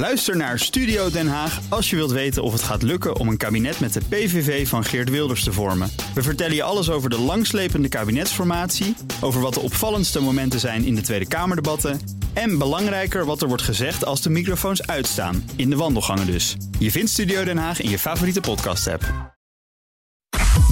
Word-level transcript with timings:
Luister 0.00 0.36
naar 0.36 0.58
Studio 0.58 1.10
Den 1.10 1.28
Haag 1.28 1.60
als 1.68 1.90
je 1.90 1.96
wilt 1.96 2.10
weten 2.10 2.42
of 2.42 2.52
het 2.52 2.62
gaat 2.62 2.82
lukken 2.82 3.16
om 3.16 3.28
een 3.28 3.36
kabinet 3.36 3.80
met 3.80 3.92
de 3.92 4.00
PVV 4.08 4.68
van 4.68 4.84
Geert 4.84 5.10
Wilders 5.10 5.44
te 5.44 5.52
vormen. 5.52 5.90
We 6.14 6.22
vertellen 6.22 6.54
je 6.54 6.62
alles 6.62 6.90
over 6.90 7.10
de 7.10 7.18
langslepende 7.18 7.88
kabinetsformatie, 7.88 8.96
over 9.20 9.40
wat 9.40 9.54
de 9.54 9.60
opvallendste 9.60 10.20
momenten 10.20 10.60
zijn 10.60 10.84
in 10.84 10.94
de 10.94 11.00
Tweede 11.00 11.28
Kamerdebatten 11.28 12.00
en 12.32 12.58
belangrijker 12.58 13.24
wat 13.24 13.42
er 13.42 13.48
wordt 13.48 13.62
gezegd 13.62 14.04
als 14.04 14.22
de 14.22 14.30
microfoons 14.30 14.86
uitstaan, 14.86 15.50
in 15.56 15.70
de 15.70 15.76
wandelgangen 15.76 16.26
dus. 16.26 16.56
Je 16.78 16.90
vindt 16.90 17.10
Studio 17.10 17.44
Den 17.44 17.58
Haag 17.58 17.80
in 17.80 17.90
je 17.90 17.98
favoriete 17.98 18.40
podcast-app. 18.40 19.34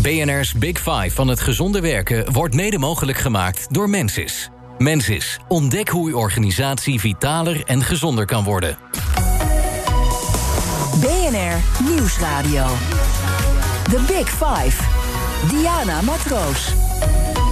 BNR's 0.03 0.53
Big 0.53 0.79
Five 0.79 1.11
van 1.11 1.29
het 1.29 1.41
gezonde 1.41 1.81
werken 1.81 2.33
wordt 2.33 2.55
mede 2.55 2.79
mogelijk 2.79 3.19
gemaakt 3.19 3.75
door 3.75 3.91
Mensis. 3.91 4.51
Mensis, 4.79 5.39
ontdek 5.49 5.89
hoe 5.89 6.09
uw 6.09 6.17
organisatie 6.17 7.01
vitaler 7.01 7.65
en 7.65 7.83
gezonder 7.83 8.25
kan 8.25 8.45
worden. 8.45 8.79
BNR 11.01 11.85
Nieuwsradio. 11.91 12.67
The 13.83 14.05
Big 14.07 14.29
Five. 14.29 14.83
Diana 15.51 16.03
Matroos. 16.03 16.73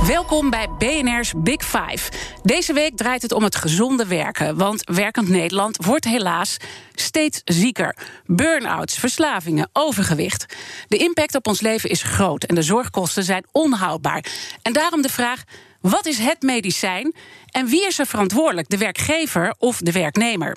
Welkom 0.06 0.50
bij 0.50 0.68
BNR's 0.78 1.32
Big 1.36 1.64
Five. 1.64 2.10
Deze 2.42 2.72
week 2.72 2.96
draait 2.96 3.22
het 3.22 3.32
om 3.32 3.42
het 3.42 3.56
gezonde 3.56 4.06
werken. 4.06 4.56
Want 4.56 4.84
werkend 4.84 5.28
Nederland 5.28 5.84
wordt 5.84 6.04
helaas 6.04 6.56
steeds 6.94 7.40
zieker. 7.44 7.96
Burn-outs, 8.26 8.98
verslavingen, 8.98 9.68
overgewicht. 9.72 10.56
De 10.88 10.96
impact 10.96 11.34
op 11.34 11.46
ons 11.46 11.60
leven 11.60 11.90
is 11.90 12.02
groot 12.02 12.44
en 12.44 12.54
de 12.54 12.62
zorgkosten 12.62 13.24
zijn 13.24 13.44
onhoudbaar. 13.52 14.24
En 14.62 14.72
daarom 14.72 15.02
de 15.02 15.08
vraag: 15.08 15.42
wat 15.90 16.06
is 16.06 16.18
het 16.18 16.42
medicijn 16.42 17.14
en 17.50 17.66
wie 17.66 17.86
is 17.86 17.98
er 17.98 18.06
verantwoordelijk, 18.06 18.68
de 18.68 18.78
werkgever 18.78 19.54
of 19.58 19.78
de 19.78 19.92
werknemer? 19.92 20.56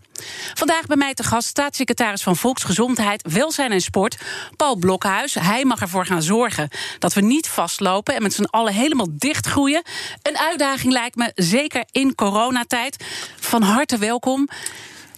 Vandaag 0.53 0.85
bij 0.85 0.97
mij 0.97 1.13
te 1.13 1.23
gast 1.23 1.47
staatssecretaris 1.47 2.23
van 2.23 2.35
Volksgezondheid, 2.35 3.31
Welzijn 3.33 3.71
en 3.71 3.81
Sport, 3.81 4.17
Paul 4.55 4.75
Blokhuis. 4.75 5.33
Hij 5.33 5.66
mag 5.66 5.81
ervoor 5.81 6.05
gaan 6.05 6.21
zorgen 6.21 6.69
dat 6.99 7.13
we 7.13 7.21
niet 7.21 7.47
vastlopen 7.47 8.16
en 8.16 8.21
met 8.21 8.33
z'n 8.33 8.44
allen 8.44 8.73
helemaal 8.73 9.08
dichtgroeien. 9.11 9.81
Een 10.21 10.38
uitdaging 10.38 10.94
lijkt 10.94 11.16
me, 11.16 11.31
zeker 11.36 11.83
in 11.91 12.16
coronatijd. 12.16 13.03
Van 13.39 13.61
harte 13.61 13.97
welkom. 13.97 14.47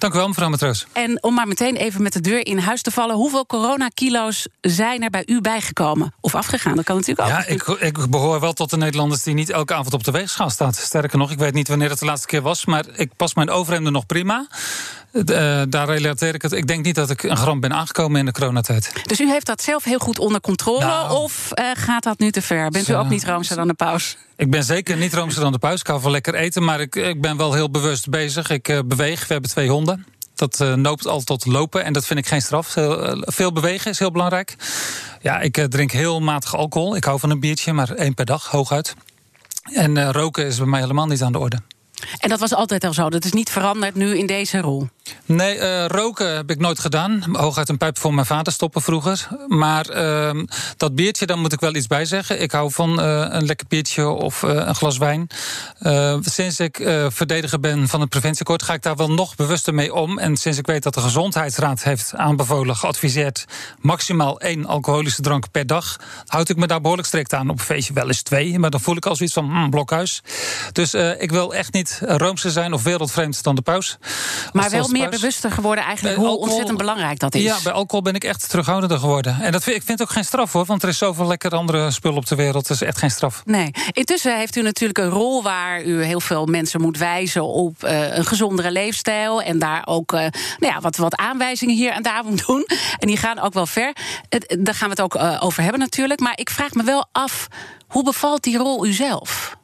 Dank 0.02 0.14
u 0.14 0.18
wel, 0.18 0.28
mevrouw 0.28 0.50
Matroos. 0.50 0.86
En 0.92 1.24
om 1.24 1.34
maar 1.34 1.48
meteen 1.48 1.76
even 1.76 2.02
met 2.02 2.14
de 2.14 2.22
deur 2.22 2.46
in 2.46 2.58
huis 2.58 2.82
te 2.82 2.92
vallen... 2.92 3.16
hoeveel 3.16 3.46
coronakilo's 3.46 4.48
zijn 4.62 5.04
er 5.04 5.10
bij 5.10 5.24
u 5.26 5.42
bijgekomen? 5.42 6.14
Of 6.22 6.36
afgegaan, 6.36 6.76
dat 6.76 6.86
kan 6.86 6.96
natuurlijk 6.96 7.28
ook. 7.28 7.34
Ja, 7.34 7.46
ik, 7.46 7.64
ik 7.68 8.10
behoor 8.10 8.40
wel 8.40 8.54
tot 8.54 8.70
de 8.70 8.78
Nederlanders 8.78 9.24
die 9.24 9.34
niet 9.34 9.50
elke 9.50 9.74
avond 9.74 9.94
op 9.94 10.04
de 10.04 10.12
weegschaal 10.12 10.50
staat. 10.50 10.76
Sterker 10.76 11.18
nog, 11.18 11.32
ik 11.32 11.38
weet 11.38 11.54
niet 11.54 11.68
wanneer 11.68 11.90
het 11.90 12.00
de 12.00 12.06
laatste 12.06 12.28
keer 12.28 12.42
was... 12.42 12.66
maar 12.66 12.86
ik 12.96 13.16
pas 13.16 13.34
mijn 13.34 13.50
overhemden 13.50 13.94
nog 13.94 14.06
prima. 14.06 14.48
Uh, 15.14 15.62
daar 15.70 15.86
relateer 15.86 16.34
ik 16.34 16.42
het. 16.42 16.52
Ik 16.52 16.68
denk 16.68 16.86
niet 16.86 16.96
dat 16.96 17.10
ik 17.10 17.24
een 17.24 17.38
gram 17.38 17.60
ben 17.60 17.74
aangekomen 17.74 18.20
in 18.20 18.26
de 18.26 18.32
coronatijd. 18.32 18.94
Dus 19.06 19.20
u 19.20 19.30
heeft 19.30 19.46
dat 19.46 19.62
zelf 19.62 19.84
heel 19.84 20.00
goed 20.00 20.20
onder 20.20 20.42
controle? 20.42 20.80
Nou, 20.80 21.12
of 21.12 21.50
uh, 21.56 21.66
gaat 21.74 22.04
dat 22.04 22.20
nu 22.20 22.32
te 22.32 22.42
ver? 22.42 22.70
Bent 22.70 22.88
u 22.88 22.94
ook 22.94 23.10
niet 23.10 23.26
roomser 23.26 23.56
dan 23.56 23.68
de 23.68 23.74
paus? 23.74 24.18
Ik 24.36 24.52
ben 24.52 24.64
zeker 24.64 24.98
niet 24.98 25.14
roomser 25.14 25.42
dan 25.42 25.52
de 25.52 25.58
paus. 25.58 25.80
Ik 25.80 25.88
hou 25.88 26.02
van 26.02 26.12
lekker 26.12 26.36
eten, 26.36 26.64
maar 26.64 26.80
ik, 26.80 26.96
ik 26.96 27.22
ben 27.22 27.38
wel 27.38 27.54
heel 27.54 27.70
bewust 27.70 28.10
bezig. 28.10 28.50
Ik 28.50 28.68
uh, 28.68 28.80
beweeg. 28.86 29.20
We 29.20 29.34
hebben 29.34 29.52
twee 29.52 29.70
honden. 29.70 30.06
Dat 30.36 30.60
uh, 30.60 30.74
noopt 30.74 31.08
al 31.08 31.22
tot 31.22 31.46
lopen 31.46 31.84
en 31.84 31.94
dat 31.94 32.06
vind 32.06 32.20
ik 32.20 32.28
geen 32.28 32.42
straf. 32.42 32.68
Veel, 32.68 33.24
veel 33.26 33.52
bewegen 33.52 33.92
is 33.92 34.00
heel 34.00 34.12
belangrijk. 34.12 34.56
Ja, 35.22 35.40
ik 35.40 35.66
drink 35.70 35.92
heel 35.92 36.20
matig 36.20 36.56
alcohol. 36.56 36.96
Ik 36.96 37.04
hou 37.04 37.20
van 37.20 37.30
een 37.30 37.40
biertje, 37.40 37.74
maar 37.74 37.90
één 37.90 38.14
per 38.14 38.26
dag, 38.26 38.48
hooguit. 38.48 38.96
En 39.74 40.12
roken 40.12 40.46
is 40.46 40.58
bij 40.58 40.68
mij 40.68 40.80
helemaal 40.80 41.08
niet 41.08 41.22
aan 41.22 41.32
de 41.32 41.40
orde. 41.40 41.60
En 42.18 42.30
dat 42.30 42.40
was 42.40 42.54
altijd 42.54 42.84
al 42.84 42.94
zo. 42.94 43.10
Dat 43.10 43.26
is 43.26 43.32
niet 43.32 43.50
veranderd 43.50 43.96
nu 43.96 44.18
in 44.18 44.26
deze 44.26 44.62
rol. 44.62 44.90
Nee, 45.26 45.58
uh, 45.58 45.86
roken 45.86 46.36
heb 46.36 46.50
ik 46.50 46.60
nooit 46.60 46.80
gedaan. 46.80 47.24
Hooguit 47.32 47.70
een 47.70 47.78
pijp 47.78 47.98
voor 47.98 48.14
mijn 48.14 48.26
vader 48.26 48.54
stoppen 48.54 48.82
vroeger. 48.82 49.28
Maar 49.48 49.90
uh, 49.96 50.44
dat 50.78 50.96
biertje, 50.96 51.26
daar 51.26 51.38
moet 51.38 51.54
ik 51.54 51.60
wel 51.60 51.76
iets 51.76 51.88
bij 51.88 52.06
zeggen. 52.06 52.42
Ik 52.42 52.52
hou 52.52 52.72
van 52.72 53.00
uh, 53.00 53.26
een 53.30 53.46
lekker 53.46 53.68
biertje 53.68 54.08
of 54.08 54.44
uh, 54.44 54.52
een 54.54 54.76
glas 54.76 54.98
wijn. 54.98 55.28
sinds 56.22 56.60
ik 56.60 56.76
verdediger 57.08 57.60
ben 57.60 57.88
van 57.88 58.02
het 58.02 58.10
preventiekort, 58.10 58.64
ga 58.64 58.74
ik 58.74 58.82
daar 58.82 58.96
wel 58.96 59.12
nog 59.12 59.36
bewuster 59.36 59.74
mee 59.74 59.94
om. 59.94 60.20
En 60.20 60.38
sinds 60.38 60.58
ik 60.58 60.66
weet 60.66 60.84
dat 60.84 60.94
de 60.94 61.02
Gezondheidsraad 61.02 61.84
heeft 61.84 62.16
aanbevolen, 62.16 62.76
geadviseerd, 62.76 63.46
maximaal 63.80 64.40
één 64.40 64.66
alcoholische 64.66 65.22
drank 65.22 65.52
per 65.52 65.68
dag, 65.68 66.00
houd 66.26 66.50
ik 66.50 66.58
me 66.58 66.68
daar 66.68 66.82
behoorlijk 66.82 67.08
strikt 67.08 67.34
aan. 67.34 67.50
Op 67.50 67.60
een 67.60 67.66
feestje 67.66 67.94
wel 67.94 68.08
eens 68.08 68.22
twee, 68.22 68.60
maar 68.60 68.70
dan 68.70 68.82
voel 68.82 68.96
ik 68.96 69.06
al 69.06 69.16
zoiets 69.16 69.36
van 69.36 69.46
mm, 69.46 69.70
blokhuis. 69.70 70.22
Dus 70.72 70.94
ik 70.94 71.32
wil 71.32 71.54
echt 71.54 71.74
niet 71.74 71.91
roomser 72.00 72.52
zijn 72.52 72.74
of 72.74 72.84
wereldvreemd 72.84 73.44
dan 73.44 73.56
de 73.56 73.62
paus. 73.62 73.98
Maar 74.52 74.70
wel 74.70 74.88
meer 74.88 75.10
bewuster 75.10 75.52
geworden 75.52 75.84
eigenlijk 75.84 76.18
hoe 76.18 76.38
ontzettend 76.38 76.78
belangrijk 76.78 77.20
dat 77.20 77.36
is. 77.36 77.42
Ja, 77.42 77.58
bij 77.64 77.74
alcohol 77.74 78.02
ben 78.02 78.16
ik 78.16 78.24
echt 78.24 78.50
terughoudender 78.50 79.00
geworden. 79.00 79.40
En 79.42 79.52
dat 79.52 79.64
vind, 79.64 79.76
ik 79.76 79.84
vind 79.84 80.00
het 80.00 80.08
ook 80.08 80.14
geen 80.14 80.26
straf 80.26 80.52
hoor, 80.52 80.66
want 80.66 80.84
er 80.84 80.90
is 80.90 80.98
zoveel 80.98 81.28
lekker 81.28 81.52
andere 81.52 81.92
spullen 81.92 82.18
op 82.18 82.26
de 82.26 82.36
wereld. 82.36 82.68
Dat 82.68 82.82
is 82.82 82.88
echt 82.88 82.98
geen 82.98 83.12
straf. 83.12 83.42
Nee. 83.46 83.72
Intussen 83.92 84.38
heeft 84.38 84.56
u 84.56 84.62
natuurlijk 84.62 85.00
een 85.00 85.10
rol 85.10 85.44
waar 85.44 85.84
u 85.84 86.04
heel 86.04 86.20
veel 86.20 86.46
mensen 86.46 86.82
moet 86.82 86.98
wijzen 86.98 87.44
op 87.44 87.84
uh, 87.84 88.16
een 88.18 88.26
gezondere 88.26 88.72
leefstijl. 88.72 89.42
En 89.42 89.60
daar 89.60 89.82
ook 89.86 90.12
uh, 90.12 90.20
nou 90.20 90.74
ja, 90.74 90.80
wat, 90.80 90.96
wat 90.96 91.16
aanwijzingen 91.16 91.76
hier 91.76 91.92
en 91.92 92.04
daar 92.04 92.24
moet 92.26 92.46
doen. 92.48 92.66
En 93.00 93.08
die 93.08 93.18
gaan 93.18 93.40
ook 93.40 93.54
wel 93.54 93.66
ver. 93.66 93.94
daar 94.60 94.76
gaan 94.76 94.90
we 94.90 94.94
het 94.94 95.02
ook 95.02 95.16
uh, 95.16 95.38
over 95.40 95.64
hebben 95.64 95.80
natuurlijk. 95.80 96.20
Maar 96.20 96.34
ik 96.36 96.50
vraag 96.50 96.72
me 96.72 96.84
wel 96.84 97.06
af, 97.12 97.48
hoe 97.88 98.04
bevalt 98.04 98.44
die 98.44 98.58
rol 98.58 98.86
u 98.86 98.92
zelf? 98.92 99.60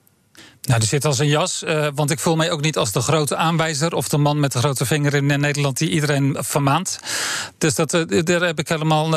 Nou, 0.67 0.79
die 0.79 0.89
zit 0.89 1.05
als 1.05 1.19
een 1.19 1.28
jas, 1.28 1.63
uh, 1.63 1.88
want 1.95 2.11
ik 2.11 2.19
voel 2.19 2.35
mij 2.35 2.51
ook 2.51 2.61
niet 2.61 2.78
als 2.78 2.91
de 2.91 3.01
grote 3.01 3.35
aanwijzer 3.35 3.94
of 3.94 4.09
de 4.09 4.17
man 4.17 4.39
met 4.39 4.51
de 4.51 4.59
grote 4.59 4.85
vinger 4.85 5.13
in 5.13 5.25
Nederland 5.25 5.78
die 5.78 5.89
iedereen 5.89 6.38
vermaant. 6.39 7.00
Dus 7.57 7.75
dat, 7.75 7.94
uh, 7.94 8.23
daar 8.23 8.41
heb 8.41 8.59
ik 8.59 8.67
helemaal 8.69 9.09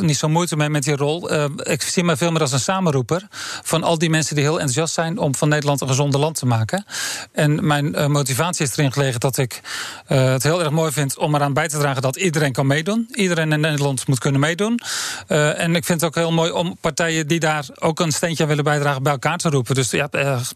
niet 0.00 0.16
zo 0.16 0.28
moeite 0.28 0.56
mee 0.56 0.68
met 0.68 0.82
die 0.82 0.96
rol. 0.96 1.32
ik 1.62 1.82
zie 1.82 2.04
mij 2.04 2.16
veel 2.16 2.32
meer 2.32 2.40
als 2.40 2.52
een 2.52 2.60
samenroeper 2.60 3.26
van 3.62 3.82
al 3.82 3.98
die 3.98 4.10
mensen 4.10 4.34
die 4.34 4.44
heel 4.44 4.52
enthousiast 4.52 4.94
zijn 4.94 5.18
om 5.18 5.34
van 5.34 5.48
Nederland 5.48 5.80
een 5.80 5.88
gezonder 5.88 6.20
land 6.20 6.38
te 6.38 6.46
maken. 6.46 6.84
En 7.32 7.66
mijn 7.66 8.12
motivatie 8.12 8.66
is 8.66 8.76
erin 8.76 8.92
gelegen 8.92 9.20
dat 9.20 9.38
ik 9.38 9.60
het 10.06 10.42
heel 10.42 10.60
erg 10.60 10.70
mooi 10.70 10.92
vind 10.92 11.18
om 11.18 11.34
eraan 11.34 11.52
bij 11.52 11.68
te 11.68 11.78
dragen 11.78 12.02
dat 12.02 12.16
iedereen 12.16 12.52
kan 12.52 12.66
meedoen. 12.66 13.08
Iedereen 13.12 13.52
in 13.52 13.60
Nederland 13.60 14.06
moet 14.06 14.18
kunnen 14.18 14.40
meedoen. 14.40 14.80
en 15.26 15.76
ik 15.76 15.84
vind 15.84 16.00
het 16.00 16.04
ook 16.04 16.14
heel 16.14 16.32
mooi 16.32 16.50
om 16.50 16.76
partijen 16.80 17.28
die 17.28 17.40
daar 17.40 17.66
ook 17.78 18.00
een 18.00 18.12
steentje 18.12 18.42
aan 18.42 18.48
willen 18.48 18.64
bijdragen 18.64 19.02
bij 19.02 19.12
elkaar 19.12 19.38
te 19.38 19.50
roepen. 19.50 19.74
Dus 19.74 19.90
ja, 19.90 20.08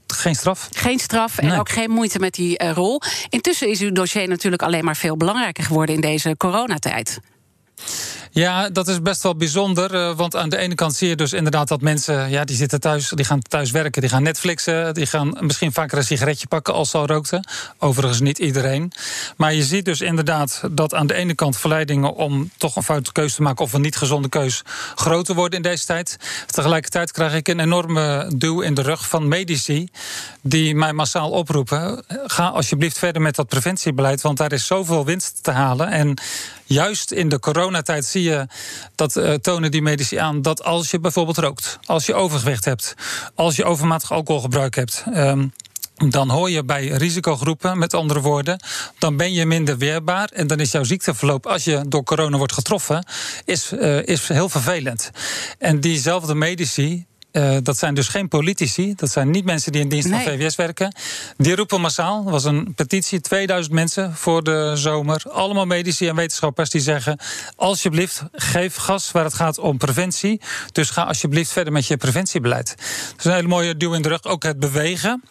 geen 0.07 0.30
geen 0.31 0.39
straf? 0.39 0.69
Geen 0.73 0.99
straf 0.99 1.39
en 1.39 1.59
ook 1.59 1.69
geen 1.69 1.91
moeite 1.91 2.19
met 2.19 2.35
die 2.35 2.63
uh, 2.63 2.73
rol. 2.73 3.01
Intussen 3.29 3.69
is 3.69 3.81
uw 3.81 3.93
dossier 3.93 4.29
natuurlijk 4.29 4.63
alleen 4.63 4.85
maar 4.85 4.97
veel 4.97 5.17
belangrijker 5.17 5.65
geworden 5.65 5.95
in 5.95 6.01
deze 6.01 6.37
coronatijd. 6.37 7.21
Ja, 8.33 8.69
dat 8.69 8.89
is 8.89 9.03
best 9.03 9.23
wel 9.23 9.37
bijzonder. 9.37 9.95
Uh, 9.95 10.17
want 10.17 10.37
aan 10.37 10.49
de 10.49 10.57
ene 10.57 10.75
kant 10.75 10.95
zie 10.95 11.09
je 11.09 11.17
dus 11.17 11.33
inderdaad 11.33 11.69
dat 11.69 11.81
mensen... 11.81 12.31
Ja, 12.31 12.45
die 12.45 12.57
zitten 12.57 12.81
thuis, 12.81 13.09
die 13.09 13.25
gaan 13.25 13.43
thuis 13.43 13.71
werken, 13.71 14.01
die 14.01 14.11
gaan 14.11 14.23
Netflixen... 14.23 14.95
die 14.95 15.07
gaan 15.07 15.37
misschien 15.41 15.73
vaker 15.73 15.99
een 15.99 16.05
sigaretje 16.05 16.47
pakken 16.47 16.75
als 16.75 16.91
ze 16.91 16.99
al 16.99 17.07
rookten. 17.07 17.49
Overigens 17.79 18.21
niet 18.21 18.39
iedereen. 18.39 18.93
Maar 19.37 19.55
je 19.55 19.63
ziet 19.63 19.85
dus 19.85 20.01
inderdaad 20.01 20.63
dat 20.71 20.95
aan 20.95 21.07
de 21.07 21.15
ene 21.15 21.35
kant... 21.35 21.57
verleidingen 21.57 22.15
om 22.15 22.51
toch 22.57 22.77
een 22.77 22.83
foute 22.83 23.13
keuze 23.13 23.35
te 23.35 23.43
maken... 23.43 23.65
of 23.65 23.73
een 23.73 23.81
niet 23.81 23.97
gezonde 23.97 24.29
keus 24.29 24.63
groter 24.95 25.35
worden 25.35 25.57
in 25.57 25.71
deze 25.71 25.87
tijd. 25.87 26.17
Tegelijkertijd 26.47 27.13
krijg 27.13 27.35
ik 27.35 27.49
een 27.49 27.61
enorme 27.61 28.33
duw 28.37 28.61
in 28.61 28.75
de 28.75 28.83
rug 28.83 29.09
van 29.09 29.29
medici... 29.29 29.89
die 30.41 30.75
mij 30.75 30.93
massaal 30.93 31.31
oproepen... 31.31 32.05
ga 32.09 32.49
alsjeblieft 32.49 32.99
verder 32.99 33.23
met 33.23 33.35
dat 33.35 33.49
preventiebeleid... 33.49 34.21
want 34.21 34.39
daar 34.39 34.53
is 34.53 34.67
zoveel 34.67 35.05
winst 35.05 35.43
te 35.43 35.51
halen. 35.51 35.89
En 35.89 36.19
juist 36.65 37.11
in 37.11 37.29
de 37.29 37.39
coronatijd 37.39 38.05
zie 38.05 38.20
dat 38.95 39.17
uh, 39.17 39.35
tonen 39.35 39.71
die 39.71 39.83
medici 39.83 40.17
aan 40.17 40.43
dat 40.43 40.65
als 40.65 40.91
je 40.91 41.01
bijvoorbeeld 41.01 41.39
rookt, 41.39 41.79
als 41.85 42.07
je 42.07 42.15
overgewicht 42.15 42.65
hebt, 42.65 42.95
als 43.35 43.57
je 43.57 43.65
overmatig 43.65 44.13
alcoholgebruik 44.13 44.75
hebt. 44.75 45.05
Um, 45.15 45.53
dan 46.09 46.31
hoor 46.31 46.51
je 46.51 46.65
bij 46.65 46.87
risicogroepen, 46.87 47.79
met 47.79 47.95
andere 47.95 48.21
woorden, 48.21 48.61
dan 48.99 49.17
ben 49.17 49.33
je 49.33 49.47
minder 49.47 49.79
weerbaar. 49.79 50.29
En 50.33 50.47
dan 50.47 50.61
is 50.61 50.71
jouw 50.71 50.85
ziekteverloop, 50.85 51.47
als 51.47 51.65
je 51.65 51.85
door 51.89 52.03
corona 52.03 52.37
wordt 52.37 52.53
getroffen, 52.53 53.05
is, 53.45 53.73
uh, 53.73 54.07
is 54.07 54.29
heel 54.29 54.49
vervelend. 54.49 55.11
En 55.59 55.81
diezelfde 55.81 56.35
medici, 56.35 57.07
uh, 57.33 57.57
dat 57.63 57.79
zijn 57.79 57.95
dus 57.95 58.09
geen 58.09 58.29
politici. 58.29 58.95
Dat 58.95 59.11
zijn 59.11 59.31
niet 59.31 59.45
mensen 59.45 59.73
die 59.73 59.81
in 59.81 59.89
dienst 59.89 60.09
nee. 60.09 60.25
van 60.25 60.33
VWS 60.33 60.57
werken. 60.57 60.95
Die 61.37 61.57
roepen 61.57 61.81
massaal. 61.81 62.23
Er 62.25 62.31
was 62.31 62.45
een 62.45 62.75
petitie, 62.75 63.21
2000 63.21 63.75
mensen 63.75 64.15
voor 64.15 64.43
de 64.43 64.73
zomer. 64.75 65.23
Allemaal 65.29 65.67
medici 65.67 66.09
en 66.09 66.17
wetenschappers 66.17 66.71
die 66.71 66.81
zeggen... 66.81 67.19
alsjeblieft, 67.57 68.23
geef 68.33 68.77
gas 68.77 69.11
waar 69.11 69.25
het 69.25 69.35
gaat 69.35 69.59
om 69.59 69.79
preventie. 69.79 70.41
Dus 70.73 70.91
ga 70.91 71.03
alsjeblieft 71.03 71.53
verder 71.53 71.73
met 71.73 71.87
je 71.87 71.97
preventiebeleid. 71.97 72.75
Dat 72.77 73.19
is 73.19 73.25
een 73.25 73.33
hele 73.33 73.49
mooie 73.49 73.77
duw 73.77 73.93
in 73.93 74.03
de 74.03 74.09
rug. 74.09 74.25
Ook 74.25 74.43
het 74.43 74.59
bewegen. 74.59 75.23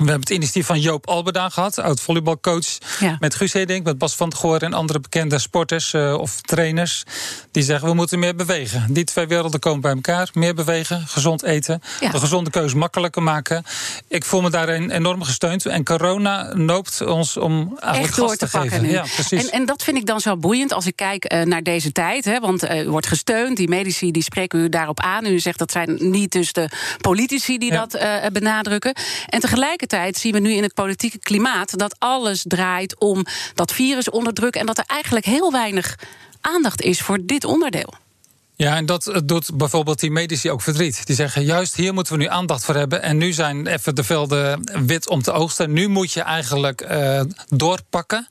We 0.00 0.06
hebben 0.06 0.28
het 0.28 0.30
initiatief 0.38 0.66
van 0.66 0.80
Joop 0.80 1.06
Albeda 1.06 1.48
gehad, 1.48 1.78
oud 1.78 2.00
volleybalcoach. 2.00 2.78
Ja. 3.00 3.16
Met 3.20 3.34
Guus 3.34 3.52
Hiddink, 3.52 3.84
met 3.84 3.98
Bas 3.98 4.14
van 4.14 4.34
Goor 4.34 4.58
en 4.60 4.72
andere 4.72 5.00
bekende 5.00 5.38
sporters 5.38 5.92
uh, 5.92 6.14
of 6.14 6.40
trainers. 6.40 7.04
Die 7.50 7.62
zeggen 7.62 7.88
we 7.88 7.94
moeten 7.94 8.18
meer 8.18 8.34
bewegen. 8.36 8.86
Die 8.92 9.04
twee 9.04 9.26
werelden 9.26 9.60
komen 9.60 9.80
bij 9.80 9.92
elkaar. 9.92 10.28
Meer 10.32 10.54
bewegen, 10.54 11.06
gezond 11.06 11.42
eten. 11.42 11.82
Ja. 12.00 12.10
De 12.10 12.18
gezonde 12.18 12.50
keuze 12.50 12.76
makkelijker 12.76 13.22
maken. 13.22 13.64
Ik 14.08 14.24
voel 14.24 14.40
me 14.40 14.50
daarin 14.50 14.90
enorm 14.90 15.22
gesteund. 15.22 15.66
En 15.66 15.84
corona 15.84 16.54
noopt 16.54 17.00
ons 17.06 17.36
om 17.36 17.76
eigenlijk 17.80 18.04
Echt 18.06 18.16
door 18.16 18.28
gas 18.28 18.36
te 18.38 18.44
te, 18.44 18.50
pakken 18.50 18.70
geven. 18.70 18.86
nu. 18.86 18.92
Ja, 18.92 19.02
precies. 19.14 19.44
En, 19.44 19.50
en 19.50 19.66
dat 19.66 19.82
vind 19.82 19.96
ik 19.96 20.06
dan 20.06 20.20
zo 20.20 20.36
boeiend 20.36 20.72
als 20.72 20.86
ik 20.86 20.96
kijk 20.96 21.32
uh, 21.32 21.42
naar 21.42 21.62
deze 21.62 21.92
tijd. 21.92 22.24
Hè, 22.24 22.40
want 22.40 22.64
uh, 22.64 22.84
u 22.84 22.88
wordt 22.90 23.06
gesteund, 23.06 23.56
die 23.56 23.68
medici 23.68 24.10
die 24.10 24.22
spreken 24.22 24.58
u 24.60 24.68
daarop 24.68 25.00
aan. 25.00 25.26
U 25.26 25.38
zegt 25.38 25.58
dat 25.58 25.72
zijn 25.72 25.96
niet 25.98 26.32
dus 26.32 26.52
de 26.52 26.68
politici 27.00 27.58
die 27.58 27.72
Ja. 27.72 27.86
dat 27.86 28.32
benadrukken. 28.32 28.94
En 29.26 29.40
tegelijkertijd 29.40 29.88
zien 30.10 30.32
we 30.32 30.38
nu 30.38 30.52
in 30.52 30.62
het 30.62 30.74
politieke 30.74 31.18
klimaat 31.18 31.78
dat 31.78 31.96
alles 31.98 32.44
draait 32.46 32.98
om 32.98 33.24
dat 33.54 33.72
virus 33.72 34.10
onderdrukken. 34.10 34.60
En 34.60 34.66
dat 34.66 34.78
er 34.78 34.84
eigenlijk 34.86 35.26
heel 35.26 35.52
weinig 35.52 35.98
aandacht 36.40 36.82
is 36.82 37.00
voor 37.00 37.18
dit 37.22 37.44
onderdeel. 37.44 37.94
Ja, 38.60 38.76
en 38.76 38.86
dat 38.86 39.06
eh, 39.06 39.20
doet 39.24 39.50
bijvoorbeeld 39.54 40.00
die 40.00 40.10
medici 40.10 40.50
ook 40.50 40.62
verdriet. 40.62 41.06
Die 41.06 41.16
zeggen, 41.16 41.44
juist 41.44 41.74
hier 41.74 41.94
moeten 41.94 42.12
we 42.12 42.18
nu 42.18 42.28
aandacht 42.28 42.64
voor 42.64 42.74
hebben. 42.74 43.02
En 43.02 43.16
nu 43.16 43.32
zijn 43.32 43.66
even 43.66 43.94
de 43.94 44.04
velden 44.04 44.70
wit 44.86 45.08
om 45.08 45.22
te 45.22 45.32
oogsten. 45.32 45.72
Nu 45.72 45.88
moet 45.88 46.12
je 46.12 46.20
eigenlijk 46.20 46.90
uh, 46.90 47.20
doorpakken. 47.48 48.28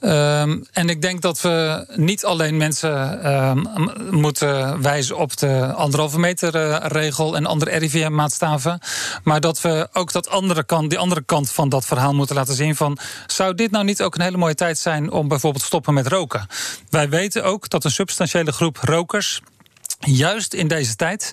Um, 0.00 0.66
en 0.72 0.88
ik 0.88 1.02
denk 1.02 1.22
dat 1.22 1.40
we 1.40 1.86
niet 1.94 2.24
alleen 2.24 2.56
mensen 2.56 3.26
um, 3.32 3.68
moeten 4.10 4.82
wijzen 4.82 5.16
op 5.16 5.36
de 5.36 5.72
anderhalve 5.74 6.18
meter 6.18 6.54
uh, 6.54 6.76
regel 6.80 7.36
en 7.36 7.46
andere 7.46 7.78
RIVM-maatstaven. 7.78 8.78
Maar 9.22 9.40
dat 9.40 9.60
we 9.60 9.88
ook 9.92 10.12
dat 10.12 10.28
andere 10.28 10.64
kant, 10.64 10.90
die 10.90 10.98
andere 10.98 11.22
kant 11.22 11.50
van 11.50 11.68
dat 11.68 11.84
verhaal 11.84 12.14
moeten 12.14 12.36
laten 12.36 12.54
zien. 12.54 12.76
Van, 12.76 12.98
zou 13.26 13.54
dit 13.54 13.70
nou 13.70 13.84
niet 13.84 14.02
ook 14.02 14.14
een 14.14 14.22
hele 14.22 14.36
mooie 14.36 14.54
tijd 14.54 14.78
zijn 14.78 15.10
om 15.10 15.28
bijvoorbeeld 15.28 15.64
stoppen 15.64 15.94
met 15.94 16.06
roken? 16.06 16.46
Wij 16.90 17.08
weten 17.08 17.44
ook 17.44 17.68
dat 17.68 17.84
een 17.84 17.90
substantiële 17.90 18.52
groep 18.52 18.76
rokers 18.76 19.40
juist 19.98 20.54
in 20.54 20.68
deze 20.68 20.96
tijd 20.96 21.32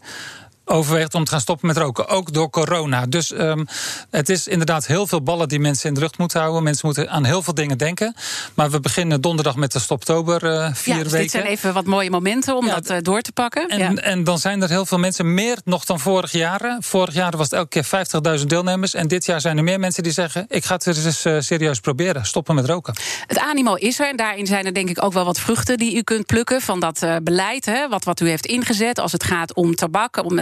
overweegt 0.66 1.14
om 1.14 1.24
te 1.24 1.32
gaan 1.32 1.40
stoppen 1.40 1.68
met 1.68 1.78
roken. 1.78 2.08
Ook 2.08 2.34
door 2.34 2.50
corona. 2.50 3.06
Dus 3.06 3.32
um, 3.32 3.68
het 4.10 4.30
is 4.30 4.48
inderdaad 4.48 4.88
heel 4.88 5.08
veel 5.08 5.22
ballen 5.22 5.48
die 5.48 5.60
mensen 5.60 5.88
in 5.88 5.94
de 5.94 6.00
lucht 6.00 6.18
moeten 6.18 6.40
houden. 6.40 6.64
Mensen 6.64 6.86
moeten 6.86 7.10
aan 7.10 7.24
heel 7.24 7.42
veel 7.42 7.54
dingen 7.54 7.78
denken. 7.78 8.16
Maar 8.54 8.72
we 8.72 8.80
beginnen 8.80 9.22
donderdag 9.22 9.56
met 9.56 9.72
de 9.72 9.80
Stoptober 9.80 10.44
uh, 10.44 10.70
vier 10.74 10.96
ja, 10.96 11.04
dus 11.04 11.12
weken. 11.12 11.20
dit 11.26 11.32
zijn 11.32 11.44
even 11.44 11.74
wat 11.74 11.86
mooie 11.86 12.10
momenten 12.10 12.56
om 12.56 12.66
Ja, 12.66 12.76
dat 12.76 12.90
uh, 12.90 12.98
door 13.02 13.22
te 13.22 13.32
pakken. 13.32 13.70
En, 13.70 13.80
ja. 13.80 13.94
en 13.94 14.24
dan 14.24 14.40
zijn 14.40 14.62
er 14.62 14.70
heel 14.70 14.86
veel 14.86 14.98
mensen, 14.98 15.34
meer 15.34 15.58
nog 15.64 15.86
dan 15.86 16.00
vorig 16.00 16.32
jaar. 16.32 16.78
Vorig 16.80 17.14
jaar 17.14 17.38
was 17.38 17.50
het 17.50 17.54
elke 17.54 17.82
keer 17.82 18.40
50.000 18.40 18.46
deelnemers. 18.46 18.94
En 18.94 19.08
dit 19.08 19.26
jaar 19.26 19.42
zijn 19.42 19.58
er 19.58 19.64
meer 19.64 19.80
mensen 19.80 20.04
die 20.04 20.12
zeggen... 20.12 20.46
ik 20.48 20.66
ga 20.66 20.76
het 20.76 20.88
eens 20.88 21.26
uh, 21.26 21.40
serieus 21.40 21.80
proberen, 21.80 22.26
stoppen 22.26 22.56
met 22.56 22.66
roken. 22.66 22.96
Het 23.28 23.40
animo 23.40 23.74
is 23.74 24.00
er 24.00 24.10
en 24.10 24.16
daarin 24.16 24.46
zijn 24.46 24.66
er 24.66 24.74
denk 24.74 24.90
ik 24.90 25.04
ook 25.04 25.14
wel 25.14 25.26
wat 25.26 25.40
vruchten... 25.40 25.78
die 25.78 25.96
u 25.96 26.02
kunt 26.02 26.26
plukken 26.26 26.62
van 26.62 26.80
dat 26.80 27.06
beleid, 27.24 27.66
hè, 27.66 27.88
wat, 27.90 28.04
wat 28.04 28.20
u 28.20 28.28
heeft 28.30 28.46
ingezet... 28.46 29.00
als 29.00 29.12
het 29.12 29.24
gaat 29.24 29.54
om 29.54 29.76
tabak, 29.76 30.24
om 30.24 30.36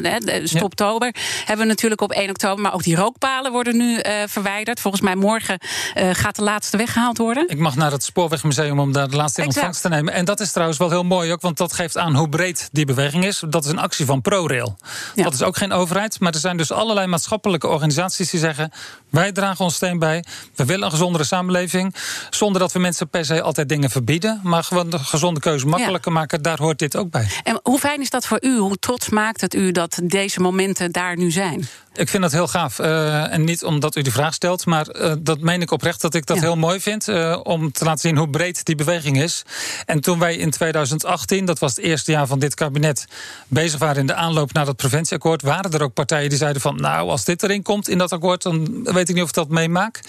stoptober... 0.44 1.08
Ja. 1.14 1.22
hebben 1.38 1.66
we 1.66 1.72
natuurlijk 1.72 2.02
op 2.02 2.12
1 2.12 2.30
oktober... 2.30 2.64
maar 2.64 2.74
ook 2.74 2.84
die 2.84 2.96
rookpalen 2.96 3.52
worden 3.52 3.78
nu 3.78 3.98
uh, 3.98 4.14
verwijderd. 4.28 4.80
Volgens 4.80 5.04
mij 5.04 5.16
morgen 5.16 5.60
uh, 5.98 6.10
gaat 6.12 6.36
de 6.36 6.44
laatste 6.44 6.78
weggehaald 6.78 7.18
worden. 7.18 7.50
Ik 7.50 7.58
mag 7.58 7.76
naar 7.76 7.92
het 7.92 8.04
Spoorwegmuseum 8.04 8.80
om 8.80 8.92
daar 8.92 9.10
de 9.10 9.16
laatste 9.16 9.42
in 9.42 9.48
ontvangst 9.48 9.82
te 9.82 9.90
nemen. 9.90 10.14
En 10.14 10.26
dat 10.26 10.40
is 10.40 10.52
trouwens 10.52 10.80
wel 10.80 10.90
heel 10.90 11.04
mooi 11.04 11.32
ook, 11.32 11.42
want 11.42 11.58
dat 11.58 11.74
geeft 11.74 11.98
aan 11.98 12.16
hoe 12.16 12.30
breed 12.30 12.70
die 12.72 12.86
beweging 12.86 13.26
is. 13.26 13.44
Dat 13.48 13.66
is 13.66 13.72
een 13.72 13.80
actie 13.80 14.06
van 14.06 14.22
ProRail. 14.22 14.78
Ja. 15.16 15.24
Dat 15.24 15.34
is 15.34 15.44
ook 15.44 15.58
geen 15.58 15.72
overheid, 15.72 16.20
maar 16.20 16.34
er 16.34 16.40
zijn 16.40 16.58
dus 16.58 16.72
allerlei 16.72 17.08
maatschappelijke 17.08 17.68
organisaties 17.68 18.30
die 18.30 18.40
zeggen... 18.40 18.72
wij 19.10 19.32
dragen 19.32 19.66
ons 19.66 19.76
steen 19.76 20.00
bij, 20.00 20.24
we 20.56 20.66
willen 20.66 20.86
een 20.86 20.92
gezondere 20.92 21.24
samenleving... 21.24 21.96
zonder 22.30 22.62
dat 22.62 22.72
we 22.72 22.80
mensen 22.80 23.10
per 23.10 23.26
se 23.26 23.42
altijd 23.42 23.70
dingen 23.70 23.90
verbieden... 23.90 24.40
maar 24.44 24.64
gewoon 24.64 24.90
de 24.90 25.00
gezonde 25.00 25.40
keuze 25.40 25.68
makkelijker 25.68 26.12
ja. 26.12 26.18
maken, 26.18 26.42
daar 26.42 26.58
hoort 26.58 26.80
dit 26.80 26.98
ook 26.98 27.10
bij. 27.10 27.28
En 27.44 27.60
hoe 27.64 27.80
fijn 27.80 28.02
is 28.02 28.10
dat 28.10 28.28
voor 28.28 28.38
u? 28.42 28.58
Hoe 28.58 28.78
trots 28.78 29.10
maakt 29.10 29.42
het 29.42 29.56
u 29.56 29.72
dat 29.72 30.00
deze 30.08 30.40
momenten 30.40 30.92
daar 30.92 31.18
nu 31.18 31.32
zijn? 31.32 31.68
Ik 31.96 32.10
vind 32.10 32.24
dat 32.24 32.32
heel 32.32 32.48
gaaf. 32.48 32.80
Uh, 32.80 33.34
en 33.34 33.44
niet 33.44 33.64
omdat 33.64 33.96
u 33.96 34.02
de 34.02 34.12
vraag 34.12 34.34
stelt, 34.34 34.66
maar 34.66 34.88
uh, 34.96 35.14
dat 35.20 35.40
meen 35.40 35.62
ik 35.62 35.72
oprecht 35.72 36.02
dat 36.02 36.14
ik 36.14 36.26
dat 36.26 36.38
ja. 36.38 36.44
heel 36.44 36.56
mooi 36.56 36.80
vind. 36.80 37.08
Uh, 37.08 37.40
om 37.44 37.72
te 37.72 37.84
laten 37.84 38.00
zien 38.00 38.18
hoe 38.18 38.30
breed 38.30 38.66
die 38.66 38.76
beweging 38.76 39.22
is. 39.22 39.44
En 39.86 40.02
toen 40.02 40.20
wij 40.20 40.36
in 40.36 40.52
2018, 40.52 41.46
dat 41.46 41.60
was 41.60 41.76
het 41.76 41.86
eerste 41.86 42.12
jaar 42.12 42.28
van 42.28 42.40
dit 42.40 42.54
kabinet, 42.54 43.06
bezig 43.48 43.80
waren 43.80 43.98
in 43.98 44.08
de 44.08 44.14
aanloop 44.14 44.54
naar 44.54 44.66
dat 44.66 44.76
preventieakkoord, 44.76 45.42
waren 45.42 45.72
er 45.72 45.84
ook 45.84 45.94
partijen 45.94 46.30
die 46.30 46.38
zeiden 46.38 46.62
van, 46.62 46.76
nou, 46.76 47.10
als 47.10 47.26
dit 47.26 47.44
erin 47.44 47.62
komt 47.62 47.90
in 47.90 47.98
dat 47.98 48.12
akkoord, 48.12 48.42
dan 48.42 48.84
weet 48.84 49.10
ik 49.10 49.16
niet 49.16 49.24
of 49.24 49.30
ik 49.30 49.36
dat 49.36 49.50
meemaak. 49.50 50.00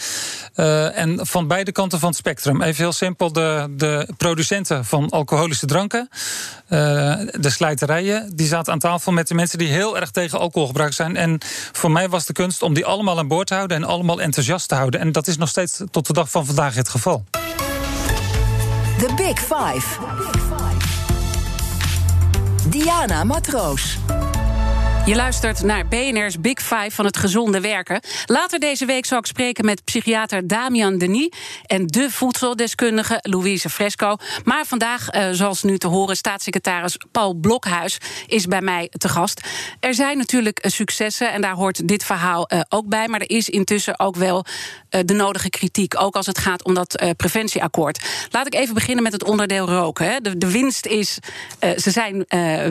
en 0.95 1.27
van 1.27 1.47
beide 1.47 1.73
kanten 1.73 1.99
van 1.99 2.09
het 2.09 2.19
spectrum. 2.19 2.63
Even 2.63 2.83
heel 2.83 2.93
simpel, 2.93 3.33
de, 3.33 3.67
de 3.77 4.09
producenten 4.17 4.85
van 4.85 5.11
alcoholische 5.11 5.67
dranken, 5.67 6.09
de 6.69 7.51
slijterijen, 7.51 8.37
die 8.37 8.47
zaten 8.47 8.73
aan 8.73 8.79
tafel 8.79 9.13
met 9.13 9.29
de 9.29 9.35
mensen 9.35 9.59
die 9.59 9.69
heel 9.69 9.84
erg 9.93 10.11
tegen 10.11 10.39
alcoholgebruik 10.39 10.93
zijn. 10.93 11.17
En 11.17 11.39
voor 11.73 11.91
mij 11.91 12.09
was 12.09 12.27
de 12.27 12.33
kunst 12.33 12.63
om 12.63 12.75
die 12.75 12.87
allemaal 12.87 13.19
aan 13.19 13.29
boord 13.29 13.47
te 13.47 13.55
houden 13.55 13.77
en 13.77 13.85
allemaal 13.85 14.21
enthousiast 14.21 14.69
te 14.69 14.75
houden. 14.75 15.01
En 15.01 15.13
dat 15.13 15.27
is 15.27 15.37
nog 15.37 15.49
steeds 15.49 15.81
tot 15.91 16.07
de 16.07 16.13
dag 16.13 16.31
van 16.31 16.47
vandaag 16.47 16.75
het 16.75 16.89
geval. 16.89 17.25
The 18.99 19.15
Big 19.17 19.39
Five. 19.39 19.99
Diana 22.69 23.25
Matroos. 23.25 23.99
Je 25.07 25.15
luistert 25.15 25.63
naar 25.63 25.87
BNR's 25.87 26.41
Big 26.41 26.59
Five 26.59 26.91
van 26.91 27.05
het 27.05 27.17
gezonde 27.17 27.61
werken. 27.61 28.01
Later 28.27 28.59
deze 28.59 28.87
week 28.87 29.07
zal 29.07 29.19
ik 29.19 29.27
spreken 29.27 29.65
met 29.65 29.85
psychiater 29.85 30.47
Damian 30.47 30.99
Denis 30.99 31.33
en 31.67 31.87
de 31.87 32.11
voedseldeskundige 32.11 33.19
Louise 33.23 33.71
Fresco. 33.71 34.17
Maar 34.45 34.65
vandaag, 34.67 35.15
uh, 35.15 35.29
zoals 35.31 35.63
nu 35.63 35.79
te 35.79 35.87
horen, 35.87 36.17
staatssecretaris 36.17 36.97
Paul 37.13 37.35
Blokhuis 37.35 37.99
is 38.27 38.47
bij 38.47 38.61
mij 38.61 38.91
te 38.99 39.09
gast. 39.09 39.41
Er 39.81 39.95
zijn 39.95 40.19
natuurlijk 40.19 40.65
successen 40.67 41.33
en 41.33 41.41
daar 41.41 41.55
hoort 41.55 41.89
dit 41.89 42.05
verhaal 42.05 42.53
uh, 42.53 42.61
ook 42.69 42.87
bij. 42.87 43.09
Maar 43.09 43.21
er 43.21 43.37
is 43.37 43.49
intussen 43.49 43.99
ook 43.99 44.17
wel 44.17 44.45
de 45.05 45.15
nodige 45.15 45.51
kritiek, 45.51 46.01
ook 46.01 46.17
als 46.17 46.27
het 46.27 46.39
gaat 46.39 46.65
om 46.65 46.75
dat 46.75 47.03
preventieakkoord. 47.17 48.05
Laat 48.31 48.47
ik 48.47 48.55
even 48.55 48.75
beginnen 48.75 49.03
met 49.03 49.13
het 49.13 49.25
onderdeel 49.25 49.69
roken. 49.69 50.07
Hè. 50.07 50.21
De, 50.21 50.39
de, 50.39 50.51
winst 50.51 50.87
is, 50.87 51.19
ze 51.77 51.91
zijn 51.91 52.25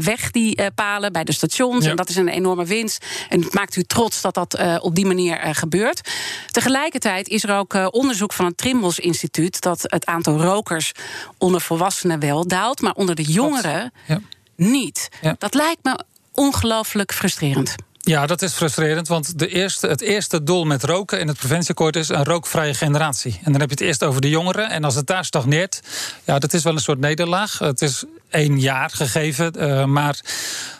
weg, 0.03 0.31
die 0.31 0.71
palen, 0.71 1.11
bij 1.11 1.23
de 1.23 1.31
stations. 1.31 1.83
Ja. 1.83 1.89
En 1.89 1.95
dat 1.95 2.09
is 2.09 2.15
een 2.15 2.27
enorme 2.27 2.65
winst. 2.65 3.05
En 3.29 3.41
het 3.41 3.53
maakt 3.53 3.75
u 3.75 3.83
trots 3.83 4.21
dat 4.21 4.33
dat 4.33 4.81
op 4.81 4.95
die 4.95 5.05
manier 5.05 5.39
gebeurt. 5.55 6.09
Tegelijkertijd 6.51 7.27
is 7.27 7.43
er 7.43 7.55
ook 7.57 7.93
onderzoek 7.93 8.33
van 8.33 8.45
het 8.45 8.57
Trimbos 8.57 8.99
Instituut 8.99 9.61
dat 9.61 9.81
het 9.81 10.05
aantal 10.05 10.41
rokers 10.41 10.91
onder 11.37 11.61
volwassenen 11.61 12.19
wel 12.19 12.47
daalt, 12.47 12.81
maar 12.81 12.93
onder 12.93 13.15
de 13.15 13.23
jongeren 13.23 13.91
ja. 14.07 14.21
niet. 14.55 15.09
Ja. 15.21 15.35
Dat 15.37 15.53
lijkt 15.53 15.83
me 15.83 16.03
ongelooflijk 16.31 17.13
frustrerend. 17.13 17.75
Ja, 18.05 18.25
dat 18.25 18.41
is 18.41 18.53
frustrerend, 18.53 19.07
want 19.07 19.39
de 19.39 19.47
eerste, 19.47 19.87
het 19.87 20.01
eerste 20.01 20.43
doel 20.43 20.63
met 20.63 20.83
roken 20.83 21.19
in 21.19 21.27
het 21.27 21.37
preventieakkoord 21.37 21.95
is 21.95 22.09
een 22.09 22.23
rookvrije 22.23 22.73
generatie. 22.73 23.39
En 23.43 23.51
dan 23.51 23.61
heb 23.61 23.69
je 23.69 23.75
het 23.75 23.85
eerst 23.85 24.03
over 24.03 24.21
de 24.21 24.29
jongeren. 24.29 24.69
En 24.69 24.83
als 24.83 24.95
het 24.95 25.07
daar 25.07 25.25
stagneert, 25.25 25.81
ja, 26.23 26.39
dat 26.39 26.53
is 26.53 26.63
wel 26.63 26.73
een 26.73 26.79
soort 26.79 26.99
nederlaag. 26.99 27.59
Het 27.59 27.81
is 27.81 28.03
één 28.29 28.59
jaar 28.59 28.89
gegeven, 28.89 29.53
uh, 29.57 29.85
maar 29.85 30.19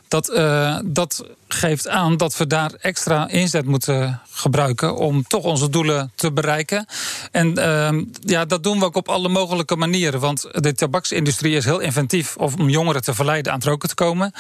dat, 0.07 0.29
uh, 0.29 0.77
dat 0.85 1.25
geeft 1.47 1.87
aan 1.87 2.17
dat 2.17 2.37
we 2.37 2.47
daar 2.47 2.71
extra 2.73 3.27
inzet 3.27 3.65
moeten 3.65 4.21
gebruiken 4.31 4.95
om 4.95 5.23
toch 5.27 5.43
onze 5.43 5.69
doelen 5.69 6.11
te 6.15 6.31
bereiken. 6.31 6.85
En 7.31 7.59
uh, 7.59 8.03
ja, 8.21 8.45
dat 8.45 8.63
doen 8.63 8.79
we 8.79 8.85
ook 8.85 8.95
op 8.95 9.09
alle 9.09 9.29
mogelijke 9.29 9.75
manieren. 9.75 10.19
Want 10.19 10.47
de 10.51 10.73
tabaksindustrie 10.73 11.55
is 11.55 11.65
heel 11.65 11.79
inventief 11.79 12.37
om 12.37 12.69
jongeren 12.69 13.01
te 13.03 13.13
verleiden 13.13 13.51
aan 13.51 13.59
het 13.59 13.67
roken 13.67 13.89
te 13.89 13.95
komen. 13.95 14.31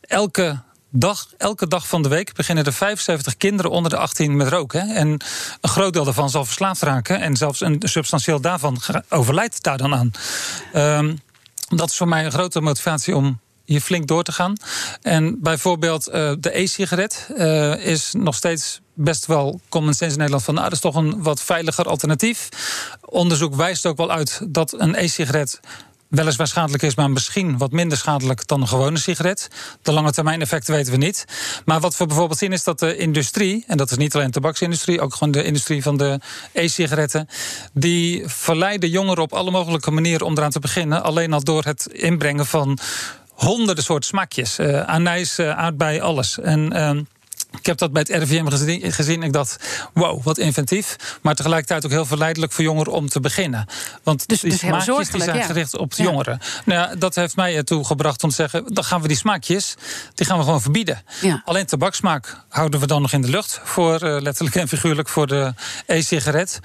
Elke 0.00 0.58
elke 1.36 1.68
dag 1.68 1.88
van 1.88 2.02
de 2.02 2.08
week 2.08 2.34
beginnen 2.34 2.64
er 2.64 2.72
75 2.72 3.36
kinderen 3.36 3.70
onder 3.70 3.90
de 3.90 3.96
18 3.96 4.36
met 4.36 4.48
roken. 4.48 4.88
En 4.88 5.08
een 5.60 5.70
groot 5.70 5.92
deel 5.92 6.04
daarvan 6.04 6.30
zal 6.30 6.44
verslaafd 6.44 6.82
raken. 6.82 7.20
En 7.20 7.36
zelfs 7.36 7.60
een 7.60 7.82
substantieel 7.84 8.40
daarvan 8.40 8.80
overlijdt 9.08 9.62
daar 9.62 9.78
dan 9.78 9.94
aan. 9.94 10.10
Uh, 10.74 11.14
dat 11.68 11.90
is 11.90 11.96
voor 11.96 12.08
mij 12.08 12.24
een 12.24 12.32
grote 12.32 12.60
motivatie 12.60 13.16
om 13.16 13.40
hier 13.64 13.80
flink 13.80 14.06
door 14.06 14.22
te 14.22 14.32
gaan. 14.32 14.56
En 15.02 15.40
bijvoorbeeld 15.40 16.08
uh, 16.08 16.32
de 16.40 16.58
e-sigaret 16.58 17.28
uh, 17.36 17.86
is 17.86 18.12
nog 18.12 18.34
steeds 18.34 18.80
best 18.94 19.26
wel 19.26 19.60
common 19.68 19.94
sense 19.94 20.12
in 20.12 20.18
Nederland 20.18 20.44
van 20.44 20.54
nou, 20.54 20.66
dat 20.66 20.74
is 20.74 20.82
toch 20.82 20.94
een 20.94 21.22
wat 21.22 21.42
veiliger 21.42 21.84
alternatief. 21.84 22.48
Onderzoek 23.00 23.54
wijst 23.54 23.86
ook 23.86 23.96
wel 23.96 24.10
uit 24.10 24.40
dat 24.48 24.74
een 24.80 24.94
e-sigaret 24.94 25.60
weliswaar 26.10 26.46
schadelijk 26.46 26.82
is, 26.82 26.94
maar 26.94 27.10
misschien 27.10 27.58
wat 27.58 27.72
minder 27.72 27.98
schadelijk 27.98 28.46
dan 28.46 28.60
een 28.60 28.68
gewone 28.68 28.98
sigaret. 28.98 29.48
De 29.82 29.92
lange 29.92 30.12
termijn 30.12 30.40
effecten 30.40 30.74
weten 30.74 30.92
we 30.92 30.98
niet. 30.98 31.24
Maar 31.64 31.80
wat 31.80 31.96
we 31.96 32.06
bijvoorbeeld 32.06 32.38
zien 32.38 32.52
is 32.52 32.64
dat 32.64 32.78
de 32.78 32.96
industrie, 32.96 33.64
en 33.66 33.76
dat 33.76 33.90
is 33.90 33.96
niet 33.96 34.14
alleen 34.14 34.26
de 34.26 34.32
tabaksindustrie, 34.32 35.00
ook 35.00 35.14
gewoon 35.14 35.32
de 35.32 35.44
industrie 35.44 35.82
van 35.82 35.96
de 35.96 36.20
e-sigaretten, 36.52 37.28
die 37.72 38.22
verleiden 38.26 38.90
jongeren 38.90 39.22
op 39.22 39.32
alle 39.32 39.50
mogelijke 39.50 39.90
manieren 39.90 40.26
om 40.26 40.36
eraan 40.36 40.50
te 40.50 40.58
beginnen. 40.58 41.02
Alleen 41.02 41.32
al 41.32 41.44
door 41.44 41.64
het 41.64 41.86
inbrengen 41.86 42.46
van 42.46 42.78
honderden 43.28 43.84
soorten 43.84 44.08
smaakjes. 44.08 44.58
Uh, 44.58 44.82
anijs, 44.82 45.38
uh, 45.38 45.58
aardbei, 45.58 46.00
alles. 46.00 46.38
En 46.38 46.76
uh, 46.76 46.90
Ik 47.58 47.66
heb 47.66 47.78
dat 47.78 47.92
bij 47.92 48.04
het 48.08 48.22
RIVM 48.22 48.46
gezien, 48.48 48.92
gezien. 48.92 49.22
Ik 49.22 49.32
dacht, 49.32 49.56
wow, 49.94 50.22
wat 50.24 50.38
inventief. 50.38 50.96
Maar 51.22 51.34
tegelijkertijd 51.34 51.84
ook 51.84 51.90
heel 51.90 52.06
verleidelijk 52.06 52.52
voor 52.52 52.64
jongeren 52.64 52.92
om 52.92 53.08
te 53.08 53.20
beginnen. 53.20 53.66
Want 54.02 54.28
Dus- 54.28 54.40
die 54.40 54.50
dus 54.50 54.58
smaakjes 54.60 55.10
die 55.10 55.22
zijn 55.22 55.36
ja. 55.38 55.44
gericht 55.44 55.76
op 55.76 55.94
de 55.94 56.02
Ja. 56.02 56.08
jongeren. 56.10 56.40
Nou 56.64 56.80
ja, 56.88 56.94
dat 56.96 57.14
heeft 57.14 57.36
mij 57.36 57.56
ertoe 57.56 57.84
gebracht 57.84 58.22
om 58.22 58.28
te 58.30 58.34
zeggen... 58.34 58.74
dan 58.74 58.84
gaan 58.84 59.02
we 59.02 59.08
die 59.08 59.16
smaakjes, 59.16 59.74
die 60.14 60.26
gaan 60.26 60.38
we 60.38 60.44
gewoon 60.44 60.60
verbieden. 60.60 61.02
Alleen 61.44 61.66
tabaksmaak 61.66 62.36
houden 62.48 62.80
we 62.80 62.86
dan 62.86 63.02
nog 63.02 63.12
in 63.12 63.22
de 63.22 63.28
lucht... 63.28 63.60
voor 63.64 63.94
eh, 64.00 64.20
letterlijk 64.22 64.56
en 64.56 64.68
figuurlijk 64.68 65.08
voor 65.08 65.26
de 65.26 65.54
e-sigaret. 65.86 66.60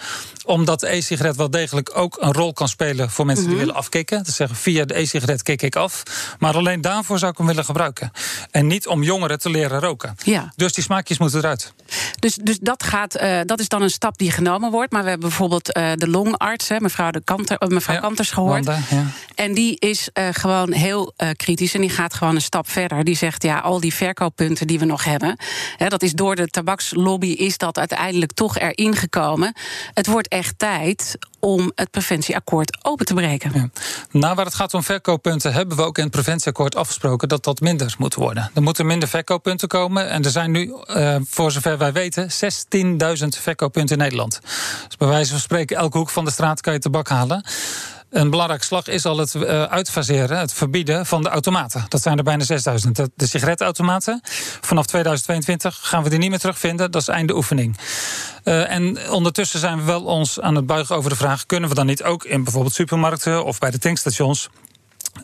Omdat 0.45 0.79
de 0.79 0.87
e-sigaret 0.95 1.35
wel 1.35 1.49
degelijk 1.49 1.91
ook 1.97 2.17
een 2.19 2.33
rol 2.33 2.53
kan 2.53 2.67
spelen... 2.67 3.09
voor 3.11 3.25
mensen 3.25 3.45
Mhm. 3.45 3.53
die 3.55 3.63
willen 3.65 3.79
afkicken. 3.79 4.23
Te 4.23 4.31
zeggen, 4.31 4.57
via 4.57 4.85
de 4.85 4.99
e-sigaret 4.99 5.43
kik 5.43 5.61
ik 5.61 5.75
af. 5.75 6.03
Maar 6.39 6.55
alleen 6.55 6.81
daarvoor 6.81 7.19
zou 7.19 7.31
ik 7.31 7.37
hem 7.37 7.47
willen 7.47 7.65
gebruiken. 7.65 8.11
En 8.51 8.67
niet 8.67 8.87
om 8.87 9.03
jongeren 9.03 9.39
te 9.39 9.49
leren 9.49 9.79
roken. 9.79 10.15
Ja. 10.23 10.53
Dus 10.55 10.73
die 10.75 10.83
smaakjes 10.83 11.17
moeten 11.17 11.39
eruit. 11.39 11.73
Dus, 12.19 12.35
dus 12.35 12.59
dat, 12.59 12.83
gaat, 12.83 13.15
eh, 13.15 13.39
dat 13.45 13.59
is 13.59 13.67
dan 13.67 13.81
een 13.81 13.89
stap 13.89 14.17
die 14.17 14.31
genomen 14.31 14.71
wordt. 14.71 14.91
Maar 14.91 15.03
we 15.03 15.09
hebben 15.09 15.27
bijvoorbeeld 15.27 15.71
eh, 15.71 15.91
de 15.95 16.09
longarts, 16.09 16.67
hè, 16.67 16.79
mevrouw, 16.79 17.11
de 17.11 17.21
Kanter, 17.23 17.57
eh, 17.57 17.67
mevrouw 17.67 17.95
Ja, 17.95 18.01
Kanters, 18.01 18.31
gehoord. 18.31 18.65
Wanda, 18.65 18.81
ja. 18.89 19.05
En 19.35 19.53
die 19.53 19.79
is 19.79 20.09
gewoon 20.13 20.71
heel 20.71 21.13
kritisch 21.35 21.73
en 21.73 21.81
die 21.81 21.89
gaat 21.89 22.13
gewoon 22.13 22.35
een 22.35 22.41
stap 22.41 22.69
verder. 22.69 23.03
Die 23.03 23.15
zegt, 23.15 23.43
ja, 23.43 23.59
al 23.59 23.79
die 23.79 23.93
verkooppunten 23.93 24.67
die 24.67 24.79
we 24.79 24.85
nog 24.85 25.03
hebben... 25.03 25.37
Hè, 25.77 25.87
dat 25.87 26.03
is 26.03 26.13
door 26.13 26.35
de 26.35 26.47
tabakslobby 26.47 27.27
is 27.27 27.57
dat 27.57 27.77
uiteindelijk 27.77 28.31
toch 28.31 28.57
erin 28.57 28.95
gekomen. 28.95 29.53
Het 29.93 30.07
wordt 30.07 30.27
echt 30.27 30.59
tijd 30.59 31.17
om 31.45 31.71
het 31.75 31.91
preventieakkoord 31.91 32.77
open 32.81 33.05
te 33.05 33.13
breken. 33.13 33.51
Ja. 33.53 33.69
Nou, 34.11 34.35
waar 34.35 34.45
het 34.45 34.55
gaat 34.55 34.73
om 34.73 34.83
verkooppunten, 34.83 35.53
hebben 35.53 35.77
we 35.77 35.83
ook 35.83 35.97
in 35.97 36.03
het 36.03 36.11
preventieakkoord 36.11 36.75
afgesproken 36.75 37.27
dat 37.27 37.43
dat 37.43 37.59
minder 37.59 37.95
moet 37.97 38.13
worden. 38.13 38.51
Er 38.53 38.61
moeten 38.61 38.85
minder 38.85 39.09
verkooppunten 39.09 39.67
komen. 39.67 40.09
En 40.09 40.23
er 40.23 40.29
zijn 40.29 40.51
nu, 40.51 40.73
eh, 40.85 41.15
voor 41.27 41.51
zover 41.51 41.77
wij 41.77 41.93
weten, 41.93 42.31
16.000 42.31 43.37
verkooppunten 43.37 43.97
in 43.97 44.01
Nederland. 44.01 44.39
Dus 44.87 44.97
bij 44.97 45.07
wijze 45.07 45.31
van 45.31 45.39
spreken, 45.39 45.77
elke 45.77 45.97
hoek 45.97 46.09
van 46.09 46.25
de 46.25 46.31
straat 46.31 46.61
kan 46.61 46.73
je 46.73 46.79
tabak 46.79 47.09
halen. 47.09 47.43
Een 48.15 48.29
belangrijke 48.29 48.65
slag 48.65 48.87
is 48.87 49.05
al 49.05 49.17
het 49.17 49.35
eh, 49.35 49.63
uitfaseren, 49.63 50.37
het 50.37 50.53
verbieden 50.53 51.05
van 51.05 51.23
de 51.23 51.29
automaten. 51.29 51.85
Dat 51.87 52.01
zijn 52.01 52.17
er 52.17 52.23
bijna 52.23 52.43
6000. 52.43 52.95
De, 52.95 53.11
de 53.15 53.27
sigarettenautomaten. 53.27 54.21
Vanaf 54.61 54.85
2022 54.85 55.79
gaan 55.81 56.03
we 56.03 56.09
die 56.09 56.19
niet 56.19 56.29
meer 56.29 56.39
terugvinden. 56.39 56.91
Dat 56.91 57.01
is 57.01 57.07
einde 57.07 57.35
oefening. 57.35 57.77
Eh, 58.43 58.71
en 58.71 59.09
ondertussen 59.09 59.59
zijn 59.59 59.77
we 59.77 59.83
wel 59.83 60.03
ons 60.03 60.39
aan 60.39 60.55
het 60.55 60.65
buigen 60.65 60.95
over 60.95 61.09
de 61.09 61.15
vraag: 61.15 61.45
kunnen 61.45 61.69
we 61.69 61.75
dan 61.75 61.85
niet 61.85 62.03
ook 62.03 62.23
in 62.23 62.43
bijvoorbeeld 62.43 62.73
supermarkten 62.73 63.45
of 63.45 63.59
bij 63.59 63.71
de 63.71 63.79
tankstations 63.79 64.49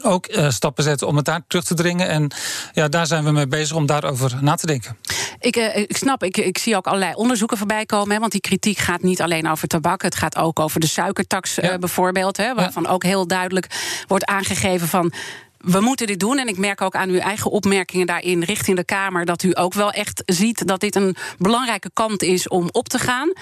ook 0.01 0.25
eh, 0.25 0.49
stappen 0.49 0.83
zetten 0.83 1.07
om 1.07 1.15
het 1.15 1.25
daar 1.25 1.41
terug 1.47 1.65
te 1.65 1.73
dringen? 1.73 2.07
En 2.07 2.31
ja, 2.73 2.87
daar 2.87 3.07
zijn 3.07 3.23
we 3.23 3.31
mee 3.31 3.47
bezig 3.47 3.75
om 3.75 3.85
daarover 3.85 4.37
na 4.41 4.55
te 4.55 4.65
denken. 4.65 4.97
Ik, 5.39 5.55
eh, 5.55 5.77
ik 5.77 5.97
snap, 5.97 6.23
ik, 6.23 6.37
ik 6.37 6.57
zie 6.57 6.75
ook 6.75 6.87
allerlei 6.87 7.13
onderzoeken 7.13 7.57
voorbij 7.57 7.85
komen. 7.85 8.13
Hè, 8.13 8.19
want 8.19 8.31
die 8.31 8.41
kritiek 8.41 8.77
gaat 8.77 9.01
niet 9.01 9.21
alleen 9.21 9.49
over 9.49 9.67
tabak. 9.67 10.01
Het 10.01 10.15
gaat 10.15 10.37
ook 10.37 10.59
over 10.59 10.79
de 10.79 10.87
suikertax 10.87 11.59
eh, 11.59 11.77
bijvoorbeeld. 11.77 12.37
Hè, 12.37 12.53
waarvan 12.53 12.87
ook 12.87 13.03
heel 13.03 13.27
duidelijk 13.27 13.67
wordt 14.07 14.25
aangegeven 14.25 14.87
van. 14.87 15.13
We 15.57 15.79
moeten 15.79 16.07
dit 16.07 16.19
doen. 16.19 16.37
En 16.37 16.47
ik 16.47 16.57
merk 16.57 16.81
ook 16.81 16.95
aan 16.95 17.09
uw 17.09 17.19
eigen 17.19 17.51
opmerkingen 17.51 18.07
daarin 18.07 18.43
richting 18.43 18.77
de 18.77 18.83
Kamer. 18.83 19.25
dat 19.25 19.43
u 19.43 19.51
ook 19.53 19.73
wel 19.73 19.91
echt 19.91 20.23
ziet 20.25 20.67
dat 20.67 20.79
dit 20.79 20.95
een 20.95 21.15
belangrijke 21.37 21.89
kant 21.93 22.21
is 22.21 22.47
om 22.47 22.69
op 22.71 22.89
te 22.89 22.99
gaan. 22.99 23.33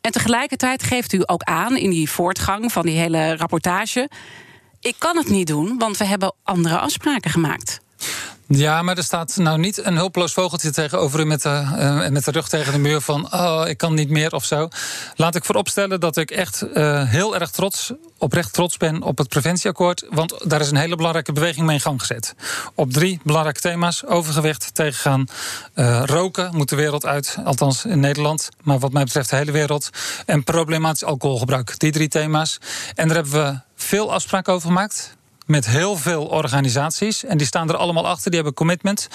En 0.00 0.12
tegelijkertijd 0.12 0.82
geeft 0.82 1.12
u 1.12 1.22
ook 1.26 1.42
aan 1.42 1.76
in 1.76 1.90
die 1.90 2.10
voortgang 2.10 2.72
van 2.72 2.86
die 2.86 2.98
hele 2.98 3.36
rapportage. 3.36 4.08
Ik 4.82 4.94
kan 4.98 5.16
het 5.16 5.28
niet 5.28 5.46
doen, 5.46 5.78
want 5.78 5.96
we 5.96 6.04
hebben 6.04 6.34
andere 6.42 6.78
afspraken 6.78 7.30
gemaakt. 7.30 7.80
Ja, 8.46 8.82
maar 8.82 8.96
er 8.96 9.02
staat 9.02 9.36
nou 9.36 9.58
niet 9.58 9.84
een 9.84 9.96
hulpeloos 9.96 10.32
vogeltje 10.32 10.70
tegenover 10.70 11.20
u 11.20 11.24
met 11.24 11.42
de, 11.42 11.48
eh, 11.48 12.08
met 12.08 12.24
de 12.24 12.30
rug 12.30 12.48
tegen 12.48 12.72
de 12.72 12.78
muur 12.78 13.00
van 13.00 13.32
oh, 13.32 13.62
ik 13.66 13.78
kan 13.78 13.94
niet 13.94 14.10
meer 14.10 14.32
of 14.34 14.44
zo. 14.44 14.68
Laat 15.16 15.34
ik 15.34 15.44
vooropstellen 15.44 16.00
dat 16.00 16.16
ik 16.16 16.30
echt 16.30 16.62
eh, 16.62 17.08
heel 17.08 17.34
erg 17.34 17.50
trots, 17.50 17.92
oprecht 18.18 18.52
trots 18.52 18.76
ben 18.76 19.02
op 19.02 19.18
het 19.18 19.28
preventieakkoord. 19.28 20.06
Want 20.10 20.50
daar 20.50 20.60
is 20.60 20.70
een 20.70 20.76
hele 20.76 20.96
belangrijke 20.96 21.32
beweging 21.32 21.66
mee 21.66 21.74
in 21.74 21.80
gang 21.80 22.00
gezet. 22.00 22.34
Op 22.74 22.92
drie 22.92 23.20
belangrijke 23.22 23.60
thema's: 23.60 24.06
overgewicht, 24.06 24.74
tegengaan, 24.74 25.26
eh, 25.74 26.02
roken 26.06 26.56
moet 26.56 26.68
de 26.68 26.76
wereld 26.76 27.06
uit, 27.06 27.36
althans 27.44 27.84
in 27.84 28.00
Nederland, 28.00 28.48
maar 28.62 28.78
wat 28.78 28.92
mij 28.92 29.04
betreft 29.04 29.30
de 29.30 29.36
hele 29.36 29.52
wereld. 29.52 29.90
En 30.26 30.44
problematisch 30.44 31.04
alcoholgebruik. 31.04 31.78
Die 31.78 31.92
drie 31.92 32.08
thema's. 32.08 32.58
En 32.94 33.08
daar 33.08 33.16
hebben 33.16 33.44
we 33.44 33.71
veel 33.82 34.12
afspraken 34.12 34.52
over 34.52 34.66
gemaakt 34.66 35.16
met 35.46 35.66
heel 35.66 35.96
veel 35.96 36.24
organisaties. 36.24 37.24
En 37.24 37.38
die 37.38 37.46
staan 37.46 37.68
er 37.68 37.76
allemaal 37.76 38.06
achter, 38.06 38.24
die 38.24 38.34
hebben 38.34 38.54
commitment. 38.54 39.08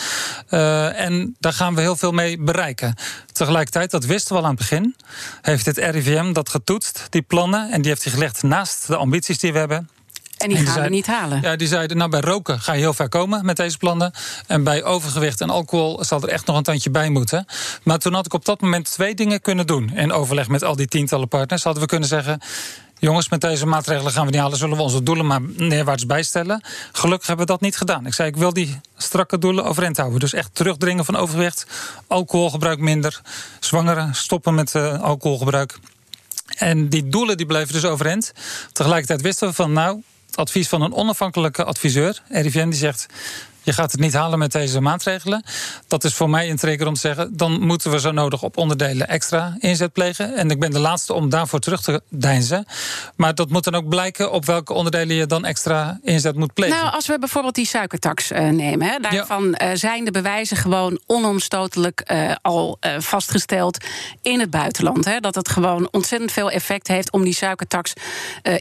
Eh, 0.50 1.00
en 1.00 1.36
daar 1.40 1.54
gaan 1.54 1.76
we 1.76 1.82
heel 1.82 1.96
veel 1.96 2.12
mee 2.12 2.40
bereiken. 2.40 2.96
Tegelijkertijd, 3.32 3.92
dat 3.92 4.06
wisten 4.06 4.34
we 4.34 4.40
al 4.40 4.48
aan 4.48 4.56
het 4.56 4.60
begin, 4.60 4.96
heeft 5.42 5.66
het 5.66 5.78
RIVM 5.78 6.34
dat 6.34 6.50
getoetst, 6.50 7.08
die 7.10 7.22
plannen. 7.22 7.72
En 7.72 7.82
die 7.82 7.90
heeft 7.90 8.04
hij 8.04 8.14
gelegd 8.14 8.44
naast 8.44 8.88
de 8.88 8.96
ambities 8.96 9.40
die 9.40 9.54
we 9.54 9.60
hebben. 9.60 9.90
En 10.38 10.48
die 10.48 10.58
En 10.58 10.64
die 10.64 10.74
gaan 10.74 10.84
we 10.84 10.90
niet 10.90 11.08
halen. 11.08 11.42
Ja, 11.42 11.56
die 11.56 11.68
zeiden, 11.68 11.98
nou 11.98 12.10
bij 12.10 12.20
roken 12.20 12.60
ga 12.60 12.74
je 12.74 12.80
heel 12.80 12.94
ver 12.94 13.10
komen 13.10 13.46
met 13.46 13.58
deze 13.58 13.78
plannen. 13.78 14.12
En 14.48 14.64
bij 14.64 14.84
overgewicht 14.84 15.42
en 15.42 15.50
alcohol 15.50 16.04
zal 16.04 16.22
er 16.22 16.30
echt 16.30 16.46
nog 16.46 16.58
een 16.58 16.64
tandje 16.64 16.90
bij 16.90 17.10
moeten. 17.10 17.46
Maar 17.84 18.00
toen 18.00 18.14
had 18.14 18.26
ik 18.26 18.34
op 18.34 18.46
dat 18.46 18.62
moment 18.62 18.92
twee 18.92 19.16
dingen 19.16 19.42
kunnen 19.42 19.68
doen. 19.68 19.92
In 19.96 20.12
overleg 20.12 20.48
met 20.48 20.64
al 20.64 20.76
die 20.76 20.88
tientallen 20.88 21.28
partners 21.28 21.64
hadden 21.64 21.82
we 21.82 21.90
kunnen 21.90 22.10
zeggen... 22.10 22.42
Jongens, 23.00 23.30
met 23.30 23.42
deze 23.42 23.66
maatregelen 23.66 24.12
gaan 24.12 24.26
we 24.26 24.32
niet 24.32 24.40
halen. 24.40 24.58
Zullen 24.58 24.78
we 24.78 24.84
onze 24.84 25.04
doelen 25.04 25.26
maar 25.26 25.42
neerwaarts 25.42 26.06
bijstellen? 26.06 26.62
Gelukkig 26.92 27.28
hebben 27.28 27.46
we 27.46 27.52
dat 27.52 27.62
niet 27.62 27.78
gedaan. 27.78 28.06
Ik 28.06 28.14
zei, 28.14 28.30
ik 28.30 28.36
wil 28.36 28.54
die 28.54 28.80
strakke 28.98 29.38
doelen 29.38 29.66
overeind 29.66 29.98
houden. 29.98 30.20
Dus 30.20 30.34
echt 30.34 30.56
terugdringen 30.56 31.06
van 31.06 31.16
overgewicht. 31.16 31.66
Alcoholgebruik 32.08 32.80
minder. 32.80 33.22
Zwangeren 33.60 34.16
stoppen 34.16 34.56
met 34.56 34.76
eh, 34.76 35.02
alcoholgebruik. 35.02 35.80
En 36.58 36.90
die 36.90 37.10
doelen 37.10 37.38
die 37.38 37.46
bleven 37.46 37.74
dus 37.74 37.86
overeind. 37.86 38.34
Tegelijkertijd 38.72 39.22
wisten 39.22 39.48
we 39.48 39.54
van, 39.54 39.74
nou, 39.74 40.02
het 40.26 40.36
advies 40.36 40.68
van 40.68 40.82
een 40.82 40.94
onafhankelijke 40.94 41.64
adviseur, 41.64 42.22
RIVM, 42.30 42.70
die 42.70 42.80
zegt. 42.80 43.06
Je 43.68 43.74
gaat 43.74 43.92
het 43.92 44.02
niet 44.02 44.14
halen 44.14 44.40
met 44.40 44.52
deze 44.52 44.82
maatregelen. 44.82 45.44
Dat 45.88 46.04
is 46.04 46.14
voor 46.14 46.30
mij 46.30 46.50
een 46.50 46.58
trigger 46.58 46.88
om 46.88 46.94
te 46.94 47.00
zeggen. 47.00 47.38
dan 47.38 47.62
moeten 47.62 47.92
we 47.92 48.00
zo 48.00 48.12
nodig 48.12 48.44
op 48.44 48.58
onderdelen 48.58 49.08
extra 49.08 49.56
inzet 49.60 49.94
plegen. 49.94 50.36
En 50.36 50.52
ik 50.52 50.60
ben 50.60 50.72
de 50.72 50.80
laatste 50.80 51.14
om 51.14 51.30
daarvoor 51.30 51.60
terug 51.60 51.82
te 51.82 52.02
deinzen. 52.10 52.66
Maar 53.16 53.36
dat 53.36 53.50
moet 53.50 53.64
dan 53.64 53.76
ook 53.76 53.90
blijken 53.90 54.32
op 54.32 54.46
welke 54.46 54.74
onderdelen 54.74 55.16
je 55.16 55.26
dan 55.26 55.46
extra 55.46 56.00
inzet 56.04 56.36
moet 56.36 56.54
plegen. 56.54 56.78
Nou, 56.78 56.94
als 56.94 57.08
we 57.08 57.20
bijvoorbeeld 57.20 57.56
die 57.56 57.66
suikertax 57.66 58.32
eh, 58.32 58.50
nemen, 58.50 58.88
hè, 58.88 59.00
daarvan 59.00 59.54
eh, 59.54 59.70
zijn 59.74 60.06
de 60.06 60.12
bewijzen 60.12 60.58
gewoon 60.58 61.00
onomstotelijk 61.06 62.00
eh, 62.00 62.36
al 62.42 62.78
vastgesteld 62.98 63.86
in 64.22 64.40
het 64.40 64.50
buitenland. 64.50 65.06
Hè, 65.06 65.20
dat 65.20 65.36
het 65.36 65.50
gewoon 65.50 65.88
ontzettend 65.92 66.32
veel 66.32 66.52
effect 66.52 66.88
heeft 66.88 67.12
om 67.12 67.24
die 67.24 67.34
suikertax 67.34 67.94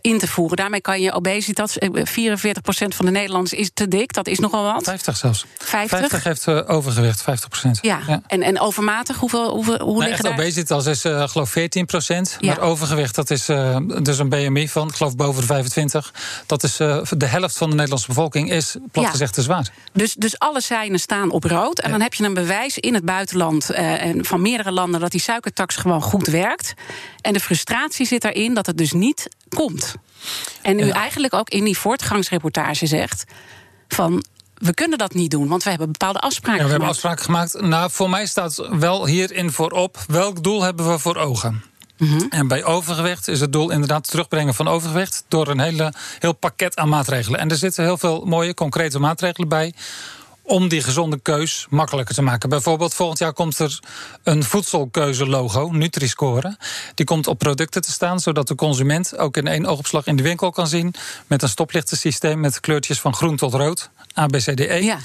in 0.01 0.19
te 0.19 0.29
voeren. 0.29 0.57
Daarmee 0.57 0.81
kan 0.81 1.01
je 1.01 1.13
obesitas, 1.13 1.79
eh, 1.79 2.05
44% 2.05 2.95
van 2.95 3.07
de 3.07 3.13
Nederlanders 3.13 3.53
is 3.53 3.71
te 3.75 3.89
dik, 3.89 4.13
dat 4.13 4.27
is 4.27 4.39
nogal 4.39 4.73
wat. 4.73 4.85
50 4.97 5.17
zelfs. 5.17 5.45
50? 5.59 5.99
50 5.99 6.25
heeft 6.25 6.47
eh, 6.47 6.75
overgewicht, 6.77 7.23
50 7.23 7.49
procent. 7.49 7.79
Ja, 7.83 8.23
En, 8.27 8.43
en 8.43 8.61
overmatig, 8.61 9.17
hoeveel, 9.17 9.51
hoeveel, 9.51 9.79
hoe 9.79 9.93
Nou, 9.97 10.05
liggen 10.05 10.25
daar? 10.25 10.33
obesitas 10.33 10.87
is 10.87 11.05
eh 11.05 11.29
geloof 11.29 11.51
14 11.51 11.87
procent. 11.87 12.37
Ja. 12.41 12.55
Maar 12.55 12.61
overgewicht, 12.61 13.15
dat 13.15 13.31
is 13.31 13.49
eh, 13.49 13.77
dus 14.03 14.19
een 14.19 14.29
BMI 14.29 14.69
van, 14.69 14.89
ik 14.89 14.95
geloof 14.95 15.17
boven 15.17 15.41
de 15.41 15.47
25. 15.47 16.15
Dat 16.47 16.63
is 16.63 16.77
de 16.77 17.27
helft 17.27 17.57
van 17.57 17.69
de 17.69 17.75
Nederlandse 17.75 18.09
bevolking 18.09 18.51
is 18.51 18.77
plat 18.93 19.05
Ja. 19.05 19.11
gezegd 19.11 19.35
te 19.35 19.43
zwaar. 19.43 19.71
Dus, 19.93 20.15
dus 20.15 20.39
alle 20.39 20.61
seinen 20.61 21.01
staan 21.01 21.31
op 21.31 21.45
rood. 21.45 21.79
En 21.81 21.91
dan 21.91 22.01
heb 22.01 22.15
je 22.15 22.25
een 22.25 22.35
bewijs 22.35 22.79
in 22.79 22.95
het 22.95 23.05
buitenland 23.05 23.71
en 23.71 24.25
van 24.25 24.43
meerdere 24.43 24.73
landen 24.73 25.01
dat 25.01 25.11
die 25.11 25.21
suikertax 25.21 25.77
gewoon 25.77 26.03
goed 26.03 26.27
werkt. 26.27 26.75
En 27.21 27.33
de 27.33 27.41
frustratie 27.41 28.07
zit 28.07 28.25
erin 28.25 28.55
dat 28.55 28.67
het 28.67 28.79
dus 28.79 28.93
niet 28.93 29.29
komt. 29.49 29.95
En 30.63 30.79
u 30.79 30.89
eigenlijk 30.89 31.35
ook 31.35 31.49
in 31.51 31.65
die 31.65 31.79
voortgangsreportage 31.79 32.87
zegt 32.87 33.25
van 33.89 34.25
we 34.59 34.75
kunnen 34.75 34.99
dat 34.99 35.15
niet 35.15 35.31
doen, 35.31 35.49
want 35.49 35.63
we 35.63 35.69
hebben 35.69 35.91
bepaalde 35.93 36.19
afspraken 36.19 36.61
Ja, 36.61 36.65
we 36.65 36.71
hebben 36.71 36.89
gemaakt. 36.95 37.17
afspraken 37.17 37.51
gemaakt. 37.53 37.71
Nou, 37.71 37.91
voor 37.91 38.11
mij 38.11 38.27
staat 38.27 38.69
wel 38.71 39.07
hierin 39.07 39.53
voorop 39.53 39.99
welk 40.07 40.43
doel 40.43 40.63
hebben 40.63 40.91
we 40.91 40.99
voor 40.99 41.17
ogen. 41.17 41.63
Mhm. 41.99 42.21
En 42.31 42.49
bij 42.49 42.65
overgewicht 42.65 43.29
is 43.29 43.41
het 43.41 43.53
doel 43.53 43.71
inderdaad 43.71 43.97
het 44.01 44.11
terugbrengen 44.11 44.55
van 44.55 44.69
overgewicht 44.69 45.25
door 45.29 45.49
een 45.49 45.61
hele, 45.61 45.93
heel 46.19 46.33
pakket 46.33 46.77
aan 46.77 46.89
maatregelen. 46.89 47.41
En 47.41 47.51
er 47.51 47.57
zitten 47.57 47.85
heel 47.85 47.99
veel 47.99 48.25
mooie, 48.25 48.55
concrete 48.55 48.99
maatregelen 48.99 49.49
bij 49.49 49.75
om 50.47 50.69
die 50.69 50.83
gezonde 50.83 51.19
keus 51.23 51.67
makkelijker 51.71 52.15
te 52.15 52.23
maken. 52.23 52.49
Bijvoorbeeld 52.49 52.95
volgend 52.95 53.19
jaar 53.19 53.33
komt 53.33 53.59
er 53.59 53.81
een 54.23 54.45
voedselkeuze-logo, 54.45 55.69
Nutri-score. 55.73 56.57
Die 56.95 57.07
komt 57.07 57.27
op 57.27 57.39
producten 57.39 57.83
te 57.83 57.91
staan, 57.91 58.21
zodat 58.21 58.49
de 58.49 58.55
consument 58.55 59.19
ook 59.19 59.37
in 59.37 59.47
één 59.47 59.67
oogopslag 59.67 60.07
in 60.07 60.17
de 60.17 60.23
winkel 60.23 60.51
kan 60.51 60.67
zien... 60.67 60.95
met 61.27 61.43
een 61.43 61.49
stoplichtensysteem 61.49 62.41
met 62.41 62.61
kleurtjes 62.61 63.01
van 63.01 63.15
groen 63.15 63.37
tot 63.37 63.55
rood, 63.55 63.91
A, 64.19 64.27
B, 64.27 64.37
C, 64.37 64.57
D, 64.57 64.61
E 64.61 64.79
Ja. 64.79 64.99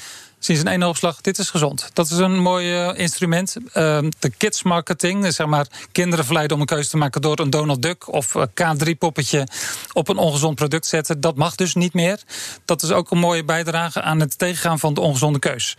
Zien 0.43 0.55
ze 0.55 0.61
in 0.61 0.71
één 0.71 0.83
oogslag, 0.83 1.21
dit 1.21 1.37
is 1.37 1.49
gezond. 1.49 1.89
Dat 1.93 2.05
is 2.05 2.17
een 2.17 2.39
mooi 2.39 2.73
eh, 2.73 2.99
instrument. 2.99 3.55
Ehm, 3.73 4.09
de 4.19 4.29
kids 4.29 4.63
marketing, 4.63 5.23
dus 5.23 5.35
zeg 5.35 5.47
maar 5.47 5.67
kinderen 5.91 6.25
verleiden 6.25 6.55
om 6.55 6.61
een 6.61 6.67
keuze 6.67 6.89
te 6.89 6.97
maken 6.97 7.21
door 7.21 7.39
een 7.39 7.49
Donald 7.49 7.81
Duck 7.81 8.13
of 8.13 8.35
eh, 8.35 8.43
K3-poppetje 8.43 9.47
op 9.93 10.07
een 10.07 10.17
ongezond 10.17 10.55
product 10.55 10.85
zetten. 10.85 11.21
Dat 11.21 11.35
mag 11.35 11.55
dus 11.55 11.75
niet 11.75 11.93
meer. 11.93 12.19
Dat 12.65 12.83
is 12.83 12.91
ook 12.91 13.11
een 13.11 13.17
mooie 13.17 13.43
bijdrage 13.43 14.01
aan 14.01 14.19
het 14.19 14.37
tegengaan 14.37 14.79
van 14.79 14.93
de 14.93 15.01
ongezonde 15.01 15.39
keus. 15.39 15.77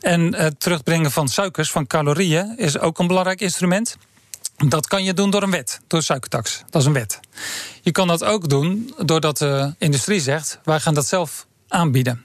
En 0.00 0.34
het 0.34 0.60
terugbrengen 0.60 1.10
van 1.10 1.28
suikers, 1.28 1.70
van 1.70 1.86
calorieën, 1.86 2.58
is 2.58 2.78
ook 2.78 2.98
een 2.98 3.06
belangrijk 3.06 3.40
instrument. 3.40 3.96
Dat 4.56 4.86
kan 4.86 5.04
je 5.04 5.14
doen 5.14 5.30
door 5.30 5.42
een 5.42 5.50
wet, 5.50 5.80
door 5.86 6.02
suikertax. 6.02 6.62
Dat 6.70 6.80
is 6.80 6.86
een 6.86 6.92
wet. 6.92 7.20
Je 7.82 7.90
kan 7.90 8.06
dat 8.08 8.24
ook 8.24 8.48
doen 8.48 8.94
doordat 9.04 9.38
de 9.38 9.74
industrie 9.78 10.20
zegt: 10.20 10.58
wij 10.64 10.80
gaan 10.80 10.94
dat 10.94 11.06
zelf 11.06 11.46
aanbieden 11.68 12.24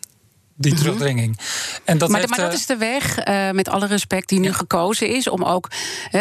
die 0.55 0.73
terugdringing. 0.73 1.39
En 1.83 1.97
dat 1.97 2.09
maar, 2.09 2.29
maar 2.29 2.39
dat 2.39 2.53
is 2.53 2.65
de 2.65 2.77
weg, 2.77 3.27
uh, 3.27 3.51
met 3.51 3.69
alle 3.69 3.85
respect, 3.85 4.29
die 4.29 4.39
nu 4.39 4.53
gekozen 4.53 5.07
is... 5.07 5.29
om 5.29 5.43
ook 5.43 5.69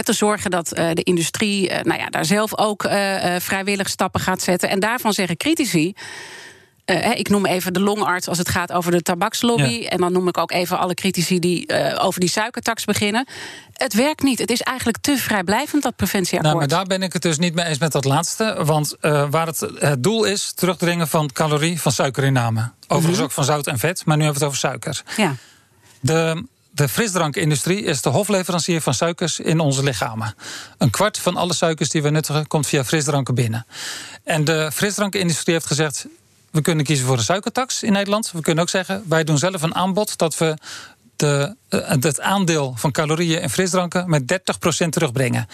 te 0.02 0.12
zorgen 0.12 0.50
dat 0.50 0.78
uh, 0.78 0.90
de 0.92 1.02
industrie 1.02 1.70
uh, 1.70 1.80
nou 1.80 2.00
ja, 2.00 2.06
daar 2.06 2.24
zelf 2.24 2.58
ook 2.58 2.82
vrijwillig 3.38 3.88
stappen 3.88 4.20
gaat 4.20 4.42
zetten. 4.42 4.68
En 4.68 4.80
daarvan 4.80 5.12
zeggen 5.12 5.36
critici... 5.36 5.94
Uh, 6.86 7.18
ik 7.18 7.28
noem 7.28 7.46
even 7.46 7.72
de 7.72 7.80
longarts 7.80 8.28
als 8.28 8.38
het 8.38 8.48
gaat 8.48 8.72
over 8.72 8.90
de 8.90 9.02
tabakslobby. 9.02 9.86
En 9.88 9.98
dan 9.98 10.12
noem 10.12 10.28
ik 10.28 10.38
ook 10.38 10.52
even 10.52 10.78
alle 10.78 10.94
critici 10.94 11.38
die 11.38 11.72
uh, 11.72 12.04
over 12.04 12.20
die 12.20 12.28
suikertax 12.28 12.84
beginnen. 12.84 13.26
Het 13.72 13.94
werkt 13.94 14.22
niet. 14.22 14.38
Het 14.38 14.50
is 14.50 14.60
eigenlijk 14.60 14.98
te 14.98 15.16
vrijblijvend, 15.16 15.82
dat 15.82 15.96
preventieakkoord. 15.96 16.54
Nou, 16.54 16.56
maar 16.56 16.78
daar 16.78 16.86
ben 16.86 17.02
ik 17.02 17.12
het 17.12 17.22
dus 17.22 17.38
niet 17.38 17.54
mee 17.54 17.64
eens 17.64 17.78
met 17.78 17.92
dat 17.92 18.04
laatste. 18.04 18.64
Want 18.64 18.96
uh, 19.00 19.26
waar 19.30 19.46
het, 19.46 19.60
het 19.74 20.02
doel 20.02 20.24
is, 20.24 20.52
terugdringen 20.54 21.08
van 21.08 21.32
calorie 21.32 21.80
van 21.80 21.92
suikerinname. 21.92 22.70
Overigens 22.88 23.18
mm 23.18 23.20
ook 23.22 23.32
van 23.32 23.44
zout 23.44 23.66
en 23.66 23.78
vet, 23.78 24.04
maar 24.04 24.16
nu 24.16 24.24
hebben 24.24 24.40
we 24.40 24.46
het 24.46 24.56
over 24.56 24.68
suiker. 24.68 25.02
Ja. 25.16 25.34
De, 26.00 26.44
de 26.70 26.88
frisdrankindustrie 26.88 27.84
is 27.84 28.02
de 28.02 28.08
hofleverancier 28.08 28.80
van 28.80 28.94
suikers 28.94 29.40
in 29.40 29.60
onze 29.60 29.82
lichamen. 29.82 30.34
Een 30.78 30.90
kwart 30.90 31.18
van 31.18 31.36
alle 31.36 31.54
suikers 31.54 31.88
die 31.88 32.02
we 32.02 32.10
nuttigen 32.10 32.46
komt 32.46 32.66
via 32.66 32.84
frisdranken 32.84 33.34
binnen. 33.34 33.66
En 34.24 34.44
de 34.44 34.70
frisdrankindustrie 34.72 35.54
heeft 35.54 35.66
gezegd: 35.66 36.06
we 36.52 36.60
kunnen 36.60 36.84
kiezen 36.84 37.06
voor 37.06 37.16
een 37.16 37.22
suikertax 37.22 37.82
in 37.82 37.92
Nederland. 37.92 38.30
We 38.32 38.40
kunnen 38.40 38.62
ook 38.62 38.70
zeggen, 38.70 39.02
wij 39.08 39.24
doen 39.24 39.38
zelf 39.38 39.62
een 39.62 39.74
aanbod 39.74 40.18
dat 40.18 40.38
we 40.38 40.56
de, 41.16 41.56
eh, 41.68 41.88
het 41.88 42.20
aandeel 42.20 42.74
van 42.76 42.90
calorieën 42.90 43.40
in 43.40 43.50
frisdranken 43.50 44.10
met 44.10 44.28
30% 44.28 44.92
terugbrengen. 44.92 45.46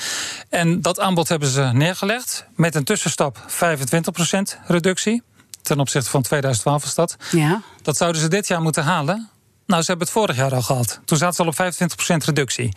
En 0.48 0.80
dat 0.80 1.00
aanbod 1.00 1.28
hebben 1.28 1.48
ze 1.48 1.70
neergelegd 1.72 2.46
met 2.54 2.74
een 2.74 2.84
tussenstap 2.84 3.44
25% 3.46 4.58
reductie. 4.66 5.22
Ten 5.62 5.80
opzichte 5.80 6.10
van 6.10 6.22
2012 6.22 6.84
is 6.84 6.94
dat. 6.94 7.16
Ja. 7.30 7.62
Dat 7.82 7.96
zouden 7.96 8.20
ze 8.20 8.28
dit 8.28 8.46
jaar 8.46 8.62
moeten 8.62 8.84
halen. 8.84 9.28
Nou, 9.66 9.82
ze 9.82 9.88
hebben 9.88 10.06
het 10.06 10.16
vorig 10.16 10.36
jaar 10.36 10.54
al 10.54 10.62
gehad. 10.62 11.00
Toen 11.04 11.18
zaten 11.18 11.34
ze 11.34 11.42
al 11.42 11.48
op 11.48 11.54
25% 11.54 12.24
reductie. 12.24 12.72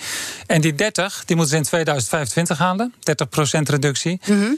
En 0.45 0.61
die 0.61 0.75
30, 0.75 1.23
die 1.25 1.35
moeten 1.35 1.53
ze 1.53 1.59
in 1.59 1.67
2025 1.67 2.57
halen. 2.57 2.93
30% 2.99 3.69
reductie. 3.69 4.21
Mm 4.25 4.57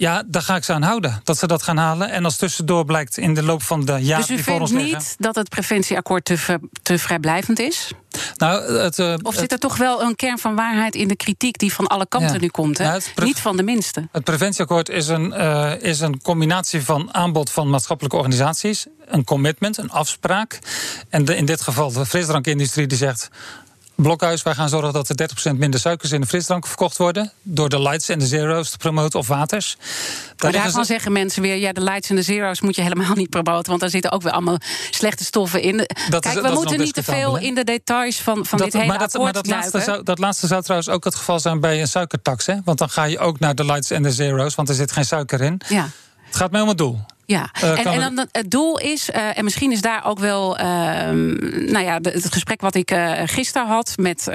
ja, 0.00 0.22
daar 0.26 0.42
ga 0.42 0.56
ik 0.56 0.64
ze 0.64 0.72
aan 0.72 0.82
houden. 0.82 1.20
Dat 1.24 1.38
ze 1.38 1.46
dat 1.46 1.62
gaan 1.62 1.76
halen. 1.76 2.10
En 2.10 2.24
als 2.24 2.36
tussendoor 2.36 2.84
blijkt 2.84 3.16
in 3.16 3.34
de 3.34 3.42
loop 3.42 3.62
van 3.62 3.84
de 3.84 3.92
jaren 3.92 4.26
dus 4.26 4.44
die 4.44 4.60
ons 4.60 4.70
liggen... 4.70 4.98
niet 4.98 5.14
dat 5.18 5.34
het 5.34 5.48
preventieakkoord 5.48 6.24
te, 6.24 6.58
te 6.82 6.98
vrijblijvend 6.98 7.58
is? 7.58 7.92
Nou, 8.36 8.78
het, 8.78 8.98
uh, 8.98 9.14
of 9.22 9.34
zit 9.34 9.52
er 9.52 9.58
toch 9.58 9.76
wel 9.76 10.02
een 10.02 10.16
kern 10.16 10.38
van 10.38 10.54
waarheid 10.54 10.94
in 10.94 11.08
de 11.08 11.16
kritiek... 11.16 11.58
die 11.58 11.72
van 11.72 11.86
alle 11.86 12.06
kanten 12.06 12.40
nu 12.40 12.48
komt, 12.48 12.78
hè? 12.78 12.84
Nou, 12.84 13.02
niet 13.14 13.40
van 13.40 13.56
de 13.56 13.62
minste. 13.62 14.08
Het 14.12 14.24
preventieakkoord 14.24 14.88
is 14.88 15.08
een, 15.08 15.34
uh, 15.36 15.72
is 15.80 16.00
een 16.00 16.22
combinatie 16.22 16.82
van 16.82 17.14
aanbod 17.14 17.50
van 17.50 17.70
maatschappelijke 17.70 18.16
organisaties... 18.16 18.86
een 19.06 19.24
commitment, 19.24 19.78
een 19.78 19.90
afspraak. 19.90 20.58
En 21.08 21.24
de, 21.24 21.36
in 21.36 21.44
dit 21.44 21.60
geval 21.60 21.92
de 21.92 22.06
frisdrankindustrie 22.06 22.86
die 22.86 22.98
zegt... 22.98 23.30
Blokhuis, 24.02 24.42
wij 24.42 24.54
gaan 24.54 24.68
zorgen 24.68 24.92
dat 24.92 25.08
er 25.08 25.28
30% 25.52 25.56
minder 25.56 25.80
suikers 25.80 26.12
in 26.12 26.20
de 26.20 26.26
frisdrank 26.26 26.66
verkocht 26.66 26.96
worden. 26.96 27.32
Door 27.42 27.68
de 27.68 27.82
lights 27.82 28.08
en 28.08 28.18
de 28.18 28.26
zero's 28.26 28.70
te 28.70 28.76
promoten 28.76 29.18
of 29.18 29.26
waters. 29.26 29.76
maar 30.38 30.52
daarvan 30.52 30.84
zeggen 30.84 31.12
mensen 31.12 31.42
weer: 31.42 31.56
ja, 31.56 31.72
de 31.72 31.80
lights 31.80 32.10
en 32.10 32.16
de 32.16 32.22
zero's 32.22 32.60
moet 32.60 32.76
je 32.76 32.82
helemaal 32.82 33.14
niet 33.14 33.30
promoten. 33.30 33.68
Want 33.68 33.80
daar 33.80 33.90
zitten 33.90 34.12
ook 34.12 34.22
weer 34.22 34.32
allemaal 34.32 34.58
slechte 34.90 35.24
stoffen 35.24 35.62
in. 35.62 35.88
Dat 36.08 36.22
Kijk, 36.22 36.40
we 36.40 36.52
moeten 36.52 36.78
niet 36.78 36.94
te 36.94 37.02
veel 37.02 37.38
in 37.38 37.54
de 37.54 37.64
details 37.64 38.20
van, 38.20 38.46
van 38.46 38.58
dit 38.58 38.72
hele 38.72 38.86
maar 38.86 38.98
dat, 38.98 39.12
maar 39.12 39.32
dat 39.32 39.46
laatste, 39.46 39.80
zou, 39.80 40.02
dat 40.02 40.18
laatste 40.18 40.46
zou 40.46 40.62
trouwens 40.62 40.90
ook 40.90 41.04
het 41.04 41.14
geval 41.14 41.40
zijn 41.40 41.60
bij 41.60 41.80
een 41.80 41.88
suikertax. 41.88 42.46
Hè? 42.46 42.54
Want 42.64 42.78
dan 42.78 42.90
ga 42.90 43.04
je 43.04 43.18
ook 43.18 43.38
naar 43.38 43.54
de 43.54 43.64
lights 43.64 43.90
en 43.90 44.02
de 44.02 44.12
zero's, 44.12 44.54
want 44.54 44.68
er 44.68 44.74
zit 44.74 44.92
geen 44.92 45.04
suiker 45.04 45.40
in. 45.40 45.60
Ja. 45.68 45.88
Het 46.26 46.36
gaat 46.36 46.50
mij 46.50 46.60
om 46.60 46.68
het 46.68 46.78
doel. 46.78 47.00
Ja, 47.30 47.50
uh, 47.62 47.78
en, 47.78 47.84
en 47.84 48.14
dan 48.14 48.28
het 48.32 48.50
doel 48.50 48.78
is, 48.78 49.10
uh, 49.10 49.38
en 49.38 49.44
misschien 49.44 49.72
is 49.72 49.80
daar 49.80 50.06
ook 50.06 50.18
wel, 50.18 50.58
uh, 50.58 50.64
nou 50.64 51.78
ja, 51.78 52.00
de, 52.00 52.10
het 52.10 52.32
gesprek 52.32 52.60
wat 52.60 52.74
ik 52.74 52.90
uh, 52.90 53.20
gisteren 53.24 53.68
had 53.68 53.92
met 53.96 54.26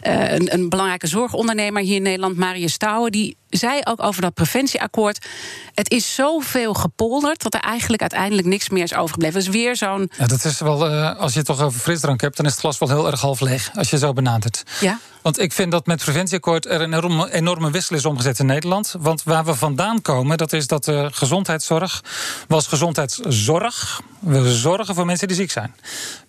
een, 0.00 0.54
een, 0.54 0.68
belangrijke 0.68 1.06
zorgondernemer 1.06 1.82
hier 1.82 1.96
in 1.96 2.02
Nederland, 2.02 2.36
Marius 2.36 2.72
Stouwen, 2.72 3.12
die 3.12 3.36
zei 3.50 3.80
ook 3.84 4.02
over 4.02 4.22
dat 4.22 4.34
preventieakkoord. 4.34 5.26
Het 5.74 5.90
is 5.90 6.14
zoveel 6.14 6.74
gepolderd 6.74 7.42
dat 7.42 7.54
er 7.54 7.60
eigenlijk 7.60 8.00
uiteindelijk 8.00 8.46
niks 8.46 8.68
meer 8.68 8.82
is 8.82 8.94
overgebleven. 8.94 9.40
Dus 9.40 9.48
weer 9.48 9.76
zo'n. 9.76 10.10
Ja, 10.18 10.26
dat 10.26 10.44
is 10.44 10.60
wel, 10.60 10.88
als 11.16 11.32
je 11.32 11.38
het 11.38 11.46
toch 11.46 11.60
over 11.60 11.80
frisdrank 11.80 12.20
hebt, 12.20 12.36
dan 12.36 12.46
is 12.46 12.52
het 12.52 12.60
glas 12.60 12.78
wel 12.78 12.88
heel 12.88 13.06
erg 13.06 13.20
half 13.20 13.40
leeg 13.40 13.70
als 13.74 13.90
je 13.90 13.98
zo 13.98 14.12
benadert. 14.12 14.62
Ja. 14.80 14.98
Want 15.22 15.40
ik 15.40 15.52
vind 15.52 15.70
dat 15.70 15.86
met 15.86 15.96
het 16.00 16.04
preventieakkoord 16.04 16.66
er 16.66 16.80
een 16.80 16.92
enorme, 16.92 17.32
enorme 17.32 17.70
wissel 17.70 17.96
is 17.96 18.04
omgezet 18.04 18.38
in 18.38 18.46
Nederland. 18.46 18.94
Want 18.98 19.22
waar 19.22 19.44
we 19.44 19.54
vandaan 19.54 20.02
komen, 20.02 20.38
dat 20.38 20.52
is 20.52 20.66
dat 20.66 20.84
de 20.84 21.08
gezondheidszorg 21.12 22.04
was 22.48 22.66
gezondheidszorg. 22.66 24.00
We 24.20 24.54
zorgen 24.54 24.94
voor 24.94 25.06
mensen 25.06 25.28
die 25.28 25.36
ziek 25.36 25.50
zijn. 25.50 25.74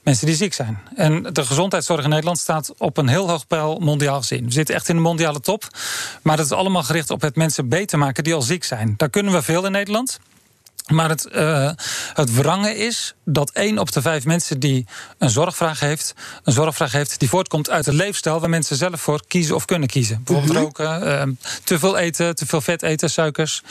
Mensen 0.03 0.25
die 0.25 0.35
ziek 0.35 0.53
zijn. 0.53 0.79
En 0.95 1.23
de 1.23 1.45
gezondheidszorg 1.45 2.03
in 2.03 2.09
Nederland 2.09 2.37
staat 2.39 2.73
op 2.77 2.97
een 2.97 3.07
heel 3.07 3.29
hoog 3.29 3.47
pijl 3.47 3.79
mondiaal 3.79 4.17
gezien. 4.17 4.45
We 4.45 4.51
zitten 4.51 4.75
echt 4.75 4.89
in 4.89 4.95
de 4.95 5.01
mondiale 5.01 5.39
top. 5.39 5.67
Maar 6.21 6.37
dat 6.37 6.45
is 6.45 6.51
allemaal 6.51 6.83
gericht 6.83 7.09
op 7.09 7.21
het 7.21 7.35
mensen 7.35 7.69
beter 7.69 7.97
maken 7.97 8.23
die 8.23 8.33
al 8.33 8.41
ziek 8.41 8.63
zijn. 8.63 8.93
Daar 8.97 9.09
kunnen 9.09 9.33
we 9.33 9.41
veel 9.41 9.65
in 9.65 9.71
Nederland. 9.71 10.19
Maar 10.87 11.09
het, 11.09 11.27
uh, 11.31 11.71
het 12.13 12.35
wrange 12.35 12.77
is 12.77 13.15
dat 13.25 13.51
één 13.51 13.77
op 13.77 13.91
de 13.91 14.01
vijf 14.01 14.25
mensen 14.25 14.59
die 14.59 14.85
een 15.17 15.29
zorgvraag 15.29 15.79
heeft, 15.79 16.13
een 16.43 16.53
zorgvraag 16.53 16.91
heeft 16.91 17.19
die 17.19 17.29
voortkomt 17.29 17.69
uit 17.69 17.87
een 17.87 17.93
leefstijl 17.93 18.39
waar 18.39 18.49
mensen 18.49 18.75
zelf 18.75 19.01
voor 19.01 19.21
kiezen 19.27 19.55
of 19.55 19.65
kunnen 19.65 19.87
kiezen. 19.87 20.21
Bijvoorbeeld 20.23 20.57
mhm. 20.57 20.63
roken, 20.63 21.07
uh, 21.07 21.35
te 21.63 21.79
veel 21.79 21.97
eten, 21.97 22.35
te 22.35 22.45
veel 22.45 22.61
vet 22.61 22.83
eten, 22.83 23.09
suikers. 23.09 23.61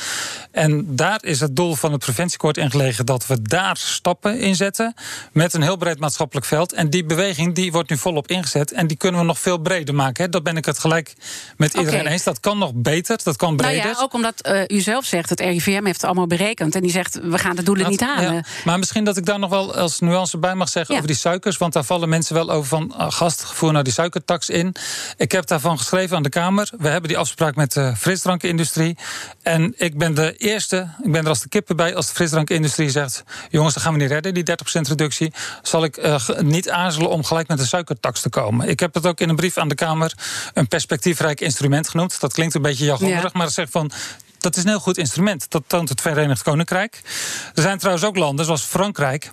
En 0.50 0.96
daar 0.96 1.18
is 1.24 1.40
het 1.40 1.56
doel 1.56 1.74
van 1.74 1.92
het 1.92 2.00
preventieakkoord 2.00 2.56
in 2.56 2.70
gelegen 2.70 3.06
dat 3.06 3.26
we 3.26 3.42
daar 3.42 3.76
stappen 3.76 4.38
in 4.38 4.56
zetten 4.56 4.94
met 5.32 5.54
een 5.54 5.62
heel 5.62 5.76
breed 5.76 5.98
maatschappelijk 5.98 6.46
veld. 6.46 6.72
En 6.72 6.90
die 6.90 7.04
beweging 7.04 7.54
die 7.54 7.72
wordt 7.72 7.90
nu 7.90 7.96
volop 7.96 8.28
ingezet 8.28 8.72
en 8.72 8.86
die 8.86 8.96
kunnen 8.96 9.20
we 9.20 9.26
nog 9.26 9.38
veel 9.38 9.58
breder 9.58 9.94
maken. 9.94 10.24
Hè. 10.24 10.30
Dat 10.30 10.42
ben 10.42 10.56
ik 10.56 10.64
het 10.64 10.78
gelijk 10.78 11.14
met 11.56 11.74
iedereen 11.74 12.06
eens. 12.06 12.22
Dat 12.22 12.40
kan 12.40 12.58
nog 12.58 12.72
beter, 12.74 13.20
dat 13.24 13.36
kan 13.36 13.56
breder. 13.56 13.82
Nou 13.82 13.94
ja, 13.94 14.02
ook 14.02 14.14
omdat 14.14 14.48
uh, 14.48 14.62
u 14.66 14.80
zelf 14.80 15.04
zegt, 15.04 15.30
het 15.30 15.40
RIVM 15.40 15.84
heeft 15.84 16.00
het 16.00 16.04
allemaal 16.04 16.26
berekend 16.26 16.74
en 16.74 16.82
die 16.82 16.90
zegt 17.02 17.30
we 17.30 17.38
gaan 17.38 17.56
de 17.56 17.62
doelen 17.62 17.88
niet 17.88 18.00
halen. 18.00 18.44
maar 18.64 18.78
misschien 18.78 19.04
dat 19.04 19.16
ik 19.16 19.26
daar 19.26 19.38
nog 19.38 19.50
wel 19.50 19.74
als 19.74 20.00
nuance 20.00 20.38
bij 20.38 20.54
mag 20.54 20.68
zeggen 20.68 20.94
over 20.94 21.06
die 21.06 21.16
suikers. 21.16 21.56
Want 21.56 21.72
daar 21.72 21.84
vallen 21.84 22.08
mensen 22.08 22.34
wel 22.34 22.50
over 22.50 22.68
van 22.68 22.94
uh, 22.98 23.06
gast, 23.10 23.60
naar 23.60 23.82
die 23.82 23.92
suikertax 23.92 24.48
in. 24.48 24.74
Ik 25.16 25.32
heb 25.32 25.46
daarvan 25.46 25.78
geschreven 25.78 26.16
aan 26.16 26.22
de 26.22 26.28
Kamer. 26.28 26.70
We 26.78 26.88
hebben 26.88 27.08
die 27.08 27.18
afspraak 27.18 27.54
met 27.54 27.72
de 27.72 27.92
frisdrankindustrie. 27.96 28.96
En 29.42 29.74
ik 29.76 29.98
ben 29.98 30.14
de 30.14 30.36
eerste, 30.36 30.88
ik 31.02 31.12
ben 31.12 31.22
er 31.22 31.28
als 31.28 31.40
de 31.40 31.48
kippen 31.48 31.76
bij 31.76 31.94
als 31.94 32.06
de 32.06 32.14
frisdrankindustrie 32.14 32.90
zegt: 32.90 33.22
jongens, 33.50 33.74
dat 33.74 33.82
gaan 33.82 33.92
we 33.92 33.98
niet 33.98 34.10
redden, 34.10 34.34
die 34.34 34.44
30% 34.50 34.54
reductie. 34.80 35.32
Zal 35.62 35.84
ik 35.84 35.96
uh, 35.96 36.28
niet 36.40 36.70
aarzelen 36.70 37.10
om 37.10 37.24
gelijk 37.24 37.48
met 37.48 37.58
een 37.58 37.66
suikertax 37.66 38.20
te 38.20 38.28
komen. 38.28 38.68
Ik 38.68 38.80
heb 38.80 38.94
het 38.94 39.06
ook 39.06 39.20
in 39.20 39.28
een 39.28 39.36
brief 39.36 39.58
aan 39.58 39.68
de 39.68 39.74
Kamer 39.74 40.12
een 40.54 40.68
perspectiefrijk 40.68 41.40
instrument 41.40 41.88
genoemd. 41.88 42.20
Dat 42.20 42.32
klinkt 42.32 42.54
een 42.54 42.62
beetje 42.62 42.84
jargonnerig, 42.84 43.32
maar 43.32 43.44
dat 43.44 43.54
zegt 43.54 43.70
van 43.70 43.90
dat 44.42 44.56
is 44.56 44.62
een 44.62 44.68
heel 44.68 44.80
goed 44.80 44.98
instrument. 44.98 45.50
Dat 45.50 45.62
toont 45.66 45.88
het 45.88 46.00
Verenigd 46.00 46.42
Koninkrijk. 46.42 47.00
Er 47.54 47.62
zijn 47.62 47.78
trouwens 47.78 48.06
ook 48.06 48.16
landen, 48.16 48.44
zoals 48.44 48.62
Frankrijk 48.62 49.32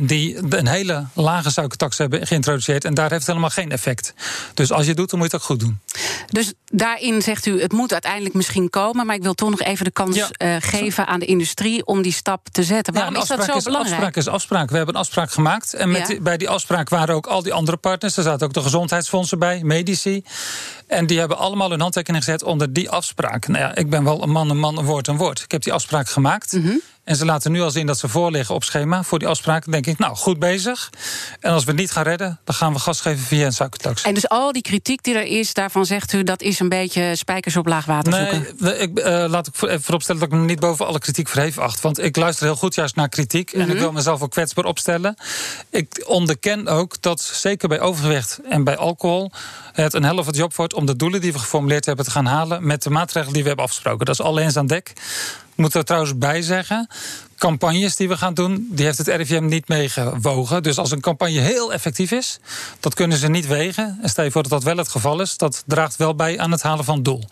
die 0.00 0.36
een 0.48 0.66
hele 0.66 1.06
lage 1.12 1.50
suikertax 1.50 1.98
hebben 1.98 2.26
geïntroduceerd. 2.26 2.84
En 2.84 2.94
daar 2.94 3.10
heeft 3.10 3.26
helemaal 3.26 3.50
geen 3.50 3.70
effect. 3.70 4.14
Dus 4.54 4.72
als 4.72 4.82
je 4.82 4.88
het 4.88 4.96
doet, 4.96 5.10
dan 5.10 5.18
moet 5.18 5.30
je 5.30 5.36
het 5.36 5.44
ook 5.44 5.50
goed 5.50 5.60
doen. 5.60 5.80
Dus 6.26 6.52
daarin 6.64 7.22
zegt 7.22 7.46
u, 7.46 7.60
het 7.60 7.72
moet 7.72 7.92
uiteindelijk 7.92 8.34
misschien 8.34 8.70
komen. 8.70 9.06
Maar 9.06 9.14
ik 9.14 9.22
wil 9.22 9.34
toch 9.34 9.50
nog 9.50 9.60
even 9.60 9.84
de 9.84 9.90
kans 9.90 10.18
uh, 10.18 10.56
geven 10.58 11.06
aan 11.06 11.20
de 11.20 11.26
industrie 11.26 11.86
om 11.86 12.02
die 12.02 12.12
stap 12.12 12.48
te 12.48 12.62
zetten. 12.62 12.94
Waarom 12.94 13.14
ja, 13.14 13.20
is 13.20 13.28
dat 13.28 13.44
zo 13.44 13.56
is 13.56 13.64
belangrijk? 13.64 13.94
Afspraak 13.94 14.16
is 14.16 14.28
afspraak. 14.28 14.70
We 14.70 14.76
hebben 14.76 14.94
een 14.94 15.00
afspraak 15.00 15.30
gemaakt. 15.30 15.74
En 15.74 15.90
met 15.90 16.18
bij 16.22 16.36
die 16.36 16.48
afspraak 16.48 16.88
waren 16.88 17.14
ook 17.14 17.26
al 17.26 17.42
die 17.42 17.52
andere 17.52 17.76
partners. 17.76 18.16
Er 18.16 18.22
zaten 18.22 18.46
ook 18.46 18.52
de 18.52 18.62
gezondheidsfondsen 18.62 19.38
bij, 19.38 19.60
medici. 19.62 20.22
En 20.86 21.06
die 21.06 21.18
hebben 21.18 21.38
allemaal 21.38 21.70
hun 21.70 21.80
handtekening 21.80 22.24
gezet 22.24 22.42
onder 22.42 22.72
die 22.72 22.90
afspraak. 22.90 23.46
Nou 23.46 23.60
ja, 23.60 23.74
ik 23.74 23.90
ben 23.90 24.04
wel 24.04 24.22
een 24.22 24.30
man, 24.30 24.50
een 24.50 24.58
man, 24.58 24.78
een 24.78 24.84
woord, 24.84 25.08
een 25.08 25.16
woord. 25.16 25.40
Ik 25.40 25.50
heb 25.50 25.62
die 25.62 25.72
afspraak 25.72 26.08
gemaakt. 26.08 26.52
Mm 26.52 26.80
en 27.06 27.16
ze 27.16 27.24
laten 27.24 27.52
nu 27.52 27.60
al 27.60 27.70
zien 27.70 27.86
dat 27.86 27.98
ze 27.98 28.08
voorliggen 28.08 28.54
op 28.54 28.64
schema 28.64 29.02
voor 29.02 29.18
die 29.18 29.28
afspraak. 29.28 29.62
Dan 29.62 29.72
denk 29.72 29.86
ik, 29.86 29.98
nou, 29.98 30.16
goed 30.16 30.38
bezig. 30.38 30.90
En 31.40 31.52
als 31.52 31.64
we 31.64 31.70
het 31.70 31.80
niet 31.80 31.90
gaan 31.90 32.02
redden, 32.02 32.40
dan 32.44 32.54
gaan 32.54 32.72
we 32.72 32.78
gas 32.78 33.00
geven 33.00 33.24
via 33.24 33.46
een 33.46 33.52
suikertax. 33.52 34.02
En 34.02 34.14
dus 34.14 34.28
al 34.28 34.52
die 34.52 34.62
kritiek 34.62 35.02
die 35.02 35.14
er 35.14 35.24
is, 35.24 35.54
daarvan 35.54 35.86
zegt 35.86 36.12
u... 36.12 36.22
dat 36.22 36.42
is 36.42 36.60
een 36.60 36.68
beetje 36.68 37.16
spijkers 37.16 37.56
op 37.56 37.66
laag 37.66 37.84
water 37.84 38.12
zoeken? 38.12 38.46
Nee, 38.58 38.78
ik, 38.78 38.98
uh, 38.98 39.24
laat 39.28 39.46
ik 39.46 39.54
vooropstellen 39.54 40.20
dat 40.20 40.32
ik 40.32 40.38
me 40.38 40.44
niet 40.44 40.60
boven 40.60 40.86
alle 40.86 40.98
kritiek 40.98 41.28
verheven 41.28 41.62
acht. 41.62 41.80
Want 41.80 42.02
ik 42.02 42.16
luister 42.16 42.46
heel 42.46 42.56
goed 42.56 42.74
juist 42.74 42.96
naar 42.96 43.08
kritiek. 43.08 43.52
En 43.52 43.60
ik 43.60 43.66
mhm. 43.66 43.78
wil 43.78 43.92
mezelf 43.92 44.22
ook 44.22 44.30
kwetsbaar 44.30 44.64
opstellen. 44.64 45.16
Ik 45.70 46.04
onderken 46.06 46.68
ook 46.68 47.02
dat, 47.02 47.20
zeker 47.20 47.68
bij 47.68 47.80
overgewicht 47.80 48.40
en 48.48 48.64
bij 48.64 48.76
alcohol... 48.76 49.30
het 49.72 49.94
een 49.94 50.04
helft 50.04 50.24
van 50.24 50.32
de 50.32 50.38
job 50.38 50.54
wordt 50.54 50.74
om 50.74 50.86
de 50.86 50.96
doelen 50.96 51.20
die 51.20 51.32
we 51.32 51.38
geformuleerd 51.38 51.84
hebben 51.86 52.04
te 52.04 52.10
gaan 52.10 52.26
halen... 52.26 52.66
met 52.66 52.82
de 52.82 52.90
maatregelen 52.90 53.32
die 53.32 53.42
we 53.42 53.48
hebben 53.48 53.66
afgesproken. 53.66 54.06
Dat 54.06 54.18
is 54.18 54.24
alleen 54.24 54.56
aan 54.56 54.66
dek. 54.66 54.92
Moeten 55.56 55.80
we 55.80 55.86
trouwens 55.86 56.18
bij 56.18 56.42
zeggen 56.42 56.88
campagnes 57.38 57.96
die 57.96 58.08
we 58.08 58.16
gaan 58.16 58.34
doen, 58.34 58.68
die 58.70 58.84
heeft 58.84 58.98
het 58.98 59.08
RIVM 59.08 59.44
niet 59.44 59.68
meegewogen. 59.68 60.62
Dus 60.62 60.78
als 60.78 60.90
een 60.90 61.00
campagne 61.00 61.40
heel 61.40 61.72
effectief 61.72 62.10
is, 62.10 62.38
dat 62.80 62.94
kunnen 62.94 63.18
ze 63.18 63.28
niet 63.28 63.46
wegen. 63.46 63.98
En 64.02 64.08
stel 64.08 64.24
je 64.24 64.30
voor 64.30 64.42
dat 64.42 64.50
dat 64.50 64.62
wel 64.62 64.76
het 64.76 64.88
geval 64.88 65.20
is, 65.20 65.36
dat 65.36 65.62
draagt 65.66 65.96
wel 65.96 66.14
bij 66.14 66.38
aan 66.38 66.50
het 66.50 66.62
halen 66.62 66.84
van 66.84 66.94
het 66.94 67.04
doel. 67.04 67.24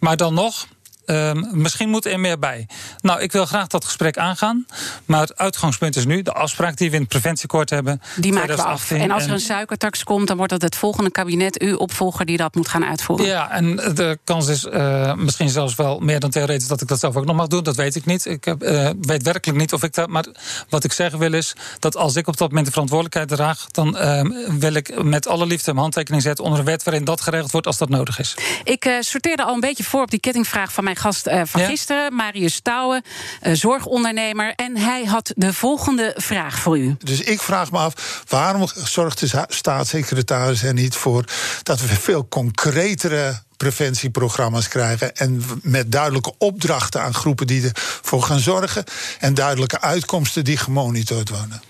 Maar 0.00 0.16
dan 0.16 0.34
nog, 0.34 0.66
Ehm, 1.06 1.44
misschien 1.50 1.88
moet 1.88 2.06
er 2.06 2.20
meer 2.20 2.38
bij. 2.38 2.66
Nou, 3.00 3.20
ik 3.20 3.32
wil 3.32 3.46
graag 3.46 3.66
dat 3.66 3.84
gesprek 3.84 4.18
aangaan. 4.18 4.66
Maar 5.04 5.20
het 5.20 5.38
uitgangspunt 5.38 5.96
is 5.96 6.06
nu 6.06 6.22
de 6.22 6.32
afspraak 6.32 6.76
die 6.76 6.88
we 6.88 6.94
in 6.94 7.00
het 7.00 7.10
preventieakkoord 7.10 7.70
hebben. 7.70 8.02
Die 8.16 8.32
maken 8.32 8.56
we 8.56 8.62
af. 8.62 8.90
En 8.90 9.10
als 9.10 9.24
er 9.24 9.30
een 9.30 9.40
suikertax 9.40 10.04
komt, 10.04 10.28
dan 10.28 10.36
wordt 10.36 10.52
het 10.52 10.62
het 10.62 10.76
volgende 10.76 11.10
kabinet, 11.10 11.60
uw 11.60 11.76
opvolger, 11.76 12.26
die 12.26 12.36
dat 12.36 12.54
moet 12.54 12.68
gaan 12.68 12.84
uitvoeren. 12.84 13.26
Ja, 13.26 13.50
en 13.50 13.76
de 13.76 14.18
kans 14.24 14.48
is 14.48 14.64
uh, 14.64 15.14
misschien 15.14 15.48
zelfs 15.48 15.74
wel 15.74 15.98
meer 15.98 16.20
dan 16.20 16.30
theoretisch 16.30 16.68
dat 16.68 16.80
ik 16.80 16.88
dat 16.88 16.98
zelf 16.98 17.16
ook 17.16 17.24
nog 17.24 17.36
mag 17.36 17.46
doen. 17.46 17.62
Dat 17.62 17.76
weet 17.76 17.94
ik 17.94 18.04
niet. 18.04 18.26
Ik 18.26 18.44
heb, 18.44 18.62
uh, 18.62 18.90
weet 19.00 19.22
werkelijk 19.22 19.58
niet 19.58 19.72
of 19.72 19.82
ik 19.82 19.94
dat. 19.94 20.08
Maar 20.08 20.24
wat 20.68 20.84
ik 20.84 20.92
zeggen 20.92 21.18
wil 21.18 21.32
is 21.32 21.54
dat 21.78 21.96
als 21.96 22.16
ik 22.16 22.26
op 22.26 22.36
dat 22.36 22.48
moment 22.48 22.66
de 22.66 22.72
verantwoordelijkheid 22.72 23.28
draag, 23.28 23.66
dan 23.70 23.96
uh, 23.96 24.20
wil 24.58 24.74
ik 24.74 25.02
met 25.02 25.28
alle 25.28 25.46
liefde 25.46 25.70
mijn 25.70 25.82
handtekening 25.82 26.22
zetten 26.22 26.44
onder 26.44 26.58
een 26.58 26.64
wet 26.64 26.82
waarin 26.82 27.04
dat 27.04 27.20
geregeld 27.20 27.52
wordt 27.52 27.66
als 27.66 27.78
dat 27.78 27.88
nodig 27.88 28.18
is. 28.18 28.34
Ik 28.64 28.84
eh, 28.84 28.94
sorteerde 29.00 29.44
al 29.44 29.54
een 29.54 29.60
beetje 29.60 29.84
voor 29.84 30.02
op 30.02 30.10
die 30.10 30.20
kettingvraag 30.20 30.72
van 30.72 30.84
mijn 30.84 30.95
gast 30.98 31.26
uh, 31.26 31.40
van 31.44 31.60
gisteren, 31.60 32.14
Marius 32.14 32.60
Touwen, 32.60 33.02
uh, 33.42 33.52
zorgondernemer. 33.54 34.52
En 34.54 34.76
hij 34.76 35.04
had 35.04 35.32
de 35.36 35.52
volgende 35.52 36.14
vraag 36.16 36.58
voor 36.58 36.78
u. 36.78 36.96
Dus 36.98 37.20
ik 37.20 37.40
vraag 37.40 37.70
me 37.70 37.78
af, 37.78 38.24
waarom 38.28 38.68
zorgt 38.74 39.20
de 39.20 39.44
staatssecretaris 39.48 40.62
er 40.62 40.72
niet 40.72 40.94
voor 40.94 41.24
dat 41.62 41.80
we 41.80 41.86
veel 41.86 42.28
concretere 42.28 43.44
preventieprogramma's 43.56 44.68
krijgen. 44.68 45.16
En 45.16 45.42
met 45.62 45.92
duidelijke 45.92 46.34
opdrachten 46.38 47.02
aan 47.02 47.14
groepen 47.14 47.46
die 47.46 47.70
ervoor 47.72 48.22
gaan 48.22 48.38
zorgen. 48.38 48.84
En 49.18 49.34
duidelijke 49.34 49.80
uitkomsten 49.80 50.44
die 50.44 50.56
gemonitord 50.56 51.28
worden. 51.28 51.62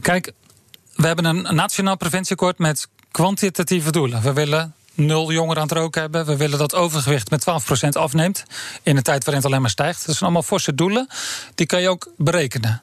Kijk, 0.00 0.32
we 0.94 1.06
hebben 1.06 1.24
een 1.24 1.54
nationaal 1.54 1.96
preventieakkoord 1.96 2.58
met 2.58 2.88
kwantitatieve 3.10 3.92
doelen. 3.92 4.22
We 4.22 4.32
willen 4.32 4.74
nul 4.96 5.32
jongeren 5.32 5.62
aan 5.62 5.68
het 5.68 5.76
roken 5.76 6.00
hebben. 6.00 6.26
We 6.26 6.36
willen 6.36 6.58
dat 6.58 6.74
overgewicht 6.74 7.30
met 7.30 7.46
12% 7.84 7.88
afneemt. 7.88 8.44
In 8.82 8.96
een 8.96 9.02
tijd 9.02 9.24
waarin 9.24 9.42
het 9.42 9.44
alleen 9.44 9.60
maar 9.60 9.70
stijgt. 9.70 9.98
Dat 9.98 10.14
zijn 10.14 10.24
allemaal 10.24 10.42
forse 10.42 10.74
doelen. 10.74 11.08
Die 11.54 11.66
kan 11.66 11.80
je 11.80 11.88
ook 11.88 12.08
berekenen. 12.16 12.82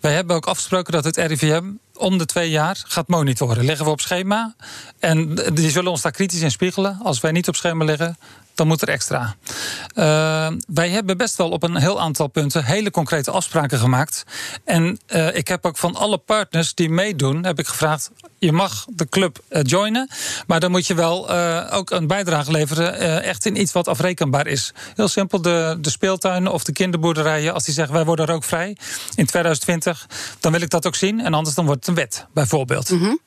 Wij 0.00 0.12
hebben 0.12 0.36
ook 0.36 0.46
afgesproken 0.46 0.92
dat 0.92 1.04
het 1.04 1.16
RIVM 1.16 1.64
om 1.94 2.18
de 2.18 2.26
twee 2.26 2.50
jaar 2.50 2.82
gaat 2.86 3.08
monitoren. 3.08 3.64
Leggen 3.64 3.84
we 3.84 3.90
op 3.90 4.00
schema. 4.00 4.54
En 4.98 5.34
die 5.54 5.70
zullen 5.70 5.90
ons 5.90 6.02
daar 6.02 6.12
kritisch 6.12 6.40
in 6.40 6.50
spiegelen. 6.50 6.98
Als 7.02 7.20
wij 7.20 7.32
niet 7.32 7.48
op 7.48 7.56
schema 7.56 7.84
liggen, 7.84 8.16
dan 8.62 8.70
moet 8.70 8.82
er 8.82 8.88
extra. 8.88 9.34
Uh, 9.94 10.48
wij 10.66 10.88
hebben 10.88 11.16
best 11.16 11.36
wel 11.36 11.48
op 11.50 11.62
een 11.62 11.76
heel 11.76 12.00
aantal 12.00 12.26
punten 12.26 12.64
hele 12.64 12.90
concrete 12.90 13.30
afspraken 13.30 13.78
gemaakt. 13.78 14.24
En 14.64 15.00
uh, 15.08 15.36
ik 15.36 15.48
heb 15.48 15.66
ook 15.66 15.76
van 15.76 15.94
alle 15.94 16.18
partners 16.18 16.74
die 16.74 16.90
meedoen, 16.90 17.44
heb 17.44 17.58
ik 17.58 17.66
gevraagd: 17.66 18.10
je 18.38 18.52
mag 18.52 18.86
de 18.88 19.08
club 19.08 19.38
uh, 19.50 19.60
joinen, 19.62 20.08
maar 20.46 20.60
dan 20.60 20.70
moet 20.70 20.86
je 20.86 20.94
wel 20.94 21.30
ook 21.70 21.90
een 21.90 22.06
bijdrage 22.06 22.50
leveren, 22.50 23.22
echt 23.22 23.46
in 23.46 23.60
iets 23.60 23.72
wat 23.72 23.88
afrekenbaar 23.88 24.46
is. 24.46 24.72
Heel 24.94 25.08
simpel: 25.08 25.42
de, 25.42 25.78
de 25.80 25.90
speeltuinen 25.90 26.52
of 26.52 26.64
de 26.64 26.72
kinderboerderijen, 26.72 27.54
als 27.54 27.64
die 27.64 27.74
zeggen 27.74 27.94
wij 27.94 28.04
worden 28.04 28.26
er 28.26 28.34
ook 28.34 28.44
vrij 28.44 28.76
in 29.14 29.26
2020, 29.26 30.06
dan 30.40 30.52
wil 30.52 30.60
ik 30.60 30.70
dat 30.70 30.86
ook 30.86 30.94
zien. 30.94 31.20
En 31.20 31.34
anders 31.34 31.54
dan 31.54 31.64
wordt 31.64 31.86
het 31.86 31.88
een 31.88 32.02
wet, 32.02 32.26
bijvoorbeeld. 32.32 32.90
Mm. 32.90 33.18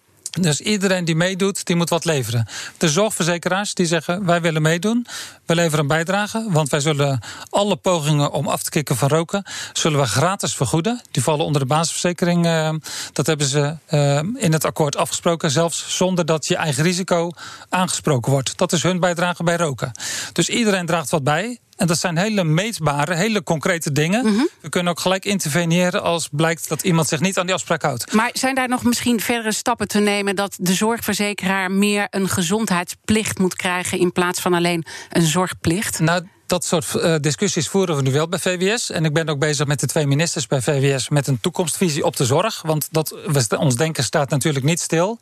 Dus 0.41 0.61
iedereen 0.61 1.05
die 1.05 1.15
meedoet, 1.15 1.65
die 1.65 1.75
moet 1.75 1.89
wat 1.89 2.05
leveren. 2.05 2.47
De 2.77 2.89
zorgverzekeraars 2.89 3.73
die 3.73 3.85
zeggen 3.85 4.25
wij 4.25 4.41
willen 4.41 4.61
meedoen. 4.61 5.07
We 5.45 5.55
leveren 5.55 5.79
een 5.79 5.87
bijdrage, 5.87 6.47
want 6.49 6.69
wij 6.69 6.79
zullen 6.79 7.19
alle 7.49 7.75
pogingen 7.75 8.31
om 8.31 8.47
af 8.47 8.63
te 8.63 8.69
kicken 8.69 8.95
van 8.95 9.07
roken... 9.07 9.43
zullen 9.73 9.99
we 9.99 10.05
gratis 10.05 10.55
vergoeden. 10.55 11.01
Die 11.11 11.23
vallen 11.23 11.45
onder 11.45 11.61
de 11.61 11.67
basisverzekering. 11.67 12.45
Uh, 12.45 12.69
dat 13.13 13.25
hebben 13.25 13.47
ze 13.47 13.75
uh, 13.89 14.43
in 14.43 14.53
het 14.53 14.65
akkoord 14.65 14.95
afgesproken. 14.95 15.51
Zelfs 15.51 15.97
zonder 15.97 16.25
dat 16.25 16.47
je 16.47 16.55
eigen 16.55 16.83
risico 16.83 17.31
aangesproken 17.69 18.31
wordt. 18.31 18.57
Dat 18.57 18.71
is 18.71 18.83
hun 18.83 18.99
bijdrage 18.99 19.43
bij 19.43 19.57
roken. 19.57 19.91
Dus 20.33 20.49
iedereen 20.49 20.85
draagt 20.85 21.09
wat 21.09 21.23
bij. 21.23 21.59
En 21.75 21.87
dat 21.87 21.99
zijn 21.99 22.17
hele 22.17 22.43
meetbare, 22.43 23.15
hele 23.15 23.43
concrete 23.43 23.91
dingen. 23.91 24.25
Mm 24.25 24.35
-hmm. 24.35 24.49
We 24.61 24.69
kunnen 24.69 24.91
ook 24.91 24.99
gelijk 24.99 25.25
interveneren 25.25 26.03
als 26.03 26.29
blijkt 26.31 26.69
dat 26.69 26.83
iemand 26.83 27.07
zich 27.07 27.19
niet 27.19 27.37
aan 27.37 27.45
die 27.45 27.55
afspraak 27.55 27.81
houdt. 27.81 28.13
Maar 28.13 28.29
zijn 28.33 28.55
daar 28.55 28.69
nog 28.69 28.83
misschien 28.83 29.19
verdere 29.19 29.51
stappen 29.51 29.87
te 29.87 29.99
nemen 29.99 30.35
dat 30.35 30.55
de 30.59 30.73
zorgverzekeraar 30.73 31.71
meer 31.71 32.07
een 32.09 32.29
gezondheidsplicht 32.29 33.39
moet 33.39 33.55
krijgen 33.55 33.99
in 33.99 34.11
plaats 34.11 34.39
van 34.39 34.53
alleen 34.53 34.85
een 35.09 35.21
zorgplicht? 35.21 35.99
Nou, 35.99 36.27
dat 36.47 36.65
soort 36.65 36.93
uh, 36.95 37.15
discussies 37.21 37.67
voeren 37.67 37.95
we 37.95 38.01
nu 38.01 38.11
wel 38.11 38.27
bij 38.27 38.39
VWS. 38.39 38.91
En 38.91 39.05
ik 39.05 39.13
ben 39.13 39.29
ook 39.29 39.39
bezig 39.39 39.67
met 39.67 39.79
de 39.79 39.87
twee 39.87 40.07
ministers 40.07 40.47
bij 40.47 40.61
VWS 40.61 41.09
met 41.09 41.27
een 41.27 41.39
toekomstvisie 41.39 42.05
op 42.05 42.15
de 42.15 42.25
zorg. 42.25 42.61
Want 42.61 42.87
dat, 42.91 43.15
ons 43.57 43.75
denken 43.75 44.03
staat 44.03 44.29
natuurlijk 44.29 44.65
niet 44.65 44.79
stil. 44.79 45.19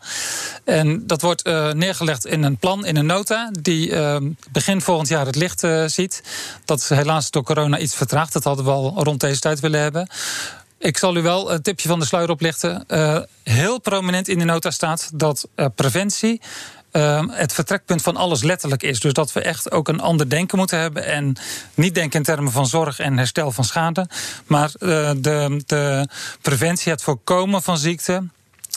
En 0.63 1.07
dat 1.07 1.21
wordt 1.21 1.47
uh, 1.47 1.71
neergelegd 1.71 2.25
in 2.25 2.43
een 2.43 2.57
plan, 2.57 2.85
in 2.85 2.95
een 2.95 3.05
nota, 3.05 3.51
die 3.59 3.89
uh, 3.89 4.17
begin 4.51 4.81
volgend 4.81 5.07
jaar 5.07 5.25
het 5.25 5.35
licht 5.35 5.67
ziet. 5.85 6.23
Dat 6.65 6.79
is 6.79 6.89
helaas 6.89 7.31
door 7.31 7.43
corona 7.43 7.77
iets 7.77 7.95
vertraagd. 7.95 8.33
Dat 8.33 8.43
hadden 8.43 8.65
we 8.65 8.71
al 8.71 9.03
rond 9.03 9.19
deze 9.19 9.39
tijd 9.39 9.59
willen 9.59 9.79
hebben. 9.79 10.07
Ik 10.77 10.97
zal 10.97 11.15
u 11.15 11.21
wel 11.21 11.51
een 11.51 11.61
tipje 11.61 11.89
van 11.89 11.99
de 11.99 12.05
sluier 12.05 12.29
oplichten. 12.29 12.85
Heel 13.43 13.79
prominent 13.79 14.27
in 14.27 14.39
de 14.39 14.45
nota 14.45 14.71
staat 14.71 15.09
dat 15.13 15.47
preventie 15.75 16.41
uh, 16.93 17.23
het 17.29 17.53
vertrekpunt 17.53 18.01
van 18.01 18.15
alles 18.15 18.43
letterlijk 18.43 18.83
is. 18.83 18.99
Dus 18.99 19.13
dat 19.13 19.33
we 19.33 19.41
echt 19.41 19.71
ook 19.71 19.87
een 19.87 19.99
ander 19.99 20.29
denken 20.29 20.57
moeten 20.57 20.79
hebben. 20.79 21.05
En 21.05 21.35
niet 21.73 21.95
denken 21.95 22.19
in 22.19 22.25
termen 22.25 22.51
van 22.51 22.67
zorg 22.67 22.99
en 22.99 23.17
herstel 23.17 23.51
van 23.51 23.63
schade. 23.63 24.07
Maar 24.45 24.71
uh, 24.79 25.11
de, 25.17 25.61
de 25.65 26.07
preventie, 26.41 26.91
het 26.91 27.01
voorkomen 27.01 27.61
van 27.61 27.77
ziekte. 27.77 28.23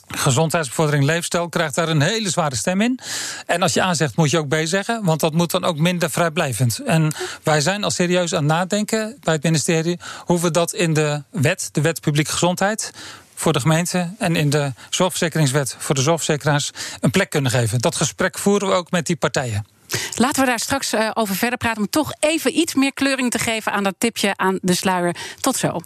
Gezondheidsbevordering, 0.09 1.05
leefstijl 1.05 1.49
krijgt 1.49 1.75
daar 1.75 1.89
een 1.89 2.01
hele 2.01 2.31
zware 2.31 2.57
stem 2.57 2.81
in. 2.81 3.01
En 3.47 3.63
als 3.63 3.73
je 3.73 3.83
A 3.83 3.95
zegt, 3.95 4.17
moet 4.17 4.31
je 4.31 4.39
ook 4.39 4.49
B 4.49 4.57
zeggen, 4.65 5.05
want 5.05 5.21
dat 5.21 5.33
moet 5.33 5.51
dan 5.51 5.65
ook 5.65 5.79
minder 5.79 6.11
vrijblijvend. 6.11 6.79
En 6.79 7.15
wij 7.43 7.61
zijn 7.61 7.85
al 7.85 7.91
serieus 7.91 8.35
aan 8.35 8.43
het 8.45 8.53
nadenken 8.53 9.17
bij 9.21 9.35
het 9.35 9.43
ministerie 9.43 9.99
hoe 10.25 10.41
we 10.41 10.51
dat 10.51 10.73
in 10.73 10.93
de 10.93 11.23
wet, 11.31 11.69
de 11.73 11.81
wet 11.81 12.01
publieke 12.01 12.31
gezondheid, 12.31 12.93
voor 13.37 13.53
de 13.53 13.61
gemeente 13.61 14.15
en 14.19 14.37
in 14.37 14.51
de 14.51 14.73
zorgverzekeringswet 14.91 15.77
voor 15.79 15.95
de 15.95 16.03
zorgverzekeraars 16.03 16.71
een 17.01 17.11
plek 17.11 17.31
kunnen 17.31 17.51
geven. 17.51 17.79
Dat 17.79 17.97
gesprek 17.97 18.39
voeren 18.39 18.69
we 18.69 18.75
ook 18.75 18.91
met 18.91 19.07
die 19.07 19.17
partijen. 19.17 19.67
Laten 20.15 20.43
we 20.43 20.49
daar 20.49 20.59
straks 20.59 20.95
uh, 20.95 21.11
over 21.15 21.35
verder 21.35 21.59
praten. 21.59 21.83
Om 21.83 21.91
toch 21.91 22.13
even 22.21 22.59
iets 22.59 22.75
meer 22.75 22.93
kleuring 22.93 23.31
te 23.31 23.39
geven 23.39 23.73
aan 23.73 23.83
dat 23.83 23.95
tipje 23.99 24.37
aan 24.37 24.59
de 24.63 24.75
sluier. 24.75 25.17
Tot 25.41 25.57
zo. 25.57 25.81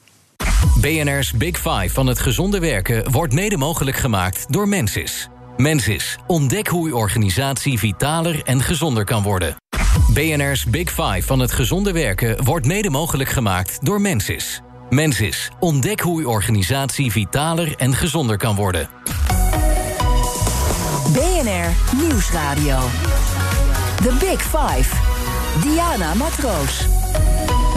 BNR's 0.81 1.33
Big 1.33 1.57
Five 1.57 1.91
van 1.91 2.07
het 2.07 2.19
gezonde 2.19 2.59
werken 2.59 3.11
wordt 3.11 3.33
mede 3.33 3.57
mogelijk 3.57 3.97
gemaakt 3.97 4.53
door 4.53 4.69
Mensis. 4.69 5.29
Mensis, 5.57 6.17
ontdek 6.27 6.69
hoe 6.69 6.89
uw 6.89 6.97
organisatie 6.97 7.79
vitaler 7.79 8.43
en 8.45 8.63
gezonder 8.63 9.05
kan 9.05 9.23
worden. 9.23 9.57
BNR's 10.13 10.65
Big 10.65 10.89
Five 10.89 11.23
van 11.23 11.39
het 11.39 11.53
gezonde 11.53 11.93
werken 11.93 12.45
wordt 12.45 12.67
mede 12.67 12.91
mogelijk 12.91 13.29
gemaakt 13.29 13.79
door 13.85 14.01
Mensis. 14.01 14.61
Mensis, 14.91 15.51
ontdek 15.59 16.01
hoe 16.01 16.21
uw 16.21 16.29
organisatie 16.29 17.13
vitaler 17.13 17.77
en 17.77 17.95
gezonder 17.95 18.37
kan 18.37 18.55
worden. 18.55 18.89
BNR 21.13 21.97
Nieuwsradio. 21.97 22.79
The 24.03 24.17
Big 24.21 24.43
Five. 24.43 24.95
Diana 25.63 26.15
Matroos. 26.15 26.87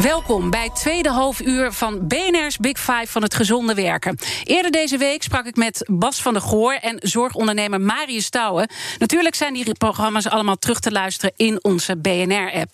Welkom 0.01 0.49
bij 0.49 0.63
het 0.63 0.75
tweede 0.75 1.09
half 1.09 1.41
uur 1.41 1.71
van 1.71 2.07
BNR's 2.07 2.57
Big 2.57 2.79
Five 2.79 3.07
van 3.07 3.21
het 3.21 3.33
gezonde 3.33 3.73
werken. 3.73 4.17
Eerder 4.43 4.71
deze 4.71 4.97
week 4.97 5.23
sprak 5.23 5.45
ik 5.45 5.55
met 5.55 5.89
Bas 5.91 6.21
van 6.21 6.33
der 6.33 6.41
Goor 6.41 6.73
en 6.73 6.97
zorgondernemer 7.01 7.81
Marius 7.81 8.29
Touwen. 8.29 8.69
Natuurlijk 8.97 9.35
zijn 9.35 9.53
die 9.53 9.73
programma's 9.73 10.27
allemaal 10.27 10.55
terug 10.55 10.79
te 10.79 10.91
luisteren 10.91 11.33
in 11.35 11.63
onze 11.63 11.97
BNR-app. 11.97 12.73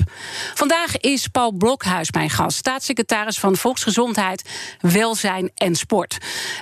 Vandaag 0.53 0.97
is 0.97 1.27
Paul 1.27 1.51
Blokhuis 1.51 2.11
mijn 2.11 2.29
gast, 2.29 2.57
staatssecretaris 2.57 3.39
van 3.39 3.55
Volksgezondheid, 3.55 4.49
Welzijn 4.79 5.51
en 5.55 5.75
Sport. 5.75 6.17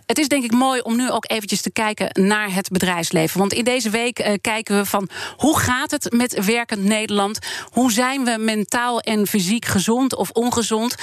Het 0.06 0.18
is 0.18 0.28
denk 0.28 0.44
ik 0.44 0.52
mooi 0.52 0.82
om 0.82 0.96
nu 0.96 1.12
ook 1.12 1.32
eventjes 1.32 1.62
te 1.62 1.72
kijken 1.72 2.26
naar 2.28 2.54
het 2.54 2.70
bedrijfsleven. 2.70 3.40
Want 3.40 3.54
in 3.54 3.64
deze 3.64 3.90
week 3.90 4.20
uh, 4.20 4.34
kijken 4.42 4.78
we 4.78 4.86
van 4.86 5.10
hoe 5.38 5.60
gaat 5.60 5.92
het 5.92 6.14
met 6.14 6.46
werkend 6.46 6.84
Nederland? 6.84 7.40
Hoe 7.72 7.92
zijn 7.92 8.24
we 8.24 8.38
mentaal 8.40 9.00
en 9.00 9.28
fysiek 9.28 9.66
gezond 9.66 10.16
of? 10.16 10.30
Ongezond. 10.48 10.96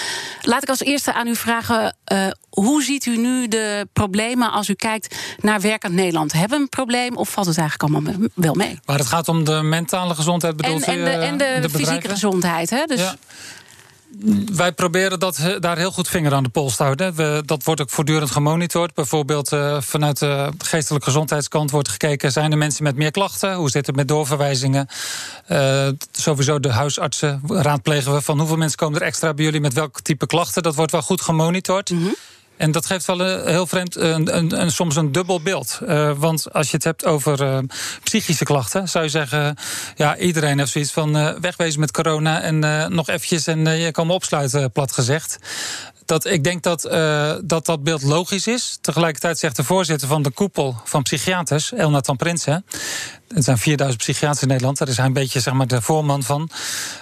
Laat 0.43 0.63
ik 0.63 0.69
als 0.69 0.81
eerste 0.81 1.13
aan 1.13 1.27
u 1.27 1.37
vragen: 1.37 1.97
uh, 2.13 2.27
hoe 2.51 2.83
ziet 2.83 3.07
u 3.07 3.17
nu 3.17 3.49
de 3.49 3.89
problemen 3.93 4.53
als 4.53 4.69
u 4.69 4.75
kijkt 4.75 5.17
naar 5.41 5.61
werkend 5.61 5.95
Nederland? 5.95 6.33
Hebben 6.33 6.57
we 6.57 6.63
een 6.63 6.69
probleem 6.69 7.17
of 7.17 7.29
valt 7.29 7.47
het 7.47 7.59
eigenlijk 7.59 7.93
allemaal 7.93 8.29
wel 8.35 8.55
mee? 8.55 8.79
Maar 8.85 8.99
het 8.99 9.07
gaat 9.07 9.29
om 9.29 9.45
de 9.45 9.63
mentale 9.63 10.15
gezondheid, 10.15 10.57
bedoelt 10.57 10.85
en, 10.85 10.93
en 10.93 11.05
de, 11.05 11.11
u? 11.11 11.23
En 11.23 11.39
de, 11.39 11.59
de 11.69 11.71
fysieke 11.71 12.09
gezondheid, 12.09 12.71
hè? 12.71 12.85
Dus... 12.85 13.01
Ja. 13.01 13.17
Wij 14.53 14.73
proberen 14.73 15.19
dat, 15.19 15.39
eh, 15.39 15.61
daar 15.61 15.77
heel 15.77 15.91
goed 15.91 16.09
vinger 16.09 16.35
aan 16.35 16.43
de 16.43 16.49
pols 16.49 16.77
te 16.77 16.83
houden. 16.83 17.47
Dat 17.47 17.65
wordt 17.65 17.81
ook 17.81 17.91
voortdurend 17.91 18.31
gemonitord. 18.31 18.95
Bijvoorbeeld 18.95 19.53
uh, 19.53 19.81
vanuit 19.81 20.19
de 20.19 20.51
geestelijke 20.59 21.07
gezondheidskant 21.07 21.71
wordt 21.71 21.89
gekeken... 21.89 22.33
zijn 22.33 22.53
er 22.53 22.59
mensen 22.59 22.85
met 22.85 22.97
meer 22.97 23.11
klachten? 23.11 23.55
Hoe 23.55 23.71
zit 23.71 23.87
het 23.87 23.97
met 23.97 24.09
doorverwijzingen? 24.09 24.89
Uh, 25.49 25.89
sowieso 26.13 26.61
de 26.61 26.73
huisartsen 26.73 27.41
raadplegen 27.47 28.15
we 28.15 28.21
van... 28.21 28.39
hoeveel 28.39 28.57
mensen 28.57 28.79
komen 28.79 29.01
er 29.01 29.07
extra 29.07 29.35
bij 29.35 29.45
jullie 29.45 29.61
met 29.61 29.73
welk 29.73 30.01
type 30.01 30.27
klachten? 30.27 30.63
Dat 30.63 30.75
wordt 30.75 30.93
wel 30.93 31.03
goed 31.03 31.21
gemonitord. 31.21 31.89
-hmm. 31.89 32.15
En 32.57 32.73
dat 32.73 32.87
geeft 32.87 33.07
wel 33.07 33.21
een 33.21 33.49
heel 33.49 33.67
vreemd, 33.67 33.97
een, 33.97 34.61
een, 34.61 34.71
soms 34.71 34.97
een 34.97 35.13
dubbel 35.13 35.41
beeld. 35.41 35.81
Uh, 35.83 36.13
want 36.17 36.53
als 36.53 36.71
je 36.71 36.77
het 36.77 36.85
hebt 36.85 37.05
over 37.05 37.43
uh, 37.43 37.59
psychische 38.03 38.45
klachten, 38.45 38.89
zou 38.89 39.05
je 39.05 39.11
zeggen: 39.11 39.57
ja, 39.97 40.17
iedereen 40.17 40.59
heeft 40.59 40.71
zoiets 40.71 40.93
van 40.93 41.17
uh, 41.17 41.31
wegwezen 41.41 41.81
met 41.81 41.91
corona 41.91 42.41
en 42.41 42.59
nog 42.95 43.09
eventjes 43.09 43.47
en 43.47 43.79
je 43.79 43.91
kan 43.91 44.07
me 44.07 44.13
opsluiten, 44.13 44.73
plat 44.73 44.93
gezegd. 44.93 45.39
Dat, 46.05 46.27
ik 46.27 46.45
denk 46.45 46.63
dat, 46.63 46.83
dat 47.45 47.67
dat 47.67 47.83
beeld 47.83 48.03
logisch 48.03 48.47
is. 48.47 48.79
Tegelijkertijd 48.81 49.39
zegt 49.39 49.57
de 49.57 49.65
voorzitter 49.65 50.09
van 50.09 50.23
de 50.23 50.31
koepel 50.31 50.77
van 50.85 51.03
psychiaters, 51.03 51.73
Elnathan 51.73 52.17
Prinsen. 52.17 52.65
Het 53.29 53.45
zijn 53.45 53.59
4000 53.59 54.03
psychiaters 54.03 54.43
in 54.43 54.49
Nederland, 54.49 54.79
daar 54.79 54.89
is 54.89 54.97
hij 54.97 55.07
een 55.07 55.13
beetje 55.13 55.41
zeg 55.41 55.55
maar, 55.55 55.67
de 55.67 55.83
voorman 55.83 56.23
van. 56.23 56.51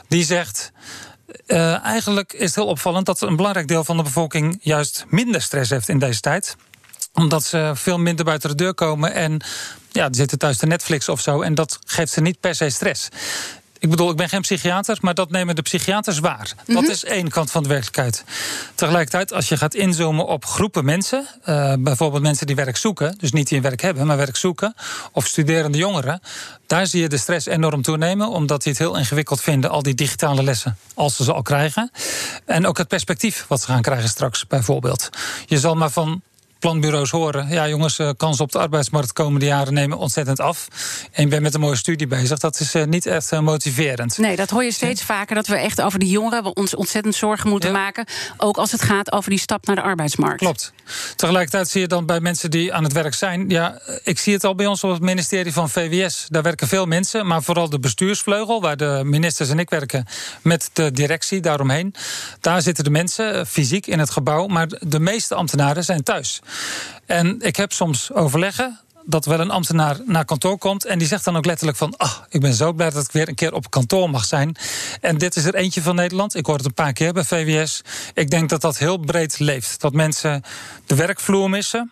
Die 0.08 0.24
zegt. 0.24 0.72
Uh, 1.46 1.84
eigenlijk 1.84 2.32
is 2.32 2.44
het 2.44 2.54
heel 2.54 2.66
opvallend 2.66 3.06
dat 3.06 3.20
een 3.20 3.36
belangrijk 3.36 3.68
deel 3.68 3.84
van 3.84 3.96
de 3.96 4.02
bevolking 4.02 4.58
juist 4.60 5.04
minder 5.08 5.42
stress 5.42 5.70
heeft 5.70 5.88
in 5.88 5.98
deze 5.98 6.20
tijd 6.20 6.56
omdat 7.12 7.44
ze 7.44 7.72
veel 7.74 7.98
minder 7.98 8.24
buiten 8.24 8.48
de 8.48 8.54
deur 8.54 8.74
komen 8.74 9.14
en 9.14 9.40
ja, 9.90 10.08
zitten 10.10 10.38
thuis 10.38 10.56
te 10.56 10.66
Netflix 10.66 11.08
of 11.08 11.20
zo. 11.20 11.40
En 11.40 11.54
dat 11.54 11.78
geeft 11.84 12.12
ze 12.12 12.20
niet 12.20 12.40
per 12.40 12.54
se 12.54 12.70
stress. 12.70 13.08
Ik 13.82 13.90
bedoel, 13.90 14.10
ik 14.10 14.16
ben 14.16 14.28
geen 14.28 14.40
psychiater, 14.40 14.98
maar 15.00 15.14
dat 15.14 15.30
nemen 15.30 15.56
de 15.56 15.62
psychiaters 15.62 16.18
waar. 16.18 16.52
Dat 16.56 16.66
mm 16.66 16.76
-hmm. 16.76 16.90
is 16.90 17.04
één 17.04 17.28
kant 17.28 17.50
van 17.50 17.62
de 17.62 17.68
werkelijkheid. 17.68 18.24
Tegelijkertijd, 18.74 19.32
als 19.32 19.48
je 19.48 19.56
gaat 19.56 19.74
inzoomen 19.74 20.26
op 20.26 20.44
groepen 20.44 20.84
mensen, 20.84 21.26
uh, 21.46 21.74
bijvoorbeeld 21.78 22.22
mensen 22.22 22.46
die 22.46 22.56
werk 22.56 22.76
zoeken, 22.76 23.14
dus 23.18 23.32
niet 23.32 23.48
die 23.48 23.56
een 23.56 23.62
werk 23.62 23.80
hebben, 23.80 24.06
maar 24.06 24.16
werk 24.16 24.36
zoeken, 24.36 24.74
of 25.12 25.26
studerende 25.26 25.78
jongeren, 25.78 26.20
daar 26.66 26.86
zie 26.86 27.00
je 27.00 27.08
de 27.08 27.16
stress 27.16 27.46
enorm 27.46 27.82
toenemen, 27.82 28.28
omdat 28.28 28.62
die 28.62 28.72
het 28.72 28.80
heel 28.80 28.96
ingewikkeld 28.96 29.40
vinden, 29.40 29.70
al 29.70 29.82
die 29.82 29.94
digitale 29.94 30.42
lessen, 30.42 30.76
als 30.94 31.16
ze 31.16 31.24
ze 31.24 31.32
al 31.32 31.42
krijgen. 31.42 31.90
En 32.46 32.66
ook 32.66 32.78
het 32.78 32.88
perspectief 32.88 33.44
wat 33.48 33.60
ze 33.60 33.66
gaan 33.66 33.82
krijgen 33.82 34.08
straks, 34.08 34.46
bijvoorbeeld. 34.46 35.08
Je 35.46 35.58
zal 35.58 35.74
maar 35.74 35.90
van 35.90 36.22
planbureaus 36.62 37.10
horen. 37.10 37.48
Ja, 37.48 37.68
jongens, 37.68 37.98
uh, 37.98 38.10
kansen 38.16 38.44
op 38.44 38.52
de 38.52 38.58
arbeidsmarkt 38.58 39.08
de 39.08 39.14
komende 39.14 39.46
jaren 39.46 39.74
nemen 39.74 39.98
ontzettend 39.98 40.40
af. 40.40 40.68
En 41.12 41.22
je 41.22 41.28
bent 41.28 41.42
met 41.42 41.54
een 41.54 41.60
mooie 41.60 41.76
studie 41.76 42.06
bezig. 42.06 42.38
Dat 42.38 42.60
is 42.60 42.74
uh, 42.74 42.84
niet 42.84 43.06
echt 43.06 43.32
uh, 43.32 43.40
motiverend. 43.40 44.18
Nee, 44.18 44.36
dat 44.36 44.50
hoor 44.50 44.64
je 44.64 44.72
steeds 44.72 45.00
ja. 45.00 45.06
vaker. 45.06 45.34
Dat 45.34 45.46
we 45.46 45.56
echt 45.56 45.80
over 45.80 45.98
die 45.98 46.08
jongeren 46.08 46.56
ons 46.56 46.74
ontzettend 46.74 47.14
zorgen 47.14 47.50
moeten 47.50 47.70
ja. 47.70 47.76
maken. 47.76 48.06
Ook 48.36 48.56
als 48.56 48.72
het 48.72 48.82
gaat 48.82 49.12
over 49.12 49.30
die 49.30 49.38
stap 49.38 49.66
naar 49.66 49.76
de 49.76 49.82
arbeidsmarkt. 49.82 50.38
Klopt. 50.38 50.72
Tegelijkertijd 51.16 51.68
zie 51.68 51.80
je 51.80 51.86
dan 51.86 52.06
bij 52.06 52.20
mensen 52.20 52.50
die 52.50 52.72
aan 52.72 52.84
het 52.84 52.92
werk 52.92 53.14
zijn. 53.14 53.48
Ja, 53.48 53.80
ik 54.04 54.18
zie 54.18 54.32
het 54.34 54.44
al 54.44 54.54
bij 54.54 54.66
ons 54.66 54.84
op 54.84 54.90
het 54.90 55.02
ministerie 55.02 55.52
van 55.52 55.70
VWS. 55.70 56.26
Daar 56.28 56.42
werken 56.42 56.68
veel 56.68 56.86
mensen, 56.86 57.26
maar 57.26 57.42
vooral 57.42 57.68
de 57.68 57.78
bestuursvleugel, 57.78 58.60
waar 58.60 58.76
de 58.76 59.00
ministers 59.04 59.48
en 59.48 59.58
ik 59.58 59.70
werken, 59.70 60.06
met 60.42 60.70
de 60.72 60.92
directie 60.92 61.40
daaromheen. 61.40 61.94
Daar 62.40 62.62
zitten 62.62 62.84
de 62.84 62.90
mensen 62.90 63.46
fysiek 63.46 63.86
in 63.86 63.98
het 63.98 64.10
gebouw, 64.10 64.46
maar 64.46 64.68
de 64.80 65.00
meeste 65.00 65.34
ambtenaren 65.34 65.84
zijn 65.84 66.02
thuis. 66.02 66.40
En 67.06 67.40
ik 67.40 67.56
heb 67.56 67.72
soms 67.72 68.12
overleggen 68.12 68.80
dat 69.04 69.24
wel 69.24 69.40
een 69.40 69.50
ambtenaar 69.50 69.96
naar 70.06 70.24
kantoor 70.24 70.58
komt 70.58 70.84
en 70.84 70.98
die 70.98 71.08
zegt 71.08 71.24
dan 71.24 71.36
ook 71.36 71.44
letterlijk 71.44 71.78
van, 71.78 71.96
ah, 71.96 72.12
ik 72.28 72.40
ben 72.40 72.54
zo 72.54 72.72
blij 72.72 72.90
dat 72.90 73.04
ik 73.04 73.12
weer 73.12 73.28
een 73.28 73.34
keer 73.34 73.54
op 73.54 73.70
kantoor 73.70 74.10
mag 74.10 74.24
zijn. 74.24 74.56
En 75.00 75.18
dit 75.18 75.36
is 75.36 75.44
er 75.44 75.54
eentje 75.54 75.82
van 75.82 75.94
Nederland. 75.94 76.34
Ik 76.36 76.46
hoor 76.46 76.56
het 76.56 76.64
een 76.64 76.74
paar 76.74 76.92
keer 76.92 77.12
bij 77.12 77.24
VWS. 77.24 77.82
Ik 78.14 78.30
denk 78.30 78.48
dat 78.48 78.60
dat 78.60 78.78
heel 78.78 78.98
breed 78.98 79.38
leeft. 79.38 79.80
Dat 79.80 79.92
mensen 79.92 80.42
de 80.86 80.94
werkvloer 80.94 81.50
missen. 81.50 81.90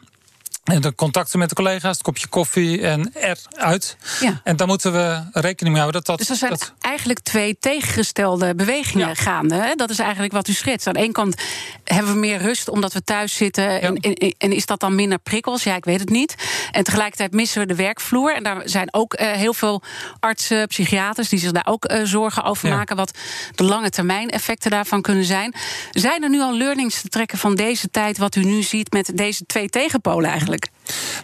En 0.70 0.80
de 0.80 0.94
contacten 0.94 1.38
met 1.38 1.48
de 1.48 1.54
collega's, 1.54 1.94
het 1.94 2.02
kopje 2.02 2.28
koffie 2.28 2.80
en 2.80 3.12
eruit. 3.14 3.96
Ja. 4.20 4.40
En 4.44 4.56
daar 4.56 4.66
moeten 4.66 4.92
we 4.92 5.22
rekening 5.32 5.74
mee 5.74 5.82
houden. 5.82 5.92
Dat 5.92 6.06
dat, 6.06 6.18
dus 6.18 6.28
er 6.28 6.36
zijn 6.36 6.50
dat... 6.50 6.72
eigenlijk 6.80 7.20
twee 7.20 7.56
tegengestelde 7.60 8.54
bewegingen 8.54 9.08
ja. 9.08 9.14
gaande. 9.14 9.54
Hè? 9.54 9.74
Dat 9.74 9.90
is 9.90 9.98
eigenlijk 9.98 10.32
wat 10.32 10.48
u 10.48 10.52
schetst. 10.52 10.86
Aan 10.86 10.92
de 10.92 11.00
ene 11.00 11.12
kant 11.12 11.42
hebben 11.84 12.12
we 12.12 12.18
meer 12.18 12.38
rust 12.38 12.68
omdat 12.68 12.92
we 12.92 13.04
thuis 13.04 13.34
zitten. 13.36 13.64
Ja. 13.64 13.78
En, 13.78 13.96
en, 13.96 14.34
en, 14.38 14.52
is 14.52 14.66
dat 14.66 14.80
dan 14.80 14.94
minder 14.94 15.18
prikkels? 15.18 15.62
Ja, 15.62 15.74
ik 15.74 15.84
weet 15.84 16.00
het 16.00 16.10
niet. 16.10 16.34
En 16.70 16.84
tegelijkertijd 16.84 17.32
missen 17.32 17.60
we 17.60 17.66
de 17.66 17.74
werkvloer. 17.74 18.34
En 18.34 18.42
daar 18.42 18.62
zijn 18.64 18.94
ook 18.94 19.20
uh, 19.20 19.30
heel 19.30 19.54
veel 19.54 19.82
artsen, 20.20 20.66
psychiaters... 20.66 21.28
die 21.28 21.38
zich 21.38 21.52
daar 21.52 21.66
ook 21.66 21.90
uh, 21.90 22.00
zorgen 22.04 22.44
over 22.44 22.68
maken... 22.68 22.96
wat 22.96 23.18
de 23.54 23.64
lange 23.64 23.90
termijn 23.90 24.30
effecten 24.30 24.70
daarvan 24.70 25.02
kunnen 25.02 25.24
zijn. 25.24 25.54
Zijn 25.90 26.22
er 26.22 26.30
nu 26.30 26.40
al 26.40 26.56
learnings 26.56 27.00
te 27.00 27.08
trekken 27.08 27.38
van 27.38 27.54
deze 27.54 27.90
tijd... 27.90 28.18
wat 28.18 28.36
u 28.36 28.44
nu 28.44 28.62
ziet 28.62 28.92
met 28.92 29.10
deze 29.14 29.46
twee 29.46 29.68
tegenpolen 29.68 30.30
eigenlijk? 30.30 30.59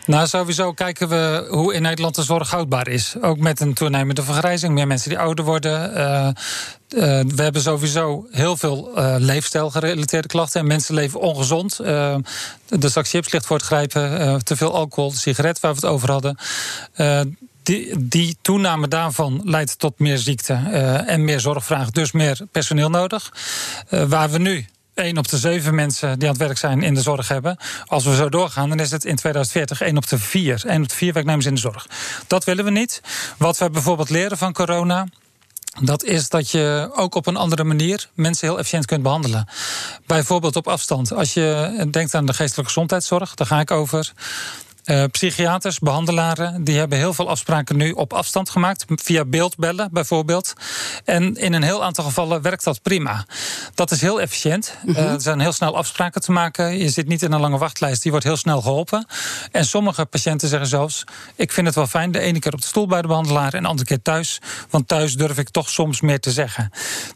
Nou, 0.06 0.26
sowieso 0.26 0.72
kijken 0.72 1.08
we 1.08 1.46
hoe 1.50 1.74
in 1.74 1.82
Nederland 1.82 2.14
de 2.14 2.22
zorg 2.22 2.50
houdbaar 2.50 2.88
is. 2.88 3.14
Ook 3.20 3.38
met 3.38 3.60
een 3.60 3.74
toenemende 3.74 4.22
vergrijzing, 4.22 4.74
meer 4.74 4.86
mensen 4.86 5.08
die 5.08 5.18
ouder 5.18 5.44
worden. 5.44 5.96
Uh, 5.96 6.28
uh, 6.28 6.32
we 7.34 7.42
hebben 7.42 7.62
sowieso 7.62 8.26
heel 8.30 8.56
veel 8.56 8.90
uh, 8.98 9.14
leefstijlgerelateerde 9.18 10.28
klachten. 10.28 10.60
En 10.60 10.66
mensen 10.66 10.94
leven 10.94 11.20
ongezond. 11.20 11.76
de 11.76 12.88
straks 12.88 13.10
chipslicht 13.10 13.46
voor 13.46 13.56
het 13.56 13.66
grijpen, 13.66 14.44
te 14.44 14.56
veel 14.56 14.74
alcohol, 14.74 15.10
sigaret 15.10 15.60
waar 15.60 15.74
we 15.74 15.80
het 15.80 15.90
over 15.90 16.10
hadden. 16.10 16.38
Die, 17.62 18.08
die, 18.08 18.36
toename 18.42 18.88
daarvan 18.88 19.40
leidt 19.44 19.78
tot 19.78 19.98
meer 19.98 20.18
ziekte 20.18 20.54
en 21.06 21.24
meer 21.24 21.40
zorgvraag, 21.40 21.90
dus 21.90 22.12
meer 22.12 22.40
personeel 22.52 22.90
nodig. 22.90 23.32
waar 23.88 24.30
we 24.30 24.38
nu 24.38 24.66
1 24.96 25.18
op 25.18 25.28
de 25.28 25.38
7 25.38 25.74
mensen 25.74 26.18
die 26.18 26.28
aan 26.28 26.34
het 26.34 26.42
werk 26.42 26.58
zijn 26.58 26.82
in 26.82 26.94
de 26.94 27.00
zorg 27.00 27.28
hebben. 27.28 27.56
Als 27.86 28.04
we 28.04 28.14
zo 28.14 28.28
doorgaan, 28.28 28.68
dan 28.68 28.80
is 28.80 28.90
het 28.90 29.04
in 29.04 29.16
2040 29.16 29.80
1 29.80 29.96
op 29.96 30.08
de 30.08 30.18
4. 30.18 30.62
1 30.66 30.82
op 30.82 30.88
de 30.88 30.94
4 30.94 31.12
werknemers 31.12 31.46
in 31.46 31.54
de 31.54 31.60
zorg. 31.60 31.86
Dat 32.26 32.44
willen 32.44 32.64
we 32.64 32.70
niet. 32.70 33.00
Wat 33.36 33.58
we 33.58 33.70
bijvoorbeeld 33.70 34.10
leren 34.10 34.38
van 34.38 34.52
corona. 34.52 35.06
Dat 35.80 36.04
is 36.04 36.28
dat 36.28 36.50
je 36.50 36.90
ook 36.94 37.14
op 37.14 37.26
een 37.26 37.36
andere 37.36 37.64
manier 37.64 38.08
mensen 38.14 38.48
heel 38.48 38.58
efficiënt 38.58 38.86
kunt 38.86 39.02
behandelen. 39.02 39.48
Bijvoorbeeld 40.06 40.56
op 40.56 40.68
afstand. 40.68 41.12
Als 41.12 41.34
je 41.34 41.86
denkt 41.90 42.14
aan 42.14 42.26
de 42.26 42.34
geestelijke 42.34 42.72
gezondheidszorg, 42.72 43.34
daar 43.34 43.46
ga 43.46 43.60
ik 43.60 43.70
over. 43.70 44.12
Uh, 44.86 45.04
psychiaters, 45.10 45.78
behandelaren, 45.78 46.64
die 46.64 46.78
hebben 46.78 46.98
heel 46.98 47.14
veel 47.14 47.28
afspraken 47.28 47.76
nu 47.76 47.90
op 47.90 48.12
afstand 48.12 48.50
gemaakt. 48.50 48.84
Via 48.88 49.24
beeldbellen 49.24 49.88
bijvoorbeeld. 49.92 50.52
En 51.04 51.34
in 51.34 51.52
een 51.52 51.62
heel 51.62 51.84
aantal 51.84 52.04
gevallen 52.04 52.42
werkt 52.42 52.64
dat 52.64 52.82
prima. 52.82 53.26
Dat 53.74 53.90
is 53.90 54.00
heel 54.00 54.20
efficiënt. 54.20 54.74
-hmm. 54.84 54.90
uh, 54.90 55.12
er 55.12 55.20
zijn 55.20 55.40
heel 55.40 55.52
snel 55.52 55.76
afspraken 55.76 56.20
te 56.20 56.32
maken. 56.32 56.78
Je 56.78 56.88
zit 56.88 57.08
niet 57.08 57.22
in 57.22 57.32
een 57.32 57.40
lange 57.40 57.58
wachtlijst, 57.58 58.02
die 58.02 58.10
wordt 58.10 58.26
heel 58.26 58.36
snel 58.36 58.60
geholpen. 58.60 59.06
En 59.52 59.64
sommige 59.64 60.04
patiënten 60.04 60.48
zeggen 60.48 60.68
zelfs: 60.68 61.04
Ik 61.34 61.52
vind 61.52 61.66
het 61.66 61.76
wel 61.76 61.86
fijn, 61.86 62.12
de 62.12 62.20
ene 62.20 62.38
keer 62.38 62.52
op 62.52 62.60
de 62.60 62.66
stoel 62.66 62.86
bij 62.86 63.02
de 63.02 63.08
behandelaar 63.08 63.54
en 63.54 63.62
de 63.62 63.68
andere 63.68 63.88
keer 63.88 64.02
thuis. 64.02 64.40
Want 64.70 64.88
thuis 64.88 65.14
durf 65.14 65.38
ik 65.38 65.48
toch 65.48 65.68
soms 65.68 66.00
meer 66.00 66.20
te 66.20 66.30
zeggen. 66.30 66.70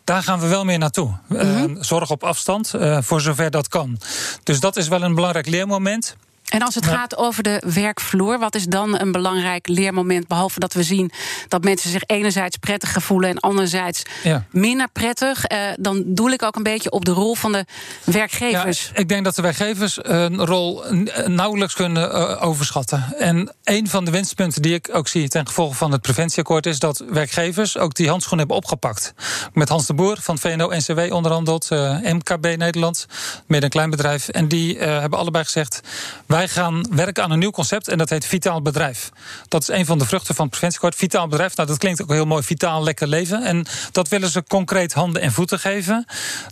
Daar 0.04 0.22
gaan 0.22 0.40
we 0.40 0.46
wel 0.46 0.64
meer 0.64 0.78
naartoe. 0.78 1.10
-hmm. 1.26 1.38
uh, 1.38 1.82
zorg 1.82 2.10
op 2.10 2.24
afstand, 2.24 2.74
voor 3.00 3.20
zover 3.20 3.50
dat 3.50 3.68
kan. 3.68 3.98
Dus 4.42 4.60
dat 4.60 4.76
is 4.76 4.88
wel 4.88 5.02
een 5.02 5.14
belangrijk 5.14 5.46
leermoment. 5.46 6.16
En 6.50 6.62
als 6.62 6.74
het 6.74 6.86
gaat 6.86 7.16
over 7.16 7.42
de 7.42 7.62
werkvloer, 7.66 8.38
wat 8.38 8.54
is 8.54 8.64
dan 8.64 9.00
een 9.00 9.12
belangrijk 9.12 9.68
leermoment? 9.68 10.26
Behalve 10.26 10.60
dat 10.60 10.72
we 10.72 10.82
zien 10.82 11.10
dat 11.48 11.64
mensen 11.64 11.90
zich 11.90 12.02
enerzijds 12.06 12.56
prettig 12.56 12.96
voelen 13.02 13.30
en 13.30 13.38
anderzijds 13.38 14.02
ja. 14.22 14.44
minder 14.50 14.88
prettig. 14.92 15.50
Uh, 15.50 15.58
dan 15.76 16.02
doel 16.06 16.30
ik 16.30 16.42
ook 16.42 16.56
een 16.56 16.62
beetje 16.62 16.90
op 16.90 17.04
de 17.04 17.10
rol 17.10 17.34
van 17.34 17.52
de 17.52 17.64
werkgevers. 18.04 18.90
Ja, 18.94 19.00
ik 19.00 19.08
denk 19.08 19.24
dat 19.24 19.34
de 19.34 19.42
werkgevers 19.42 19.98
een 20.02 20.44
rol 20.44 20.84
nauwelijks 21.26 21.74
kunnen 21.74 22.10
uh, 22.14 22.44
overschatten. 22.44 23.14
En 23.18 23.54
een 23.64 23.88
van 23.88 24.04
de 24.04 24.10
winstpunten 24.10 24.62
die 24.62 24.74
ik 24.74 24.88
ook 24.92 25.08
zie 25.08 25.28
ten 25.28 25.46
gevolge 25.46 25.74
van 25.74 25.92
het 25.92 26.00
preventieakkoord 26.00 26.66
is 26.66 26.78
dat 26.78 27.04
werkgevers 27.08 27.78
ook 27.78 27.94
die 27.94 28.08
handschoen 28.08 28.38
hebben 28.38 28.56
opgepakt. 28.56 29.14
Met 29.52 29.68
Hans 29.68 29.86
de 29.86 29.94
Boer 29.94 30.16
van 30.20 30.38
VNO-NCW 30.38 31.12
onderhandeld, 31.12 31.68
uh, 31.72 31.96
MKB 32.02 32.56
Nederland, 32.56 33.06
midden- 33.46 33.70
en 33.70 33.70
kleinbedrijf. 33.70 34.28
En 34.28 34.48
die 34.48 34.78
hebben 34.78 35.18
allebei 35.18 35.44
gezegd. 35.44 35.80
Wij 36.26 36.39
wij 36.40 36.48
gaan 36.48 36.86
werken 36.90 37.22
aan 37.22 37.30
een 37.30 37.38
nieuw 37.38 37.50
concept 37.50 37.88
en 37.88 37.98
dat 37.98 38.10
heet 38.10 38.26
Vitaal 38.26 38.62
Bedrijf. 38.62 39.10
Dat 39.48 39.62
is 39.62 39.68
een 39.68 39.86
van 39.86 39.98
de 39.98 40.04
vruchten 40.04 40.34
van 40.34 40.44
het 40.44 40.50
preventieakkoord. 40.50 40.94
Vitaal 40.94 41.28
Bedrijf, 41.28 41.56
nou 41.56 41.68
dat 41.68 41.78
klinkt 41.78 42.02
ook 42.02 42.10
heel 42.10 42.24
mooi, 42.24 42.42
vitaal, 42.42 42.82
lekker 42.82 43.08
leven. 43.08 43.42
En 43.42 43.66
dat 43.92 44.08
willen 44.08 44.30
ze 44.30 44.44
concreet 44.48 44.92
handen 44.92 45.22
en 45.22 45.32
voeten 45.32 45.58
geven 45.58 46.04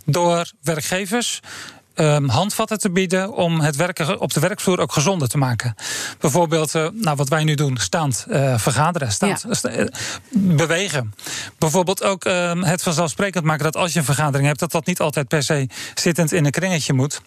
door 0.05 0.51
werkgevers 0.61 1.39
um, 1.95 2.29
handvatten 2.29 2.79
te 2.79 2.91
bieden 2.91 3.33
om 3.33 3.59
het 3.59 3.75
werken 3.75 4.19
op 4.19 4.33
de 4.33 4.39
werkvloer 4.39 4.79
ook 4.79 4.91
gezonder 4.91 5.27
te 5.27 5.37
maken. 5.37 5.75
Bijvoorbeeld, 6.19 6.75
uh, 6.75 6.87
nou, 6.93 7.15
wat 7.15 7.29
wij 7.29 7.43
nu 7.43 7.55
doen, 7.55 7.77
staand 7.77 8.25
uh, 8.29 8.57
vergaderen, 8.57 9.11
staand, 9.11 9.43
ja. 9.47 9.53
sta, 9.53 9.77
uh, 9.77 9.85
bewegen. 10.31 11.13
Bijvoorbeeld 11.57 12.03
ook 12.03 12.25
uh, 12.25 12.63
het 12.63 12.83
vanzelfsprekend 12.83 13.43
maken 13.43 13.63
dat 13.63 13.75
als 13.75 13.93
je 13.93 13.99
een 13.99 14.05
vergadering 14.05 14.47
hebt, 14.47 14.59
dat 14.59 14.71
dat 14.71 14.85
niet 14.85 14.99
altijd 14.99 15.27
per 15.27 15.43
se 15.43 15.67
zittend 15.93 16.31
in 16.31 16.45
een 16.45 16.51
kringetje 16.51 16.93
moet. 16.93 17.21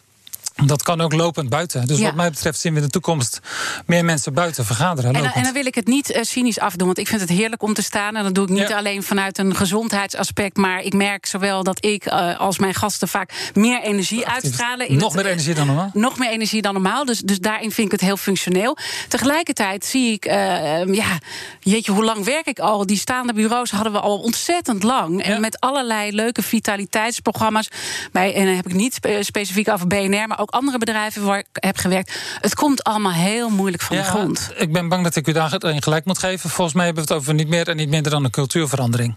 Dat 0.66 0.82
kan 0.82 1.00
ook 1.00 1.12
lopend 1.12 1.48
buiten. 1.48 1.86
Dus 1.86 1.98
Ja. 1.98 2.04
wat 2.04 2.14
mij 2.14 2.30
betreft 2.30 2.58
zien 2.60 2.72
we 2.74 2.78
in 2.78 2.84
de 2.84 2.90
toekomst 2.90 3.40
meer 3.86 4.04
mensen 4.04 4.34
buiten 4.34 4.64
vergaderen. 4.64 5.14
En, 5.14 5.32
en 5.32 5.42
dan 5.42 5.52
wil 5.52 5.66
ik 5.66 5.74
het 5.74 5.86
niet 5.86 6.10
eh, 6.10 6.22
cynisch 6.22 6.58
afdoen, 6.58 6.86
want 6.86 6.98
ik 6.98 7.08
vind 7.08 7.20
het 7.20 7.30
heerlijk 7.30 7.62
om 7.62 7.74
te 7.74 7.82
staan. 7.82 8.16
En 8.16 8.24
dat 8.24 8.34
doe 8.34 8.44
ik 8.44 8.50
niet 8.50 8.68
Ja. 8.68 8.76
alleen 8.76 9.02
vanuit 9.02 9.38
een 9.38 9.54
gezondheidsaspect. 9.56 10.56
Maar 10.56 10.80
ik 10.82 10.92
merk 10.92 11.26
zowel 11.26 11.62
dat 11.62 11.84
ik 11.84 12.04
eh, 12.06 12.40
als 12.40 12.58
mijn 12.58 12.74
gasten 12.74 13.08
vaak 13.08 13.50
meer 13.54 13.82
energie 13.82 14.26
uitstralen. 14.26 14.88
in 14.88 14.96
Nog 14.96 15.12
het- 15.12 15.22
meer 15.22 15.32
energie 15.32 15.54
dan 15.54 15.66
normaal. 15.66 15.90
Nog 15.92 16.18
meer 16.18 16.30
energie 16.30 16.62
dan 16.62 16.72
normaal. 16.72 17.04
Dus, 17.04 17.18
dus 17.20 17.38
daarin 17.38 17.70
vind 17.72 17.86
ik 17.86 17.92
het 17.92 18.00
heel 18.00 18.16
functioneel. 18.16 18.76
Tegelijkertijd 19.08 19.84
zie 19.84 20.12
ik, 20.12 20.24
eh, 20.24 20.80
eh, 20.80 20.94
ja, 20.94 21.18
jeetje, 21.60 21.92
hoe 21.92 22.04
lang 22.04 22.24
werk 22.24 22.46
ik 22.46 22.58
al? 22.58 22.86
Die 22.86 22.96
staande 22.96 23.32
bureaus 23.32 23.70
hadden 23.70 23.92
we 23.92 24.00
al 24.00 24.18
ontzettend 24.18 24.82
lang. 24.82 25.22
En 25.22 25.32
Ja. 25.32 25.38
met 25.38 25.60
allerlei 25.60 26.12
leuke 26.12 26.42
vitaliteitsprogramma's. 26.42 27.68
Bij, 28.12 28.34
en 28.34 28.46
dan 28.46 28.54
heb 28.56 28.66
ik 28.66 28.74
niet 28.74 28.94
spe- 28.94 29.22
specifiek 29.22 29.68
over 29.68 29.86
BNR, 29.86 30.26
maar 30.26 30.38
ook 30.42 30.50
andere 30.50 30.78
bedrijven 30.78 31.24
waar 31.24 31.38
ik 31.38 31.46
heb 31.52 31.76
gewerkt. 31.76 32.18
Het 32.40 32.54
komt 32.54 32.84
allemaal 32.84 33.12
heel 33.12 33.48
moeilijk 33.48 33.82
van 33.82 33.96
de 33.96 34.02
grond. 34.02 34.50
Ik 34.56 34.72
ben 34.72 34.88
bang 34.88 35.04
dat 35.04 35.16
ik 35.16 35.26
u 35.26 35.32
daarin 35.32 35.82
gelijk 35.82 36.04
moet 36.04 36.18
geven. 36.18 36.50
Volgens 36.50 36.76
mij 36.76 36.84
hebben 36.84 37.04
we 37.04 37.12
het 37.12 37.20
over 37.20 37.34
niet 37.34 37.48
meer 37.48 37.68
en 37.68 37.76
niet 37.76 37.88
minder 37.88 38.10
dan 38.12 38.24
een 38.24 38.30
cultuurverandering. 38.30 39.16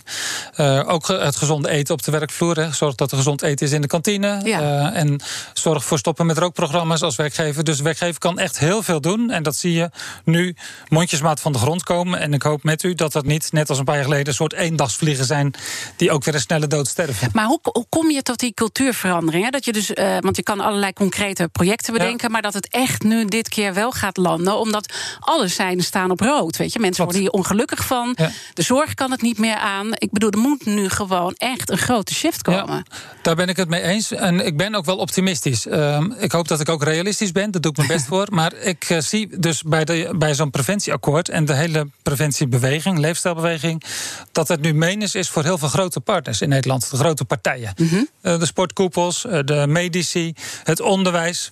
Eh, 0.55 0.81
ook 0.85 1.07
het 1.07 1.35
gezonde 1.35 1.69
eten 1.69 1.93
op 1.93 2.03
de 2.03 2.11
werkvloer. 2.11 2.55
Hè. 2.55 2.71
Zorg 2.71 2.95
dat 2.95 3.11
er 3.11 3.17
gezond 3.17 3.41
eten 3.41 3.65
is 3.65 3.71
in 3.71 3.81
de 3.81 3.87
kantine. 3.87 4.41
Ja. 4.43 4.59
Eh, 4.59 4.99
en 4.99 5.19
zorg 5.53 5.85
voor 5.85 5.97
stoppen 5.97 6.25
met 6.25 6.37
rookprogramma's 6.37 7.01
als 7.01 7.15
werkgever. 7.15 7.63
Dus 7.63 7.77
de 7.77 7.83
werkgever 7.83 8.19
kan 8.19 8.39
echt 8.39 8.59
heel 8.59 8.83
veel 8.83 9.01
doen. 9.01 9.29
En 9.29 9.43
dat 9.43 9.55
zie 9.55 9.73
je 9.73 9.89
nu 10.23 10.55
mondjesmaat 10.87 11.39
van 11.39 11.51
de 11.51 11.57
grond 11.59 11.83
komen. 11.83 12.19
En 12.19 12.33
ik 12.33 12.41
hoop 12.41 12.63
met 12.63 12.83
u 12.83 12.93
dat 12.93 13.11
dat 13.11 13.25
niet, 13.25 13.51
net 13.51 13.69
als 13.69 13.77
een 13.77 13.85
paar 13.85 13.95
jaar 13.95 14.03
geleden, 14.03 14.27
een 14.27 14.33
soort 14.33 14.53
eendagsvliegen 14.53 15.25
zijn. 15.25 15.53
die 15.95 16.11
ook 16.11 16.23
weer 16.23 16.33
een 16.33 16.39
snelle 16.39 16.67
dood 16.67 16.87
sterven. 16.87 17.29
Maar 17.33 17.45
hoe, 17.45 17.59
hoe 17.61 17.85
kom 17.89 18.11
je 18.11 18.21
tot 18.21 18.39
die 18.39 18.53
cultuurverandering? 18.53 19.43
Hè? 19.43 19.49
Dat 19.49 19.65
je 19.65 19.73
dus, 19.73 19.93
eh, 19.93 20.17
want 20.19 20.35
je 20.35 20.43
kan 20.43 20.59
allerlei 20.59 20.93
concrete 20.93 21.14
projecten 21.51 21.93
bedenken, 21.93 22.31
maar 22.31 22.41
dat 22.41 22.53
het 22.53 22.67
echt 22.69 23.03
nu 23.03 23.25
dit 23.25 23.49
keer 23.49 23.73
wel 23.73 23.91
gaat 23.91 24.17
landen, 24.17 24.57
omdat 24.59 24.93
alle 25.19 25.47
seinen 25.47 25.83
staan 25.83 26.11
op 26.11 26.19
rood. 26.19 26.57
Weet 26.57 26.73
je, 26.73 26.79
mensen 26.79 27.03
Klopt. 27.03 27.11
worden 27.17 27.21
hier 27.21 27.41
ongelukkig 27.41 27.85
van. 27.85 28.13
Ja. 28.15 28.31
De 28.53 28.61
zorg 28.61 28.93
kan 28.93 29.11
het 29.11 29.21
niet 29.21 29.37
meer 29.37 29.55
aan. 29.55 29.87
Ik 29.91 30.11
bedoel, 30.11 30.29
er 30.29 30.37
moet 30.37 30.65
nu 30.65 30.89
gewoon 30.89 31.33
echt 31.37 31.69
een 31.71 31.77
grote 31.77 32.13
shift 32.13 32.41
komen. 32.41 32.75
Ja, 32.75 32.83
daar 33.21 33.35
ben 33.35 33.49
ik 33.49 33.57
het 33.57 33.69
mee 33.69 33.81
eens. 33.81 34.11
En 34.11 34.45
ik 34.45 34.57
ben 34.57 34.75
ook 34.75 34.85
wel 34.85 34.97
optimistisch. 34.97 35.67
Ehm, 35.67 36.11
ik 36.17 36.31
hoop 36.31 36.47
dat 36.47 36.59
ik 36.59 36.69
ook 36.69 36.83
realistisch 36.83 37.31
ben. 37.31 37.51
Daar 37.51 37.61
doe 37.61 37.71
ik 37.71 37.77
mijn 37.77 37.89
best 37.89 38.05
voor. 38.15 38.27
Maar 38.29 38.53
ik 38.53 38.83
eh, 38.89 38.99
zie 38.99 39.39
dus 39.39 39.61
bij, 39.63 39.85
de, 39.85 40.13
bij 40.17 40.33
zo'n 40.35 40.51
preventieakkoord 40.51 41.29
en 41.29 41.45
de 41.45 41.53
hele 41.53 41.87
preventiebeweging, 42.03 42.97
leefstijlbeweging, 42.97 43.83
dat 44.31 44.47
het 44.47 44.61
nu 44.61 44.73
menens 44.73 45.15
is 45.15 45.29
voor 45.29 45.43
heel 45.43 45.57
veel 45.57 45.67
grote 45.67 45.99
partners 45.99 46.41
in 46.41 46.49
Nederland. 46.49 46.89
De 46.91 46.97
grote 46.97 47.25
partijen. 47.25 47.73
Eh, 48.21 48.39
de 48.39 48.45
sportkoepels, 48.45 49.25
eh, 49.25 49.39
de 49.43 49.67
medici, 49.67 50.33
het 50.63 50.79
onderwijs, 50.79 51.03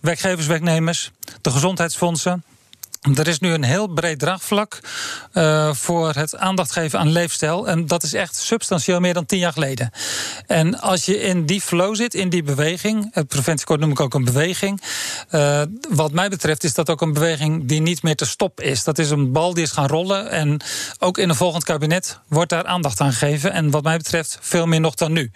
werkgevers, 0.01 0.47
werknemers, 0.47 1.11
de 1.41 1.51
gezondheidsfondsen. 1.51 2.43
Er 3.03 3.27
is 3.27 3.39
nu 3.39 3.53
een 3.53 3.63
heel 3.63 3.87
breed 3.87 4.19
draagvlak 4.19 4.79
eh, 5.31 5.73
voor 5.73 6.13
het 6.13 6.37
aandacht 6.37 6.71
geven 6.71 6.99
aan 6.99 7.11
leefstijl. 7.11 7.67
En 7.67 7.87
dat 7.87 8.03
is 8.03 8.13
echt 8.13 8.35
substantieel 8.35 8.99
meer 8.99 9.13
dan 9.13 9.25
tien 9.25 9.39
jaar 9.39 9.53
geleden. 9.53 9.91
En 10.47 10.79
als 10.79 11.05
je 11.05 11.19
in 11.21 11.45
die 11.45 11.61
flow 11.61 11.95
zit, 11.95 12.13
in 12.13 12.29
die 12.29 12.43
beweging, 12.43 13.09
het 13.11 13.27
preventieakkoord 13.27 13.79
noem 13.79 13.91
ik 13.91 13.99
ook 13.99 14.13
een 14.13 14.23
beweging. 14.23 14.81
eh, 15.29 15.61
wat 15.89 16.11
mij 16.11 16.29
betreft 16.29 16.63
is 16.63 16.73
dat 16.73 16.89
ook 16.89 17.01
een 17.01 17.13
beweging 17.13 17.67
die 17.67 17.81
niet 17.81 18.03
meer 18.03 18.15
te 18.15 18.25
stoppen 18.25 18.65
is. 18.65 18.83
Dat 18.83 18.99
is 18.99 19.09
een 19.09 19.31
bal 19.31 19.53
die 19.53 19.63
is 19.63 19.71
gaan 19.71 19.87
rollen. 19.87 20.29
En 20.29 20.61
ook 20.99 21.17
in 21.17 21.29
een 21.29 21.35
volgend 21.35 21.63
kabinet 21.63 22.19
wordt 22.27 22.49
daar 22.49 22.65
aandacht 22.65 22.99
aan 23.01 23.13
gegeven. 23.13 23.51
En 23.51 23.71
wat 23.71 23.83
mij 23.83 23.97
betreft 23.97 24.37
veel 24.41 24.65
meer 24.65 24.79
nog 24.79 24.95
dan 24.95 25.11
nu. 25.11 25.31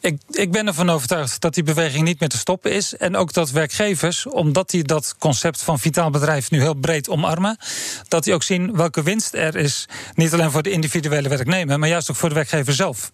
Ik, 0.00 0.20
ik 0.30 0.52
ben 0.52 0.66
ervan 0.66 0.90
overtuigd 0.90 1.40
dat 1.40 1.54
die 1.54 1.62
beweging 1.62 2.04
niet 2.04 2.20
meer 2.20 2.28
te 2.28 2.38
stoppen 2.38 2.72
is. 2.72 2.96
En 2.96 3.16
ook 3.16 3.32
dat 3.32 3.50
werkgevers, 3.50 4.26
omdat 4.26 4.70
die 4.70 4.84
dat 4.84 5.14
concept 5.18 5.62
van 5.62 5.78
vitaal 5.78 6.10
bedrijf 6.10 6.50
nu 6.50 6.60
heel 6.60 6.74
breed 6.74 7.01
omarmen, 7.08 7.56
dat 8.08 8.24
die 8.24 8.34
ook 8.34 8.42
zien 8.42 8.76
welke 8.76 9.02
winst 9.02 9.34
er 9.34 9.56
is. 9.56 9.88
Niet 10.14 10.32
alleen 10.32 10.50
voor 10.50 10.62
de 10.62 10.70
individuele 10.70 11.28
werknemer, 11.28 11.78
maar 11.78 11.88
juist 11.88 12.10
ook 12.10 12.16
voor 12.16 12.28
de 12.28 12.34
werkgever 12.34 12.72
zelf. 12.72 13.10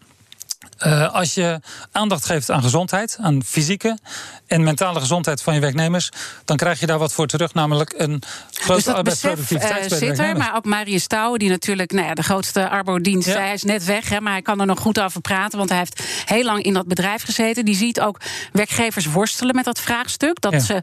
Eh, 0.78 1.14
als 1.14 1.34
je 1.34 1.60
aandacht 1.92 2.24
geeft 2.24 2.50
aan 2.50 2.62
gezondheid, 2.62 3.18
aan 3.20 3.42
fysieke 3.44 3.98
en 4.46 4.62
mentale 4.62 5.00
gezondheid 5.00 5.42
van 5.42 5.54
je 5.54 5.60
werknemers, 5.60 6.10
dan 6.44 6.56
krijg 6.56 6.80
je 6.80 6.86
daar 6.86 6.98
wat 6.98 7.12
voor 7.12 7.26
terug, 7.26 7.54
namelijk 7.54 7.94
een 7.96 8.22
grote 8.52 8.74
Dus 8.74 8.84
dat 8.84 9.04
besef 9.04 9.24
arbeidsproductiviteit 9.30 9.90
de 9.90 9.96
zit 9.96 10.18
er, 10.18 10.36
maar 10.36 10.56
ook 10.56 10.64
Marius 10.64 11.02
Stouwen, 11.02 11.38
die 11.38 11.48
natuurlijk 11.48 11.92
nou 11.92 12.06
ja, 12.06 12.14
de 12.14 12.22
grootste 12.22 12.68
arbodienst, 12.68 13.28
Ja. 13.28 13.38
hij 13.38 13.52
is 13.52 13.62
net 13.62 13.84
weg, 13.84 14.08
hè, 14.08 14.20
maar 14.20 14.32
hij 14.32 14.42
kan 14.42 14.60
er 14.60 14.66
nog 14.66 14.80
goed 14.80 15.00
over 15.00 15.20
praten, 15.20 15.58
want 15.58 15.70
hij 15.70 15.78
heeft 15.78 16.02
heel 16.24 16.44
lang 16.44 16.62
in 16.62 16.74
dat 16.74 16.86
bedrijf 16.86 17.22
gezeten. 17.22 17.64
Die 17.64 17.76
ziet 17.76 18.00
ook 18.00 18.20
werkgevers 18.52 19.06
worstelen 19.06 19.54
met 19.54 19.64
dat 19.64 19.80
vraagstuk. 19.80 20.40
Dat 20.40 20.52
Ja. 20.52 20.58
ze, 20.60 20.82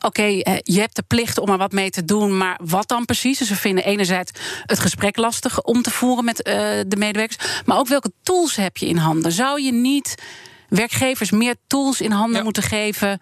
oké, 0.00 0.22
eh, 0.22 0.54
je 0.62 0.80
hebt 0.80 0.96
de 0.96 1.04
plicht 1.06 1.38
om 1.38 1.48
er 1.48 1.58
wat 1.58 1.72
mee 1.72 1.90
te 1.90 2.04
doen, 2.04 2.36
maar 2.36 2.58
wat 2.64 2.88
dan 2.88 3.04
precies? 3.04 3.38
Dus 3.38 3.48
ze 3.48 3.56
vinden 3.56 3.84
enerzijds 3.84 4.30
het 4.66 4.78
gesprek 4.78 5.16
lastig 5.16 5.62
om 5.62 5.82
te 5.82 5.90
voeren 5.90 6.24
met 6.24 6.36
de 6.36 6.96
medewerkers, 6.98 7.62
maar 7.64 7.78
ook 7.78 7.88
welke 7.88 8.12
tools 8.22 8.56
heb 8.56 8.76
je 8.76 8.86
in 8.86 8.96
handen? 8.96 9.31
Zou 9.32 9.62
je 9.62 9.72
niet 9.72 10.14
werkgevers 10.68 11.30
meer 11.30 11.54
tools 11.66 12.00
in 12.00 12.10
handen 12.10 12.36
Ja. 12.36 12.42
moeten 12.44 12.62
geven? 12.62 13.18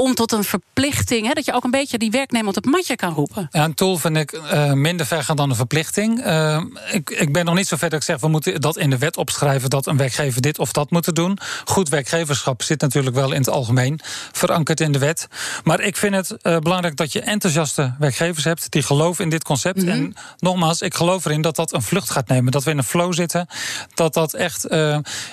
Om 0.00 0.14
tot 0.14 0.32
een 0.32 0.44
verplichting, 0.44 1.26
hè, 1.26 1.32
dat 1.32 1.44
je 1.44 1.52
ook 1.52 1.64
een 1.64 1.70
beetje 1.70 1.98
die 1.98 2.10
werknemer 2.10 2.48
op 2.48 2.54
het 2.54 2.64
matje 2.64 2.96
kan 2.96 3.14
roepen. 3.14 3.48
Ja, 3.50 3.64
een 3.64 3.74
tool 3.74 3.96
vind 3.96 4.16
ik 4.16 4.32
eh, 4.32 4.72
minder 4.72 5.06
ver 5.06 5.24
gaan 5.24 5.36
dan 5.36 5.50
een 5.50 5.56
verplichting. 5.56 6.22
Eh, 6.22 6.60
ik, 6.92 7.10
ik 7.10 7.32
ben 7.32 7.44
nog 7.44 7.54
niet 7.54 7.66
zo 7.68 7.76
ver 7.76 7.90
dat 7.90 7.98
ik 7.98 8.04
zeg, 8.04 8.20
we 8.20 8.28
moeten 8.28 8.60
dat 8.60 8.76
in 8.76 8.90
de 8.90 8.98
wet 8.98 9.16
opschrijven 9.16 9.70
dat 9.70 9.86
een 9.86 9.96
werkgever 9.96 10.40
dit 10.40 10.58
of 10.58 10.72
dat 10.72 10.90
moet 10.90 11.14
doen. 11.14 11.38
Goed 11.64 11.88
werkgeverschap 11.88 12.62
zit 12.62 12.80
natuurlijk 12.80 13.16
wel 13.16 13.32
in 13.32 13.38
het 13.38 13.48
algemeen 13.48 14.00
verankerd 14.32 14.80
in 14.80 14.92
de 14.92 14.98
wet. 14.98 15.28
Maar 15.64 15.80
ik 15.80 15.96
vind 15.96 16.14
het 16.14 16.30
eh, 16.42 16.58
belangrijk 16.58 16.96
dat 16.96 17.12
je 17.12 17.20
enthousiaste 17.20 17.94
werkgevers 17.98 18.44
hebt 18.44 18.70
die 18.70 18.82
geloven 18.82 19.24
in 19.24 19.30
dit 19.30 19.44
concept. 19.44 19.84
En 19.84 20.14
nogmaals, 20.38 20.80
ik 20.80 20.94
geloof 20.94 21.24
erin 21.24 21.40
dat 21.40 21.56
dat 21.56 21.72
een 21.72 21.82
vlucht 21.82 22.10
gaat 22.10 22.28
nemen. 22.28 22.52
Dat 22.52 22.64
we 22.64 22.70
in 22.70 22.78
een 22.78 22.84
flow 22.84 23.14
zitten. 23.14 23.46
Dat 23.94 24.14
dat 24.14 24.34
echt 24.34 24.70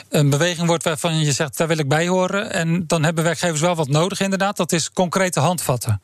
een 0.10 0.30
beweging 0.30 0.68
wordt 0.68 0.84
waarvan 0.84 1.20
je 1.20 1.32
zegt, 1.32 1.58
daar 1.58 1.68
wil 1.68 1.78
ik 1.78 1.88
bij 1.88 2.08
horen. 2.08 2.52
En 2.52 2.84
dan 2.88 3.04
hebben 3.04 3.24
werkgevers 3.24 3.62
wel 3.62 3.76
wat 3.76 3.88
nodig 3.88 4.20
inderdaad. 4.20 4.55
Dat 4.56 4.72
is 4.72 4.92
concrete 4.92 5.40
handvatten. 5.40 6.02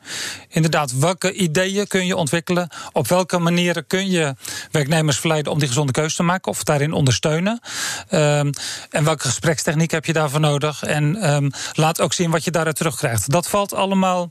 Inderdaad, 0.48 0.98
welke 0.98 1.32
ideeën 1.32 1.86
kun 1.86 2.06
je 2.06 2.16
ontwikkelen? 2.16 2.68
Op 2.92 3.08
welke 3.08 3.38
manieren 3.38 3.86
kun 3.86 4.10
je 4.10 4.34
werknemers 4.70 5.18
verleiden 5.18 5.52
om 5.52 5.58
die 5.58 5.68
gezonde 5.68 5.92
keuze 5.92 6.16
te 6.16 6.22
maken? 6.22 6.52
Of 6.52 6.62
daarin 6.62 6.92
ondersteunen? 6.92 7.60
Ehm, 8.08 8.52
en 8.90 9.04
welke 9.04 9.26
gesprekstechniek 9.26 9.90
heb 9.90 10.04
je 10.04 10.12
daarvoor 10.12 10.40
nodig? 10.40 10.82
En 10.82 11.16
ehm, 11.16 11.50
laat 11.72 12.00
ook 12.00 12.12
zien 12.12 12.30
wat 12.30 12.44
je 12.44 12.50
daaruit 12.50 12.76
terugkrijgt. 12.76 13.30
Dat 13.30 13.48
valt 13.48 13.74
allemaal 13.74 14.30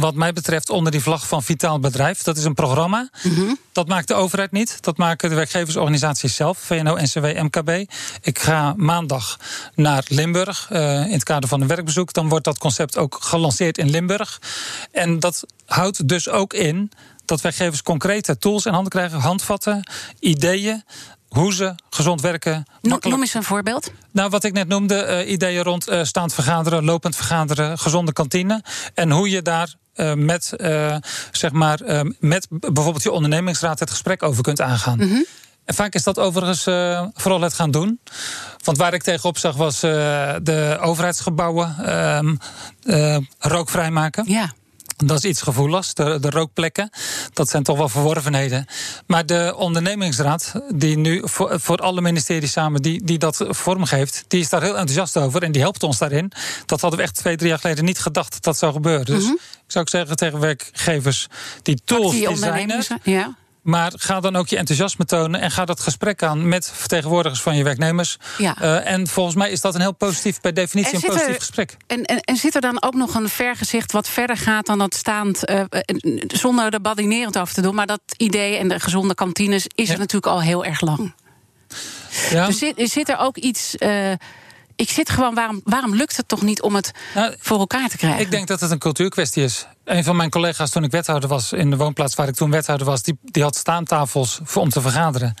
wat 0.00 0.14
mij 0.14 0.32
betreft 0.32 0.70
onder 0.70 0.92
die 0.92 1.00
vlag 1.00 1.26
van 1.26 1.42
Vitaal 1.42 1.78
Bedrijf. 1.78 2.22
Dat 2.22 2.36
is 2.36 2.44
een 2.44 2.54
programma. 2.54 3.10
Dat 3.72 3.88
maakt 3.88 4.08
de 4.08 4.14
overheid 4.14 4.52
niet. 4.52 4.82
Dat 4.82 4.96
maken 4.96 5.28
de 5.28 5.34
werkgeversorganisaties 5.34 6.34
zelf. 6.34 6.58
VNO, 6.58 6.96
NCW, 6.96 7.24
MKB. 7.24 7.92
Ik 8.22 8.38
ga 8.38 8.74
maandag 8.76 9.38
naar 9.74 10.04
Limburg 10.08 10.66
eh, 10.70 11.06
in 11.06 11.12
het 11.12 11.22
kader 11.22 11.48
van 11.48 11.60
een 11.60 11.66
werkbezoek. 11.66 12.12
Dan 12.12 12.28
wordt 12.28 12.44
dat 12.44 12.58
concept 12.58 12.98
ook 12.98 13.18
gelanceerd 13.20 13.78
in 13.78 13.90
Limburg. 13.90 14.40
En 14.90 15.20
dat 15.20 15.44
houdt 15.66 16.08
dus 16.08 16.28
ook 16.28 16.52
in 16.52 16.90
dat 17.24 17.40
werkgevers 17.40 17.82
concrete 17.82 18.38
tools 18.38 18.66
in 18.66 18.72
handen 18.72 18.92
krijgen. 18.92 19.18
Handvatten, 19.18 19.82
ideeën. 20.18 20.84
Hoe 21.32 21.54
ze 21.54 21.74
gezond 21.90 22.20
werken. 22.20 22.52
Noem, 22.52 22.64
makkelijk 22.80 23.04
noem 23.04 23.20
eens 23.20 23.34
een 23.34 23.42
voorbeeld. 23.42 23.92
nou, 24.10 24.30
wat 24.30 24.44
ik 24.44 24.52
net 24.52 24.68
noemde, 24.68 24.94
eh, 24.94 25.30
ideeën 25.30 25.62
rond 25.62 25.88
eh, 25.88 26.04
staand 26.04 26.34
vergaderen, 26.34 26.84
lopend 26.84 27.16
vergaderen, 27.16 27.78
gezonde 27.78 28.12
kantine. 28.12 28.62
En 28.94 29.10
hoe 29.10 29.30
je 29.30 29.42
daar 29.42 29.74
eh, 29.94 30.14
met, 30.14 30.52
zeg 31.30 31.52
maar, 31.52 32.04
met 32.20 32.46
bijvoorbeeld 32.50 33.02
je 33.02 33.10
ondernemingsraad 33.10 33.78
het 33.78 33.90
gesprek 33.90 34.22
over 34.22 34.42
kunt 34.42 34.60
aangaan. 34.60 35.00
En 35.64 35.74
vaak 35.74 35.94
is 35.94 36.02
dat 36.02 36.18
overigens 36.18 36.62
vooral 37.14 37.40
het 37.40 37.54
gaan 37.54 37.70
doen. 37.70 38.00
Want 38.64 38.76
waar 38.78 38.94
ik 38.94 39.02
tegenop 39.02 39.38
zag 39.38 39.56
was 39.56 39.80
de 39.80 40.78
overheidsgebouwen 40.80 41.76
eh, 42.82 43.16
rookvrij 43.38 43.90
maken. 43.90 44.24
Ja. 44.26 44.52
Dat 45.06 45.16
is 45.24 45.24
iets 45.30 45.42
gevoeligs, 45.42 45.94
de, 45.94 46.18
de 46.20 46.30
rookplekken. 46.30 46.90
Dat 47.32 47.48
zijn 47.48 47.62
toch 47.62 47.76
wel 47.76 47.88
verworvenheden. 47.88 48.66
Maar 49.06 49.26
de 49.26 49.54
ondernemingsraad, 49.56 50.52
die 50.74 50.98
nu 50.98 51.20
voor, 51.24 51.60
voor 51.60 51.76
alle 51.76 52.00
ministeries 52.00 52.52
samen 52.52 52.82
die, 52.82 53.04
die 53.04 53.18
dat 53.18 53.44
vormgeeft, 53.48 54.24
die 54.28 54.40
is 54.40 54.48
daar 54.48 54.62
heel 54.62 54.76
enthousiast 54.76 55.16
over 55.16 55.42
en 55.42 55.52
die 55.52 55.62
helpt 55.62 55.82
ons 55.82 55.98
daarin. 55.98 56.32
Dat 56.66 56.80
hadden 56.80 56.98
we 56.98 57.04
echt 57.04 57.14
twee, 57.16 57.36
drie 57.36 57.48
jaar 57.48 57.58
geleden 57.58 57.84
niet 57.84 57.98
gedacht 57.98 58.32
dat 58.32 58.42
dat 58.42 58.58
zou 58.58 58.72
gebeuren. 58.72 59.04
Dus 59.04 59.24
ik 59.24 59.38
zou 59.66 59.84
ook 59.84 59.88
zeggen 59.90 60.16
tegen 60.16 60.40
werkgevers, 60.40 61.26
die 61.62 61.80
tools 61.84 62.10
Die 62.10 62.28
die 62.28 62.36
zijn 62.36 62.52
er. 62.52 62.60
ondernemers. 62.60 62.88
Ja. 63.02 63.34
Maar 63.62 63.92
ga 63.96 64.20
dan 64.20 64.36
ook 64.36 64.48
je 64.48 64.56
enthousiasme 64.56 65.04
tonen 65.04 65.40
en 65.40 65.50
ga 65.50 65.64
dat 65.64 65.80
gesprek 65.80 66.22
aan 66.22 66.48
met 66.48 66.70
vertegenwoordigers 66.74 67.42
van 67.42 67.56
je 67.56 67.64
werknemers. 67.64 68.16
Ja. 68.38 68.56
Eh, 68.60 68.90
en 68.92 69.06
volgens 69.08 69.36
mij 69.36 69.50
is 69.50 69.60
dat 69.60 69.74
een 69.74 69.80
heel 69.80 69.92
positief, 69.94 70.40
per 70.40 70.54
definitie, 70.54 70.92
En 70.92 70.98
een 70.98 71.04
er- 71.08 71.12
positief 71.14 71.36
gesprek. 71.38 71.76
En, 71.86 72.04
en, 72.04 72.20
en 72.20 72.36
zit 72.36 72.54
er 72.54 72.60
dan 72.60 72.82
ook 72.82 72.94
nog 72.94 73.14
een 73.14 73.28
vergezicht 73.28 73.92
wat 73.92 74.08
verder 74.08 74.36
gaat 74.36 74.66
dan 74.66 74.78
dat 74.78 74.94
staand, 74.94 75.44
eh, 75.44 75.60
eh, 75.60 75.66
zonder 76.26 76.72
er 76.72 76.80
badinerend 76.80 77.38
over 77.38 77.54
te 77.54 77.60
doen, 77.60 77.74
maar 77.74 77.86
dat 77.86 78.00
idee 78.16 78.56
en 78.56 78.68
de 78.68 78.80
gezonde 78.80 79.14
kantines 79.14 79.66
is 79.74 79.86
Ja. 79.86 79.92
er 79.92 79.98
natuurlijk 79.98 80.32
al 80.32 80.40
heel 80.42 80.64
erg 80.64 80.80
lang. 80.80 81.14
Ja. 82.30 82.46
Dus 82.46 82.58
zit, 82.58 82.74
zit 82.90 83.08
er 83.08 83.18
ook 83.18 83.36
iets, 83.36 83.74
ik 84.82 84.90
zit 84.90 85.10
gewoon, 85.10 85.34
waarom, 85.34 85.60
waarom 85.64 85.94
lukt 85.94 86.16
het 86.16 86.28
toch 86.28 86.42
niet 86.42 86.62
om 86.62 86.74
het 86.74 86.92
nou, 87.14 87.34
voor 87.38 87.58
elkaar 87.58 87.88
te 87.88 87.96
krijgen? 87.96 88.20
Ik 88.20 88.30
denk 88.30 88.46
dat 88.46 88.60
het 88.60 88.70
een 88.70 88.78
cultuurkwestie 88.78 89.42
is. 89.42 89.66
Een 89.84 90.04
van 90.04 90.16
mijn 90.16 90.30
collega's 90.30 90.70
toen 90.70 90.84
ik 90.84 90.90
wethouder 90.90 91.28
was 91.28 91.52
in 91.52 91.70
de 91.70 91.76
woonplaats 91.76 92.14
waar 92.14 92.28
ik 92.28 92.34
toen 92.34 92.50
wethouder 92.50 92.86
was, 92.86 93.02
die, 93.02 93.18
die 93.22 93.42
had 93.42 93.56
staantafels 93.56 94.40
voor, 94.42 94.62
om 94.62 94.68
te 94.68 94.80
vergaderen. 94.80 95.34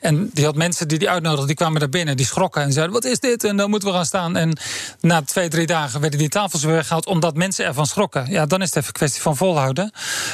En 0.00 0.30
die 0.32 0.44
had 0.44 0.54
mensen 0.54 0.88
die 0.88 0.98
die 0.98 1.10
uitnodigden, 1.10 1.46
die 1.46 1.56
kwamen 1.56 1.80
daar 1.80 1.88
binnen, 1.88 2.16
die 2.16 2.26
schrokken 2.26 2.62
en 2.62 2.72
zeiden: 2.72 2.94
Wat 2.94 3.04
is 3.04 3.20
dit? 3.20 3.44
En 3.44 3.56
dan 3.56 3.70
moeten 3.70 3.88
we 3.88 3.94
gaan 3.94 4.04
staan. 4.04 4.36
En 4.36 4.58
na 5.00 5.22
twee, 5.22 5.48
drie 5.48 5.66
dagen 5.66 6.00
werden 6.00 6.18
die 6.18 6.28
tafels 6.28 6.62
weer 6.62 6.74
weggehaald 6.74 7.06
omdat 7.06 7.34
mensen 7.34 7.64
ervan 7.64 7.86
schrokken. 7.86 8.30
Ja, 8.30 8.46
dan 8.46 8.62
is 8.62 8.66
het 8.66 8.76
even 8.76 8.88
een 8.88 8.94
kwestie 8.94 9.22
van 9.22 9.36
volhouden. 9.36 9.92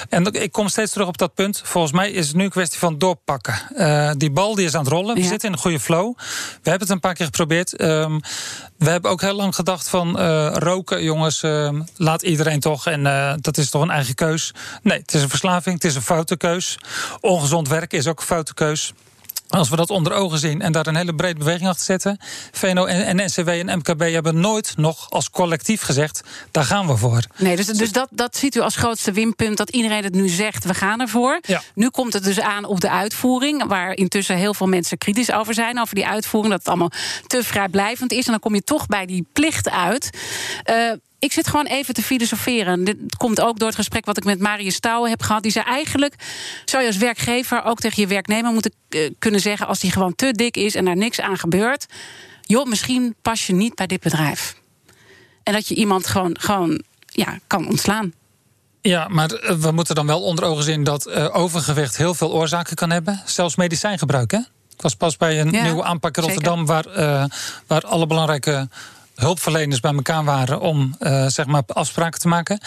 En 0.08 0.32
ik 0.32 0.52
kom 0.52 0.68
steeds 0.68 0.92
terug 0.92 1.06
op 1.06 1.18
dat 1.18 1.34
punt. 1.34 1.60
Volgens 1.64 1.92
mij 1.92 2.10
is 2.10 2.26
het 2.26 2.36
nu 2.36 2.44
een 2.44 2.50
kwestie 2.50 2.78
van 2.78 2.98
doorpakken. 2.98 3.54
Uh, 3.76 4.10
die 4.16 4.30
bal 4.30 4.54
die 4.54 4.66
is 4.66 4.74
aan 4.74 4.84
het 4.84 4.92
rollen. 4.92 5.14
We 5.14 5.22
zitten 5.22 5.48
in 5.48 5.54
een 5.54 5.60
goede 5.60 5.80
flow. 5.80 6.16
We 6.62 6.70
hebben 6.70 6.80
het 6.80 6.90
een 6.90 7.00
paar 7.00 7.14
keer 7.14 7.26
geprobeerd. 7.26 7.80
Um, 7.80 8.20
we 8.78 8.90
hebben 8.90 9.10
ook 9.10 9.20
heel 9.20 9.34
lang 9.34 9.54
gedacht 9.54 9.88
van 9.88 10.20
uh, 10.20 10.52
roken, 10.52 11.02
jongens, 11.02 11.42
uh, 11.42 11.70
laat 11.96 12.22
iedereen 12.22 12.60
toch. 12.60 12.86
En 12.86 13.00
uh, 13.00 13.32
dat 13.40 13.56
is 13.56 13.70
toch 13.70 13.82
een 13.82 13.90
eigen 13.90 14.14
keus. 14.14 14.54
Nee, 14.82 14.98
het 14.98 15.14
is 15.14 15.22
een 15.22 15.28
verslaving, 15.28 15.74
het 15.74 15.84
is 15.84 15.94
een 15.94 16.02
foute 16.02 16.36
keus. 16.36 16.78
Ongezond 17.20 17.68
werken 17.68 17.98
is 17.98 18.06
ook 18.06 18.18
een 18.18 18.26
foute 18.26 18.54
keus. 18.54 18.92
Als 19.48 19.68
we 19.68 19.76
dat 19.76 19.90
onder 19.90 20.12
ogen 20.12 20.38
zien 20.38 20.62
en 20.62 20.72
daar 20.72 20.86
een 20.86 20.96
hele 20.96 21.14
brede 21.14 21.38
beweging 21.38 21.68
achter 21.68 21.84
zetten. 21.84 22.18
VNO 22.52 22.84
en, 22.84 23.16
NCW 23.16 23.48
en 23.48 23.78
MKB 23.78 24.00
hebben 24.00 24.40
nooit 24.40 24.72
nog 24.76 25.10
als 25.10 25.30
collectief 25.30 25.82
gezegd: 25.82 26.20
daar 26.50 26.64
gaan 26.64 26.86
we 26.86 26.96
voor. 26.96 27.22
Nee, 27.36 27.56
dus, 27.56 27.66
dus 27.66 27.92
dat, 27.92 28.08
dat 28.10 28.36
ziet 28.36 28.56
u 28.56 28.60
als 28.60 28.76
grootste 28.76 29.12
winpunt 29.12 29.56
dat 29.56 29.70
iedereen 29.70 30.04
het 30.04 30.14
nu 30.14 30.28
zegt: 30.28 30.64
we 30.64 30.74
gaan 30.74 31.00
ervoor. 31.00 31.38
Ja. 31.42 31.62
Nu 31.74 31.90
komt 31.90 32.12
het 32.12 32.24
dus 32.24 32.40
aan 32.40 32.64
op 32.64 32.80
de 32.80 32.90
uitvoering, 32.90 33.66
waar 33.66 33.92
intussen 33.92 34.36
heel 34.36 34.54
veel 34.54 34.66
mensen 34.66 34.98
kritisch 34.98 35.32
over 35.32 35.54
zijn, 35.54 35.80
over 35.80 35.94
die 35.94 36.06
uitvoering, 36.06 36.52
dat 36.52 36.62
het 36.62 36.68
allemaal 36.68 36.92
te 37.26 37.44
vrijblijvend 37.44 38.12
is. 38.12 38.24
En 38.24 38.30
dan 38.30 38.40
kom 38.40 38.54
je 38.54 38.62
toch 38.62 38.86
bij 38.86 39.06
die 39.06 39.26
plicht 39.32 39.70
uit. 39.70 40.10
Uh, 40.70 40.92
ik 41.18 41.32
zit 41.32 41.48
gewoon 41.48 41.66
even 41.66 41.94
te 41.94 42.02
filosoferen. 42.02 42.84
Dit 42.84 42.96
komt 43.16 43.40
ook 43.40 43.58
door 43.58 43.68
het 43.68 43.76
gesprek 43.76 44.04
wat 44.04 44.16
ik 44.16 44.24
met 44.24 44.38
Marius 44.38 44.74
Stouwen 44.74 45.10
heb 45.10 45.22
gehad. 45.22 45.42
Die 45.42 45.52
zei 45.52 45.64
eigenlijk, 45.64 46.14
zou 46.64 46.82
je 46.82 46.88
als 46.88 46.96
werkgever 46.96 47.64
ook 47.64 47.78
tegen 47.78 48.02
je 48.02 48.08
werknemer 48.08 48.52
moeten 48.52 48.72
uh, 48.88 49.10
kunnen 49.18 49.40
zeggen... 49.40 49.66
als 49.66 49.80
die 49.80 49.90
gewoon 49.90 50.14
te 50.14 50.32
dik 50.32 50.56
is 50.56 50.74
en 50.74 50.84
daar 50.84 50.96
niks 50.96 51.20
aan 51.20 51.38
gebeurt... 51.38 51.86
joh, 52.42 52.66
misschien 52.66 53.14
pas 53.22 53.46
je 53.46 53.52
niet 53.52 53.74
bij 53.74 53.86
dit 53.86 54.00
bedrijf. 54.00 54.56
En 55.42 55.52
dat 55.52 55.68
je 55.68 55.74
iemand 55.74 56.06
gewoon, 56.06 56.36
gewoon 56.40 56.82
ja, 57.06 57.38
kan 57.46 57.68
ontslaan. 57.68 58.12
Ja, 58.80 59.08
maar 59.08 59.30
eh, 59.30 59.56
we 59.56 59.70
moeten 59.70 59.94
dan 59.94 60.06
wel 60.06 60.22
onder 60.22 60.44
ogen 60.44 60.64
zien 60.64 60.84
dat 60.84 61.06
uh, 61.06 61.36
overgewicht 61.36 61.96
heel 61.96 62.14
veel 62.14 62.32
oorzaken 62.32 62.76
kan 62.76 62.90
hebben. 62.90 63.22
Zelfs 63.24 63.56
medicijngebruik, 63.56 64.30
hè? 64.30 64.38
Ik 64.76 64.82
was 64.82 64.94
pas 64.94 65.16
bij 65.16 65.40
een 65.40 65.50
ja, 65.50 65.62
nieuwe 65.62 65.84
aanpak 65.84 66.16
in 66.16 66.22
Rotterdam... 66.22 66.66
Waar, 66.66 66.98
uh, 66.98 67.24
waar 67.66 67.82
alle 67.82 68.06
belangrijke 68.06 68.68
hulpverleners 69.16 69.80
bij 69.80 69.94
elkaar 69.94 70.24
waren 70.24 70.60
om 70.60 70.96
uh, 71.00 71.26
zeg 71.26 71.46
maar 71.46 71.62
afspraken 71.66 72.20
te 72.20 72.28
maken. 72.28 72.60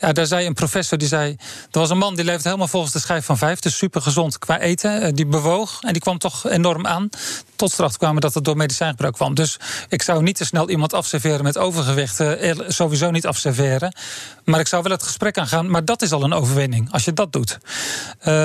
Ja, 0.00 0.12
daar 0.12 0.26
zei 0.26 0.46
een 0.46 0.54
professor 0.54 0.98
die 0.98 1.08
zei. 1.08 1.36
Er 1.70 1.78
was 1.80 1.90
een 1.90 1.98
man 1.98 2.14
die 2.14 2.24
leefde 2.24 2.42
helemaal 2.42 2.68
volgens 2.68 2.92
de 2.92 2.98
schijf 2.98 3.24
van 3.24 3.38
vijf. 3.38 3.58
Dus 3.58 3.76
super 3.76 4.02
gezond 4.02 4.38
qua 4.38 4.58
eten. 4.58 5.02
Uh, 5.02 5.08
die 5.12 5.26
bewoog 5.26 5.80
en 5.80 5.92
die 5.92 6.02
kwam 6.02 6.18
toch 6.18 6.48
enorm 6.48 6.86
aan. 6.86 7.08
Tot 7.56 7.72
straks 7.72 7.96
kwamen 7.96 8.20
dat 8.20 8.34
het 8.34 8.44
door 8.44 8.56
medicijngebruik 8.56 9.14
kwam. 9.14 9.34
Dus 9.34 9.56
ik 9.88 10.02
zou 10.02 10.22
niet 10.22 10.36
te 10.36 10.44
snel 10.44 10.70
iemand 10.70 10.94
afserveren 10.94 11.44
met 11.44 11.58
overgewicht. 11.58 12.20
Uh, 12.20 12.58
sowieso 12.68 13.10
niet 13.10 13.26
afserveren. 13.26 13.96
Maar 14.44 14.60
ik 14.60 14.66
zou 14.66 14.82
wel 14.82 14.92
het 14.92 15.02
gesprek 15.02 15.38
aangaan. 15.38 15.70
Maar 15.70 15.84
dat 15.84 16.02
is 16.02 16.12
al 16.12 16.22
een 16.22 16.32
overwinning 16.32 16.92
als 16.92 17.04
je 17.04 17.12
dat 17.12 17.32
doet. 17.32 17.58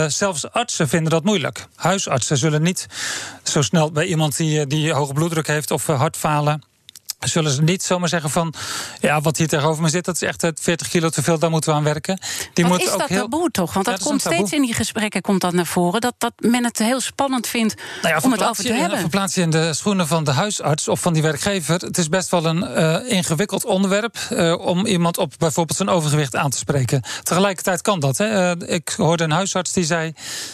zelfs 0.08 0.52
artsen 0.52 0.90
vinden 0.90 1.12
dat 1.12 1.24
moeilijk. 1.24 1.68
Huisartsen 1.76 2.38
zullen 2.38 2.62
niet 2.62 2.88
zo 3.44 3.62
snel 3.62 3.92
bij 3.92 4.06
iemand 4.06 4.38
die, 4.38 4.68
die 4.68 4.92
hoge 4.92 5.14
bloeddruk 5.14 5.48
heeft 5.48 5.72
of 5.72 5.86
hartfalen 5.86 6.62
zullen 7.24 7.52
ze 7.52 7.62
niet 7.62 7.84
zomaar 7.84 8.10
zeggen 8.10 8.30
van... 8.30 8.54
ja, 9.00 9.22
wat 9.22 9.38
hier 9.38 9.48
tegenover 9.48 9.82
me 9.82 9.90
zit, 9.90 10.06
dat 10.06 10.16
is 10.16 10.22
echt 10.22 10.48
40 10.56 10.88
kilo 10.88 11.10
te 11.10 11.24
veel... 11.24 11.40
daar 11.40 11.50
moeten 11.50 11.70
we 11.70 11.76
aan 11.76 11.84
werken. 11.84 12.20
Die 12.54 12.66
wat 12.66 12.82
is 12.82 12.92
ook 12.92 13.00
dat 13.00 13.10
heel... 13.10 13.22
taboe 13.22 13.52
toch? 13.52 13.74
Want 13.74 13.86
dat, 13.86 14.04
komt 14.04 14.22
steeds 14.22 14.52
in 14.52 14.62
die 14.62 14.74
gesprekken 14.74 15.22
komt 15.22 15.42
dat 15.42 15.54
naar 15.54 15.66
voren... 15.66 16.02
dat, 16.02 16.14
dat 16.18 16.34
men 16.38 16.64
het 16.64 16.78
heel 16.78 17.02
spannend 17.02 17.48
vindt 17.48 17.76
nou 18.02 18.16
ja, 18.16 18.22
om 18.24 18.32
het 18.32 18.44
over 18.44 18.64
te 18.64 18.74
hebben. 18.74 19.00
Verplaats 19.00 19.36
je 19.36 19.42
in 19.42 19.50
de 19.50 19.74
schoenen 19.74 20.08
van 20.08 20.24
de 20.24 20.32
huisarts 20.32 20.88
of 20.88 21.02
van 21.02 21.14
die 21.14 21.22
werkgever... 21.22 21.76
het 21.76 21.98
is 21.98 22.10
best 22.10 22.30
wel 22.30 22.46
een 22.46 22.64
uh, 22.78 23.12
ingewikkeld 23.12 23.66
onderwerp... 23.66 24.18
Uh, 24.32 24.60
om 24.60 24.86
iemand 24.86 25.18
op 25.18 25.34
bijvoorbeeld 25.38 25.78
zijn 25.78 25.90
overgewicht 25.90 26.36
aan 26.36 26.50
te 26.50 26.58
spreken. 26.58 27.04
Tegelijkertijd 27.24 27.82
kan 27.82 28.00
dat. 28.00 28.18
Hè. 28.18 28.56
Uh, 28.56 28.76
ik 28.76 28.94
hoorde 28.98 29.24
een 29.24 29.32
huisarts 29.32 29.72
die 29.72 29.86
zei... 29.86 30.14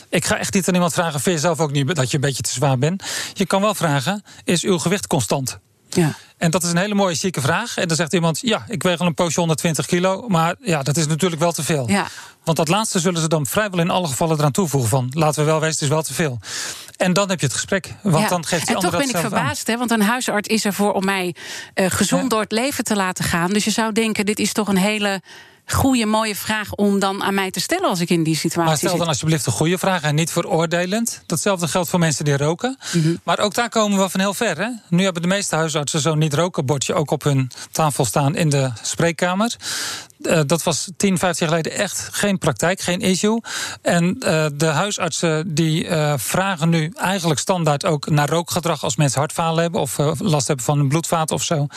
ik 0.10 0.26
ga 0.26 0.38
echt 0.38 0.54
niet 0.54 0.68
aan 0.68 0.74
iemand 0.74 0.94
vragen... 0.94 1.20
vind 1.20 1.36
je 1.36 1.42
zelf 1.42 1.60
ook 1.60 1.72
niet 1.72 1.96
dat 1.96 2.10
je 2.10 2.16
een 2.16 2.22
beetje 2.22 2.44
te 2.44 2.52
zwaar 2.52 2.78
bent? 2.78 3.04
Je 3.34 3.46
kan 3.46 3.62
wel 3.62 3.76
vragen, 3.76 4.24
is 4.44 4.64
uw 4.64 4.78
gewicht 4.78 5.08
constant? 5.08 5.60
Ja. 5.90 6.16
En 6.40 6.52
dat 6.52 6.64
is 6.64 6.70
een 6.70 6.78
hele 6.78 6.96
mooie 6.96 7.16
zieke 7.16 7.42
vraag. 7.42 7.78
En 7.78 7.88
dan 7.88 7.98
zegt 7.98 8.14
iemand, 8.14 8.40
ja, 8.42 8.66
ik 8.68 8.84
weeg 8.84 9.00
al 9.00 9.06
een 9.06 9.14
poosje 9.14 9.40
120 9.40 9.86
kilo. 9.86 10.26
Maar 10.28 10.56
ja, 10.62 10.84
dat 10.84 10.98
is 10.98 11.08
natuurlijk 11.08 11.42
wel 11.42 11.52
te 11.52 11.64
veel. 11.64 11.90
Ja. 11.90 12.08
Want 12.44 12.58
dat 12.58 12.68
laatste 12.68 13.00
zullen 13.00 13.22
ze 13.22 13.28
dan 13.28 13.46
vrijwel 13.46 13.80
in 13.80 13.90
alle 13.90 14.08
gevallen 14.08 14.38
eraan 14.38 14.52
toevoegen 14.52 14.90
van... 14.90 15.12
laten 15.14 15.40
we 15.40 15.46
wel 15.46 15.60
wezen, 15.60 15.74
het 15.74 15.84
is 15.84 15.90
wel 15.90 16.02
te 16.02 16.14
veel. 16.14 16.40
En 16.98 17.14
dan 17.14 17.30
heb 17.30 17.40
je 17.40 17.46
het 17.46 17.56
gesprek. 17.56 17.94
Want 18.02 18.30
dan 18.30 18.46
geeft 18.46 18.68
die 18.68 18.76
en 18.76 18.82
toch 18.82 18.92
ben 18.92 19.10
ik 19.10 19.18
verbaasd, 19.18 19.68
hè, 19.68 19.78
want 19.78 19.92
een 19.92 20.02
huisarts 20.02 20.48
is 20.48 20.66
ervoor 20.66 20.94
om 20.94 21.06
mij 21.06 21.36
uh, 21.76 21.86
gezond 21.90 22.30
door 22.30 22.42
het 22.42 22.52
leven 22.52 22.84
te 22.84 22.96
laten 22.96 23.26
gaan. 23.26 23.54
Dus 23.54 23.64
je 23.64 23.72
zou 23.72 23.92
denken, 23.92 24.26
dit 24.26 24.40
is 24.40 24.54
toch 24.54 24.68
een 24.68 24.78
hele 24.78 25.22
goede, 25.74 26.06
mooie 26.06 26.36
vraag 26.36 26.74
om 26.74 27.00
dan 27.00 27.24
aan 27.24 27.34
mij 27.34 27.52
te 27.52 27.60
stellen 27.60 27.90
als 27.90 28.00
ik 28.00 28.10
in 28.10 28.24
die 28.24 28.36
situatie 28.36 28.70
Maar 28.70 28.78
stel 28.78 28.98
dan 28.98 29.08
alsjeblieft 29.08 29.46
een 29.46 29.52
goede 29.52 29.78
vraag 29.78 30.02
en 30.02 30.16
niet 30.16 30.32
veroordelend. 30.32 31.24
Datzelfde 31.26 31.68
geldt 31.68 31.90
voor 31.90 32.00
mensen 32.00 32.26
die 32.26 32.38
roken. 32.38 32.78
Mhm. 32.94 33.16
Maar 33.24 33.40
ook 33.40 33.54
daar 33.54 33.70
komen 33.70 34.00
we 34.00 34.10
van 34.10 34.20
heel 34.20 34.34
ver. 34.34 34.58
Hè? 34.58 34.70
Nu 34.90 35.04
hebben 35.04 35.22
de 35.22 35.28
meeste 35.28 35.56
huisartsen 35.56 36.00
zo'n 36.00 36.18
niet-roken 36.18 36.66
bordje 36.66 36.94
ook 36.94 37.12
op 37.12 37.24
hun 37.24 37.52
tafel 37.72 38.06
staan 38.06 38.36
in 38.36 38.50
de 38.50 38.72
spreekkamer. 38.82 39.56
Uh, 40.20 40.40
dat 40.46 40.64
was 40.64 40.90
10, 40.98 41.18
15 41.18 41.48
jaar 41.48 41.56
geleden 41.56 41.80
echt 41.82 42.10
geen 42.12 42.38
praktijk, 42.38 42.82
geen 42.82 43.00
issue. 43.00 43.42
En 43.82 44.16
uh, 44.20 44.46
de 44.54 44.66
huisartsen 44.66 45.56
die 45.56 45.86
uh, 45.86 46.14
vragen 46.18 46.70
nu 46.70 46.92
eigenlijk 46.96 47.40
standaard 47.40 47.86
ook 47.86 48.10
naar 48.10 48.30
rookgedrag 48.30 48.84
als 48.84 48.96
mensen 48.96 49.20
hartfalen 49.20 49.62
hebben 49.62 49.82
of 49.82 49.98
last 50.20 50.48
hebben 50.48 50.66
van 50.66 50.80
een 50.80 50.88
bloedvaat 50.88 51.32
of 51.32 51.44
zo 51.44 51.68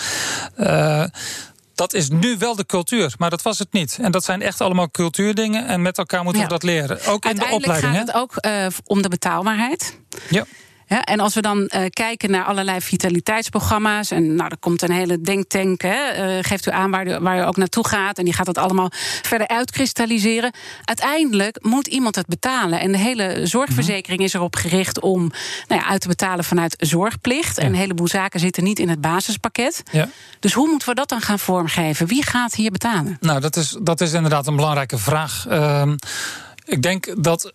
dat 1.74 1.94
is 1.94 2.08
nu 2.08 2.38
wel 2.38 2.56
de 2.56 2.66
cultuur, 2.66 3.14
maar 3.18 3.30
dat 3.30 3.42
was 3.42 3.58
het 3.58 3.72
niet. 3.72 3.98
En 4.00 4.12
dat 4.12 4.24
zijn 4.24 4.42
echt 4.42 4.60
allemaal 4.60 4.90
cultuurdingen 4.90 5.66
en 5.66 5.82
met 5.82 5.98
elkaar 5.98 6.24
moeten 6.24 6.42
we 6.42 6.48
dat 6.48 6.62
leren. 6.62 7.06
Ook 7.06 7.24
in 7.24 7.36
de 7.36 7.48
opleiding. 7.50 7.94
gaat 7.96 8.06
het 8.06 8.16
ook 8.16 8.34
uh, 8.46 8.66
om 8.86 9.02
de 9.02 9.08
betaalbaarheid. 9.08 9.98
Ja. 10.30 10.44
Ja, 10.92 11.02
en 11.02 11.20
als 11.20 11.34
we 11.34 11.40
dan 11.40 11.58
uh, 11.58 11.84
kijken 11.90 12.30
naar 12.30 12.44
allerlei 12.44 12.80
vitaliteitsprogramma's. 12.80 14.10
En 14.10 14.34
nou, 14.34 14.50
er 14.50 14.58
komt 14.58 14.82
een 14.82 14.90
hele 14.90 15.20
denktank. 15.20 15.82
Hè, 15.82 16.36
uh, 16.36 16.44
geeft 16.44 16.66
u 16.66 16.70
aan 16.70 16.90
waar 16.90 17.06
u, 17.06 17.18
waar 17.18 17.38
u 17.38 17.42
ook 17.46 17.56
naartoe 17.56 17.88
gaat. 17.88 18.18
En 18.18 18.24
die 18.24 18.34
gaat 18.34 18.46
dat 18.46 18.58
allemaal 18.58 18.88
verder 19.22 19.48
uitkristalliseren. 19.48 20.52
Uiteindelijk 20.84 21.58
moet 21.62 21.86
iemand 21.86 22.14
het 22.14 22.26
betalen. 22.26 22.80
En 22.80 22.92
de 22.92 22.98
hele 22.98 23.46
zorgverzekering 23.46 24.22
is 24.22 24.34
erop 24.34 24.56
gericht 24.56 25.00
om 25.00 25.30
nou 25.68 25.80
ja, 25.80 25.88
uit 25.88 26.00
te 26.00 26.08
betalen 26.08 26.44
vanuit 26.44 26.74
zorgplicht. 26.78 27.58
En 27.58 27.66
een 27.66 27.74
heleboel 27.74 28.08
zaken 28.08 28.40
zitten 28.40 28.64
niet 28.64 28.78
in 28.78 28.88
het 28.88 29.00
basispakket. 29.00 29.82
Ja. 29.90 30.08
Dus 30.40 30.52
hoe 30.52 30.68
moeten 30.68 30.88
we 30.88 30.94
dat 30.94 31.08
dan 31.08 31.20
gaan 31.20 31.38
vormgeven? 31.38 32.06
Wie 32.06 32.24
gaat 32.26 32.54
hier 32.54 32.70
betalen? 32.70 33.16
Nou, 33.20 33.40
dat 33.40 33.56
is, 33.56 33.76
dat 33.82 34.00
is 34.00 34.12
inderdaad 34.12 34.46
een 34.46 34.56
belangrijke 34.56 34.98
vraag. 34.98 35.46
Uh, 35.48 35.92
ik 36.64 36.82
denk 36.82 37.24
dat. 37.24 37.52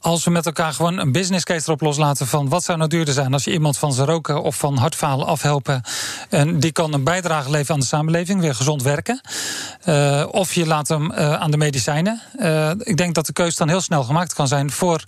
Als 0.00 0.24
we 0.24 0.30
met 0.30 0.46
elkaar 0.46 0.72
gewoon 0.72 0.98
een 0.98 1.12
business 1.12 1.44
case 1.44 1.66
erop 1.66 1.80
loslaten 1.80 2.26
van 2.26 2.48
wat 2.48 2.64
zou 2.64 2.78
nou 2.78 2.90
duurder 2.90 3.14
zijn 3.14 3.32
als 3.32 3.44
je 3.44 3.52
iemand 3.52 3.78
van 3.78 3.92
zijn 3.92 4.06
roken 4.06 4.42
of 4.42 4.56
van 4.56 4.76
hartfalen 4.76 5.26
afhelpen 5.26 5.82
en 6.28 6.60
die 6.60 6.72
kan 6.72 6.92
een 6.92 7.04
bijdrage 7.04 7.50
leveren 7.50 7.74
aan 7.74 7.80
de 7.80 7.86
samenleving, 7.86 8.40
weer 8.40 8.54
gezond 8.54 8.82
werken. 8.82 9.20
Uh, 9.86 10.24
of 10.30 10.54
je 10.54 10.66
laat 10.66 10.88
hem 10.88 11.12
uh, 11.12 11.34
aan 11.34 11.50
de 11.50 11.56
medicijnen. 11.56 12.22
Uh, 12.38 12.70
ik 12.78 12.96
denk 12.96 13.14
dat 13.14 13.26
de 13.26 13.32
keuze 13.32 13.56
dan 13.56 13.68
heel 13.68 13.80
snel 13.80 14.02
gemaakt 14.04 14.34
kan 14.34 14.48
zijn 14.48 14.70
voor 14.70 15.04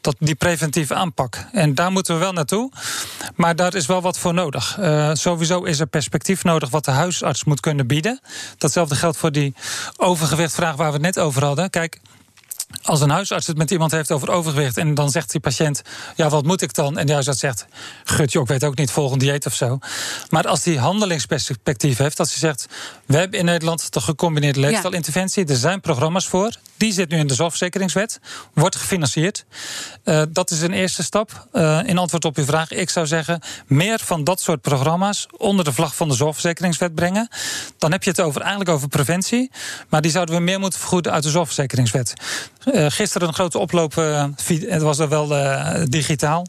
dat, 0.00 0.16
die 0.18 0.34
preventieve 0.34 0.94
aanpak. 0.94 1.46
En 1.52 1.74
daar 1.74 1.92
moeten 1.92 2.14
we 2.14 2.20
wel 2.20 2.32
naartoe. 2.32 2.70
Maar 3.34 3.56
daar 3.56 3.74
is 3.74 3.86
wel 3.86 4.02
wat 4.02 4.18
voor 4.18 4.34
nodig. 4.34 4.78
Sowieso 5.12 5.62
is 5.62 5.80
er 5.80 5.86
perspectief 5.86 6.44
nodig 6.44 6.70
wat 6.70 6.84
de 6.84 6.90
huisarts 6.90 7.44
moet 7.44 7.60
kunnen 7.60 7.86
bieden. 7.86 8.20
Datzelfde 8.58 8.94
geldt 8.94 9.16
voor 9.16 9.32
die 9.32 9.54
overgewichtvraag 9.96 10.76
waar 10.76 10.86
we 10.86 10.92
het 10.92 11.02
net 11.02 11.18
over 11.18 11.44
hadden. 11.44 11.70
Kijk, 11.70 12.00
als 12.82 13.00
een 13.00 13.10
huisarts 13.10 13.46
het 13.46 13.56
met 13.56 13.70
iemand 13.70 13.90
heeft 13.90 14.10
over 14.10 14.30
overgewicht 14.30 14.76
en 14.76 14.94
dan 14.94 15.10
zegt 15.10 15.30
die 15.30 15.40
patiënt: 15.40 15.82
Ja, 16.16 16.28
wat 16.28 16.44
moet 16.44 16.62
ik 16.62 16.74
dan? 16.74 16.98
En 16.98 17.06
de 17.06 17.12
huisarts 17.12 17.40
zegt: 17.40 17.66
Gut, 18.04 18.32
joh, 18.32 18.42
ik 18.42 18.48
weet 18.48 18.64
ook 18.64 18.76
niet, 18.76 18.90
volgend 18.90 19.20
dieet 19.20 19.46
of 19.46 19.54
zo. 19.54 19.78
Maar 20.28 20.48
als 20.48 20.62
die 20.62 20.78
handelingsperspectief 20.78 21.98
heeft, 21.98 22.18
als 22.18 22.30
hij 22.30 22.38
zegt: 22.38 22.66
We 23.06 23.16
hebben 23.16 23.38
in 23.38 23.44
Nederland 23.44 23.92
de 23.92 24.00
gecombineerde 24.00 24.60
leefstijlinterventie, 24.60 25.46
er 25.46 25.56
zijn 25.56 25.80
programma's 25.80 26.26
voor, 26.26 26.56
die 26.76 26.92
zit 26.92 27.10
nu 27.10 27.18
in 27.18 27.26
de 27.26 27.34
zorgverzekeringswet, 27.34 28.20
wordt 28.54 28.76
gefinancierd. 28.76 29.44
Uh, 30.04 30.22
dat 30.28 30.50
is 30.50 30.60
een 30.60 30.72
eerste 30.72 31.02
stap. 31.02 31.46
Uh, 31.52 31.80
in 31.84 31.98
antwoord 31.98 32.24
op 32.24 32.36
uw 32.36 32.44
vraag, 32.44 32.70
ik 32.70 32.90
zou 32.90 33.06
zeggen: 33.06 33.40
meer 33.66 33.98
van 33.98 34.24
dat 34.24 34.40
soort 34.40 34.60
programma's 34.60 35.26
onder 35.36 35.64
de 35.64 35.72
vlag 35.72 35.96
van 35.96 36.08
de 36.08 36.14
zorgverzekeringswet 36.14 36.94
brengen. 36.94 37.28
Dan 37.78 37.92
heb 37.92 38.02
je 38.02 38.10
het 38.10 38.20
over, 38.20 38.40
eigenlijk 38.40 38.70
over 38.70 38.88
preventie, 38.88 39.50
maar 39.88 40.00
die 40.00 40.10
zouden 40.10 40.34
we 40.34 40.40
meer 40.40 40.60
moeten 40.60 40.78
vergoeden 40.78 41.12
uit 41.12 41.22
de 41.22 41.30
zorgverzekeringswet. 41.30 42.14
Uh, 42.64 42.86
gisteren 42.88 43.28
een 43.28 43.34
grote 43.34 43.58
oploop, 43.58 43.96
uh, 43.96 44.24
het 44.66 44.82
was 44.82 44.98
er 44.98 45.08
wel 45.08 45.32
uh, 45.32 45.82
digitaal. 45.84 46.46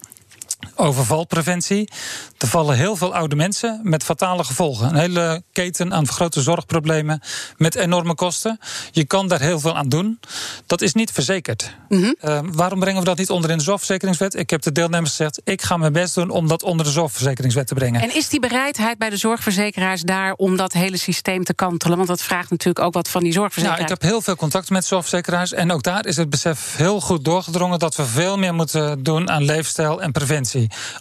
Overvalpreventie. 0.75 1.89
Er 2.37 2.47
vallen 2.47 2.75
heel 2.75 2.95
veel 2.95 3.15
oude 3.15 3.35
mensen 3.35 3.79
met 3.83 4.03
fatale 4.03 4.43
gevolgen. 4.43 4.87
Een 4.87 4.95
hele 4.95 5.43
keten 5.51 5.93
aan 5.93 6.07
grote 6.07 6.41
zorgproblemen 6.41 7.21
met 7.57 7.75
enorme 7.75 8.15
kosten. 8.15 8.59
Je 8.91 9.05
kan 9.05 9.27
daar 9.27 9.41
heel 9.41 9.59
veel 9.59 9.75
aan 9.75 9.89
doen. 9.89 10.19
Dat 10.65 10.81
is 10.81 10.93
niet 10.93 11.11
verzekerd. 11.11 11.75
Mhm. 11.89 12.13
Uh, 12.21 12.39
waarom 12.51 12.79
brengen 12.79 12.99
we 12.99 13.05
dat 13.05 13.17
niet 13.17 13.29
onder 13.29 13.49
in 13.49 13.57
de 13.57 13.63
zorgverzekeringswet? 13.63 14.35
Ik 14.35 14.49
heb 14.49 14.61
de 14.61 14.71
deelnemers 14.71 15.09
gezegd: 15.09 15.41
ik 15.43 15.61
ga 15.61 15.77
mijn 15.77 15.93
best 15.93 16.15
doen 16.15 16.29
om 16.29 16.47
dat 16.47 16.63
onder 16.63 16.85
de 16.85 16.91
zorgverzekeringswet 16.91 17.67
te 17.67 17.73
brengen. 17.73 18.01
En 18.01 18.15
is 18.15 18.29
die 18.29 18.39
bereidheid 18.39 18.97
bij 18.97 19.09
de 19.09 19.17
zorgverzekeraars 19.17 20.01
daar 20.01 20.33
om 20.33 20.57
dat 20.57 20.73
hele 20.73 20.97
systeem 20.97 21.43
te 21.43 21.53
kantelen? 21.53 21.95
Want 21.97 22.09
dat 22.09 22.21
vraagt 22.21 22.49
natuurlijk 22.49 22.85
ook 22.85 22.93
wat 22.93 23.09
van 23.09 23.23
die 23.23 23.33
zorgverzekeraars. 23.33 23.81
Nou, 23.81 23.93
ik 23.93 24.01
heb 24.01 24.11
heel 24.11 24.21
veel 24.21 24.35
contact 24.35 24.69
met 24.69 24.85
zorgverzekeraars. 24.85 25.53
En 25.53 25.71
ook 25.71 25.83
daar 25.83 26.05
is 26.05 26.17
het 26.17 26.29
besef 26.29 26.75
heel 26.77 27.01
goed 27.01 27.25
doorgedrongen 27.25 27.79
dat 27.79 27.95
we 27.95 28.05
veel 28.05 28.37
meer 28.37 28.53
moeten 28.53 29.03
doen 29.03 29.29
aan 29.29 29.43
leefstijl 29.43 30.01
en 30.01 30.11
preventie. 30.11 30.52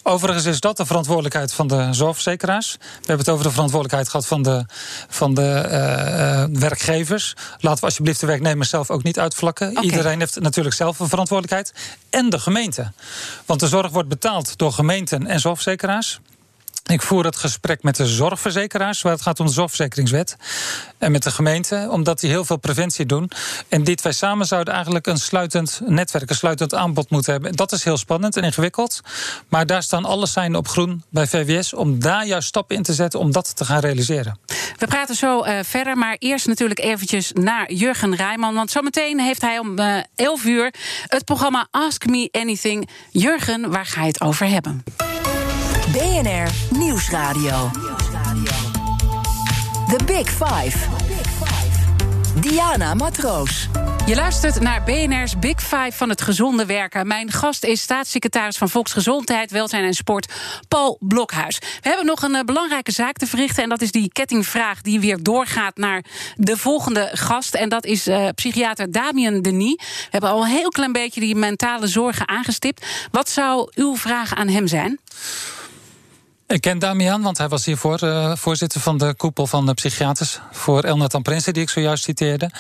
Overigens 0.03 0.45
is 0.45 0.61
dat 0.61 0.77
de 0.77 0.87
verantwoordelijkheid 0.87 1.53
van 1.53 1.67
de 1.67 1.89
zorgverzekeraars. 1.91 2.77
We 2.81 2.87
hebben 2.97 3.19
het 3.19 3.29
over 3.29 3.45
de 3.45 3.51
verantwoordelijkheid 3.51 4.09
gehad 4.09 4.27
van 4.27 4.43
de, 4.43 4.65
van 5.09 5.35
de 5.35 5.67
uh, 5.67 6.53
uh, 6.53 6.61
werkgevers. 6.61 7.35
Laten 7.59 7.81
we 7.81 7.87
alsjeblieft 7.87 8.21
de 8.21 8.27
werknemers 8.27 8.71
zelf 8.71 8.91
ook 8.91 9.03
niet 9.03 9.19
uitvlakken. 9.19 9.71
Okay. 9.71 9.83
Iedereen 9.83 10.19
heeft 10.19 10.41
natuurlijk 10.41 10.75
zelf 10.75 10.99
een 10.99 11.09
verantwoordelijkheid. 11.09 11.73
En 12.11 12.31
de 12.31 12.39
gemeente. 12.39 12.93
Want 13.47 13.61
de 13.61 13.69
zorg 13.69 13.91
wordt 13.91 14.09
betaald 14.09 14.59
door 14.59 14.73
gemeenten 14.73 15.27
en 15.27 15.41
zorgverzekeraars. 15.41 16.21
Ik 16.87 17.03
voer 17.03 17.25
het 17.25 17.37
gesprek 17.37 17.83
met 17.83 17.97
de 17.97 18.07
zorgverzekeraars, 18.07 19.03
waar 19.03 19.13
het 19.13 19.23
gaat 19.23 19.41
om 19.41 19.47
de 19.47 19.53
zorgverzekeringswet. 19.53 20.37
En 20.99 21.13
met 21.13 21.23
de 21.23 21.31
gemeente, 21.31 21.87
omdat 21.91 22.21
die 22.21 22.31
heel 22.31 22.45
veel 22.45 22.57
preventie 22.57 23.07
doen. 23.07 23.31
En 23.69 23.85
die 23.85 23.95
twee 23.95 24.13
samen 24.13 24.47
zouden 24.47 24.75
eigenlijk 24.75 25.07
een 25.07 25.19
sluitend 25.19 25.81
netwerk, 25.85 26.31
een 26.31 26.37
sluitend 26.37 26.75
aanbod 26.75 27.11
moeten 27.11 27.33
hebben. 27.33 27.53
Dat 27.53 27.73
is 27.73 27.85
heel 27.85 27.97
spannend 27.97 28.37
en 28.37 28.43
ingewikkeld. 28.43 29.01
Maar 29.49 29.67
daar 29.67 29.83
staan 29.83 30.05
alle 30.05 30.27
seinen 30.27 30.59
op 30.59 30.69
groen 30.69 31.03
bij 31.09 31.27
VWS 31.27 31.75
om 31.75 32.01
daar 32.01 32.27
juist 32.27 32.49
stappen 32.49 32.77
in 32.77 32.83
te 32.83 32.95
zetten 32.95 33.21
om 33.21 33.33
dat 33.33 33.57
te 33.57 33.65
gaan 33.65 33.81
realiseren. 33.81 34.39
We 34.79 34.87
praten 34.87 35.15
zo 35.15 35.45
uh, 35.45 35.59
verder, 35.63 35.97
maar 35.97 36.17
eerst 36.19 36.47
natuurlijk 36.47 36.81
eventjes 36.81 37.33
naar 37.33 37.73
Jurgen 37.73 38.15
Rijman. 38.15 38.55
Want 38.55 38.71
zometeen 38.71 39.21
heeft 39.21 39.41
hij 39.41 39.59
om 39.59 39.79
uh, 39.79 39.97
11 40.15 40.45
uur 40.45 40.75
het 41.07 41.25
programma 41.25 41.69
Ask 41.71 42.07
Me 42.07 42.29
Anything. 42.33 42.89
Jurgen, 43.11 43.71
waar 43.71 43.87
ga 43.87 44.01
je 44.01 44.07
het 44.07 44.21
over 44.21 44.49
hebben? 44.49 44.85
BNR 45.93 46.49
Nieuwsradio. 46.79 47.71
The 49.89 50.05
Big 50.07 50.29
Five. 50.31 50.79
Diana 52.41 52.95
Matroos. 52.95 53.69
Je 54.07 54.15
luistert 54.15 54.61
naar 54.61 54.83
BNR's 54.83 55.39
Big 55.39 55.61
Five 55.61 55.93
van 55.93 56.09
het 56.09 56.23
gezonde 56.23 56.67
werken. 56.67 57.07
Mijn 57.07 57.33
gast 57.33 57.65
is 57.65 57.81
staatssecretaris 57.81 58.57
van 58.57 58.69
Volksgezondheid, 58.69 59.51
Welzijn 59.51 59.85
en 59.85 59.95
Sport, 59.95 60.33
Paul 60.69 60.97
Blokhuis. 61.01 61.59
We 61.59 61.89
hebben 61.89 62.07
nog 62.07 62.23
een 62.23 62.35
uh, 62.35 62.41
belangrijke 62.41 62.93
zaak 62.93 63.17
te 63.17 63.27
verrichten. 63.27 63.63
En 63.63 63.69
dat 63.69 63.81
is 63.81 63.91
die 63.91 64.13
kettingvraag 64.13 64.81
die 64.81 65.01
weer 65.01 65.23
doorgaat 65.23 65.77
naar 65.77 66.05
de 66.37 66.57
volgende 66.57 67.11
gast. 67.13 67.55
En 67.55 67.69
dat 67.69 67.85
is 67.85 68.09
uh, 68.09 68.29
psychiater 68.35 68.93
Damien 68.93 69.43
Denis. 69.43 69.75
We 69.77 70.09
hebben 70.11 70.31
al 70.31 70.43
een 70.43 70.51
heel 70.51 70.69
klein 70.69 70.93
beetje 70.93 71.21
die 71.21 71.35
mentale 71.35 71.87
zorgen 71.87 72.29
aangestipt. 72.29 72.87
Wat 73.11 73.29
zou 73.29 73.71
uw 73.75 73.97
vraag 73.97 74.35
aan 74.35 74.49
hem 74.49 74.67
zijn? 74.67 75.01
Ik 76.53 76.61
ken 76.61 76.79
Damian, 76.79 77.23
want 77.23 77.39
hij 77.39 77.49
was 77.49 77.65
hiervoor 77.65 78.03
uh, 78.05 78.37
voorzitter 78.37 78.81
van 78.81 78.99
de 78.99 79.15
koepel 79.15 79.47
van 79.47 79.67
de 79.67 79.75
psychiaters 79.75 80.41
voor 80.51 80.83
Elnathan 80.83 81.23
Prinsen, 81.23 81.53
die 81.53 81.63
ik 81.63 81.69
zojuist 81.69 82.05
citeerde. 82.05 82.51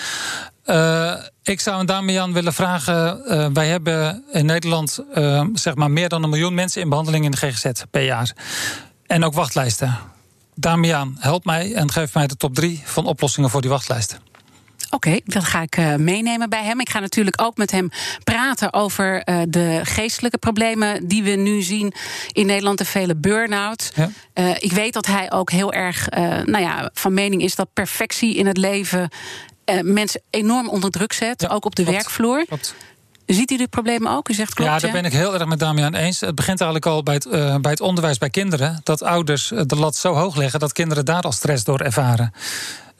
Uh, 0.66 1.14
ik 1.42 1.60
zou 1.60 1.76
aan 1.76 1.86
Damian 1.86 2.32
willen 2.32 2.52
vragen. 2.52 3.22
Uh, 3.26 3.46
wij 3.52 3.68
hebben 3.68 4.24
in 4.30 4.46
Nederland 4.46 4.98
zeg 5.54 5.74
maar 5.74 5.90
meer 5.90 6.08
dan 6.08 6.22
een 6.22 6.30
miljoen 6.30 6.54
mensen 6.54 6.82
in 6.82 6.88
behandeling 6.88 7.24
in 7.24 7.30
de 7.30 7.36
GGZ 7.36 7.70
per 7.90 8.04
jaar. 8.04 8.32
En 9.06 9.24
ook 9.24 9.34
wachtlijsten. 9.34 9.98
Damian, 10.54 11.16
help 11.18 11.44
mij 11.44 11.74
en 11.74 11.90
geef 11.90 12.14
mij 12.14 12.26
de 12.26 12.36
top 12.36 12.54
drie 12.54 12.82
van 12.84 13.06
oplossingen 13.06 13.50
voor 13.50 13.60
die 13.60 13.70
wachtlijsten. 13.70 14.18
Oké, 14.90 15.08
okay, 15.08 15.20
dat 15.24 15.44
ga 15.44 15.62
ik 15.62 15.76
uh, 15.76 15.94
meenemen 15.94 16.50
bij 16.50 16.64
hem. 16.64 16.80
Ik 16.80 16.90
ga 16.90 16.98
natuurlijk 16.98 17.42
ook 17.42 17.56
met 17.56 17.70
hem 17.70 17.90
praten 18.24 18.72
over 18.72 19.22
uh, 19.28 19.40
de 19.48 19.80
geestelijke 19.82 20.38
problemen 20.38 21.08
die 21.08 21.22
we 21.22 21.30
nu 21.30 21.62
zien 21.62 21.92
in 22.32 22.46
Nederland, 22.46 22.78
de 22.78 22.84
vele 22.84 23.16
burn-out. 23.16 23.92
Ja. 23.94 24.10
Uh, 24.34 24.50
ik 24.58 24.72
weet 24.72 24.92
dat 24.92 25.06
hij 25.06 25.32
ook 25.32 25.50
heel 25.50 25.72
erg 25.72 26.08
nou 26.44 26.58
ja, 26.58 26.90
van 26.94 27.14
mening 27.14 27.42
is 27.42 27.54
dat 27.54 27.68
perfectie 27.72 28.36
in 28.36 28.46
het 28.46 28.56
leven 28.56 29.08
mensen 29.82 30.20
enorm 30.30 30.68
onder 30.68 30.90
druk 30.90 31.12
zet, 31.12 31.40
ja, 31.40 31.48
ook 31.48 31.64
op 31.64 31.74
de 31.74 31.82
klopt, 31.82 31.96
werkvloer. 31.96 32.44
Klopt. 32.46 32.74
Ziet 33.26 33.50
u 33.50 33.56
dit 33.56 33.70
probleem 33.70 34.08
ook? 34.08 34.28
U 34.28 34.34
zegt 34.34 34.54
klopt, 34.54 34.70
ja, 34.70 34.78
daar 34.78 34.92
ben 34.92 35.04
ik 35.04 35.12
heel 35.12 35.34
erg 35.34 35.46
met 35.46 35.58
Damian 35.58 35.94
eens. 35.94 36.20
Het 36.20 36.34
begint 36.34 36.60
eigenlijk 36.60 36.90
al 36.92 37.02
bij 37.02 37.14
het, 37.14 37.26
uh, 37.26 37.56
bij 37.56 37.70
het 37.70 37.80
onderwijs 37.80 38.18
bij 38.18 38.30
kinderen. 38.30 38.80
Dat 38.82 39.02
ouders 39.02 39.48
de 39.48 39.76
lat 39.76 39.96
zo 39.96 40.14
hoog 40.14 40.36
leggen 40.36 40.60
dat 40.60 40.72
kinderen 40.72 41.04
daar 41.04 41.22
al 41.22 41.32
stress 41.32 41.64
door 41.64 41.80
ervaren. 41.80 42.32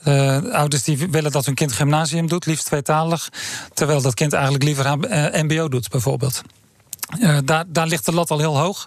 Uh, 0.05 0.53
ouders 0.53 0.83
die 0.83 1.09
willen 1.11 1.33
dat 1.33 1.47
hun 1.47 1.55
kind 1.55 1.73
gymnasium 1.73 2.29
doet, 2.29 2.47
liefst 2.47 2.67
tweetalig. 2.67 3.29
Terwijl 3.75 4.03
dat 4.03 4.15
kind 4.15 4.33
eigenlijk 4.33 4.65
liever 4.65 4.87
uh, 4.87 5.43
MBO 5.43 5.69
doet, 5.69 5.89
bijvoorbeeld. 5.89 6.43
Uh, 7.19 7.39
daar, 7.45 7.65
daar 7.67 7.87
ligt 7.87 8.05
de 8.05 8.13
lat 8.13 8.31
al 8.31 8.39
heel 8.39 8.59
hoog. 8.59 8.87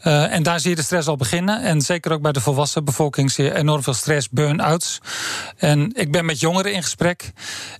En 0.00 0.42
daar 0.42 0.60
zie 0.60 0.70
je 0.70 0.76
de 0.76 0.82
stress 0.82 1.08
al 1.08 1.16
beginnen. 1.16 1.62
En 1.62 1.80
zeker 1.80 2.12
ook 2.12 2.22
bij 2.22 2.32
de 2.32 2.40
volwassen 2.40 2.84
bevolking 2.84 3.30
zie 3.30 3.44
je 3.44 3.54
enorm 3.54 3.82
veel 3.82 3.94
stress, 3.94 4.28
burn-outs. 4.30 5.00
En 5.56 5.90
ik 5.94 6.12
ben 6.12 6.24
met 6.24 6.40
jongeren 6.40 6.72
in 6.72 6.82
gesprek. 6.82 7.32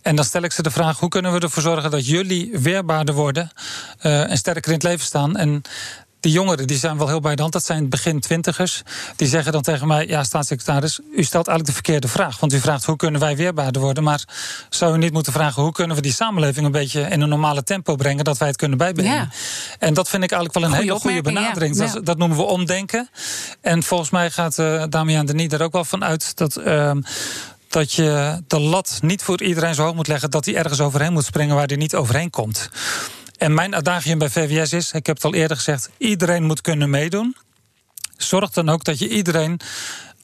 En 0.03 0.17
dan 0.17 0.25
stel 0.25 0.43
ik 0.43 0.53
ze 0.53 0.63
de 0.63 0.71
vraag: 0.71 0.99
hoe 0.99 1.09
kunnen 1.09 1.33
we 1.33 1.41
ervoor 1.41 1.63
zorgen 1.63 1.91
dat 1.91 2.07
jullie 2.07 2.51
weerbaarder 2.59 3.15
worden 3.15 3.51
en 3.99 4.37
sterker 4.37 4.67
in 4.67 4.75
het 4.75 4.83
leven 4.83 5.07
staan? 5.07 5.37
En 5.37 5.63
die 6.21 6.33
jongeren 6.33 6.67
die 6.67 6.77
zijn 6.77 6.99
wel 6.99 7.09
heel 7.09 7.21
bij 7.21 7.35
de 7.35 7.41
hand. 7.41 7.53
Dat 7.53 7.65
zijn 7.65 7.89
begin 7.89 8.21
twintigers. 8.21 8.83
Die 9.17 9.29
zeggen 9.29 9.53
dan 9.53 9.63
tegen 9.63 9.87
mij: 9.87 10.07
Ja, 10.07 10.25
staatssecretaris, 10.25 11.01
u 11.15 11.25
stelt 11.25 11.47
eigenlijk 11.47 11.67
de 11.67 11.73
verkeerde 11.73 12.09
vraag. 12.09 12.41
Want 12.41 12.53
u 12.53 12.61
vraagt 12.61 12.85
hoe 12.85 12.97
kunnen 12.97 13.21
wij 13.21 13.37
weerbaarder 13.37 13.83
worden. 13.83 14.03
Maar 14.03 14.25
zou 14.69 14.95
u 14.95 14.99
niet 14.99 15.13
moeten 15.13 15.33
vragen 15.33 15.63
hoe 15.63 15.73
kunnen 15.73 15.97
we 15.97 16.03
die 16.03 16.13
samenleving 16.13 16.67
een 16.67 16.73
beetje 16.73 17.01
in 17.01 17.21
een 17.21 17.29
normale 17.29 17.63
tempo 17.63 17.97
brengen. 17.97 18.25
Dat 18.25 18.39
wij 18.39 18.49
het 18.49 18.57
kunnen 18.57 18.79
bijbenen. 18.79 19.13
Ja. 19.13 19.29
En 19.79 19.95
dat 19.95 20.09
vind 20.09 20.23
ik 20.23 20.31
eigenlijk 20.33 20.61
wel 20.61 20.71
een 20.71 20.77
Goeie 20.77 20.93
hele 20.93 21.01
goede 21.01 21.23
benadering. 21.23 21.77
Ja. 21.77 21.93
Dat, 21.93 22.07
dat, 22.07 22.19
noemen 22.19 22.37
we 22.37 22.43
omdenken. 22.43 23.09
En 23.61 23.83
volgens 23.83 24.11
mij 24.11 24.31
gaat 24.31 24.59
uh, 24.59 24.85
Damian 24.89 25.27
Denis 25.27 25.53
er 25.53 25.63
ook 25.63 25.73
wel 25.73 25.85
van 25.85 26.05
uit 26.05 26.37
dat. 26.37 26.59
Uh, 26.59 26.91
dat 27.69 27.93
je 27.93 28.43
de 28.47 28.61
lat 28.61 28.99
niet 29.03 29.23
voor 29.23 29.43
iedereen 29.43 29.75
zo 29.75 29.83
hoog 29.83 29.95
moet 29.95 30.07
leggen 30.07 30.31
dat 30.31 30.45
hij 30.45 30.57
ergens 30.57 30.81
overheen 30.81 31.13
moet 31.13 31.25
springen 31.25 31.57
waar 31.57 31.67
hij 31.67 31.77
niet 31.77 31.95
overheen 31.95 32.31
komt. 32.31 32.71
En 33.39 33.55
mijn 33.55 33.75
adagium 33.75 34.19
bij 34.19 34.31
VWS 34.31 34.73
is, 34.73 34.93
ik 34.93 35.07
heb 35.07 35.17
het 35.17 35.25
al 35.25 35.35
eerder 35.35 35.57
gezegd, 35.57 35.91
iedereen 35.97 36.45
moet 36.45 36.61
kunnen 36.61 36.91
meedoen. 36.91 37.37
Zorg 38.17 38.51
dan 38.51 38.69
ook 38.69 38.85
dat 38.85 38.99
je 38.99 39.09
iedereen 39.09 39.61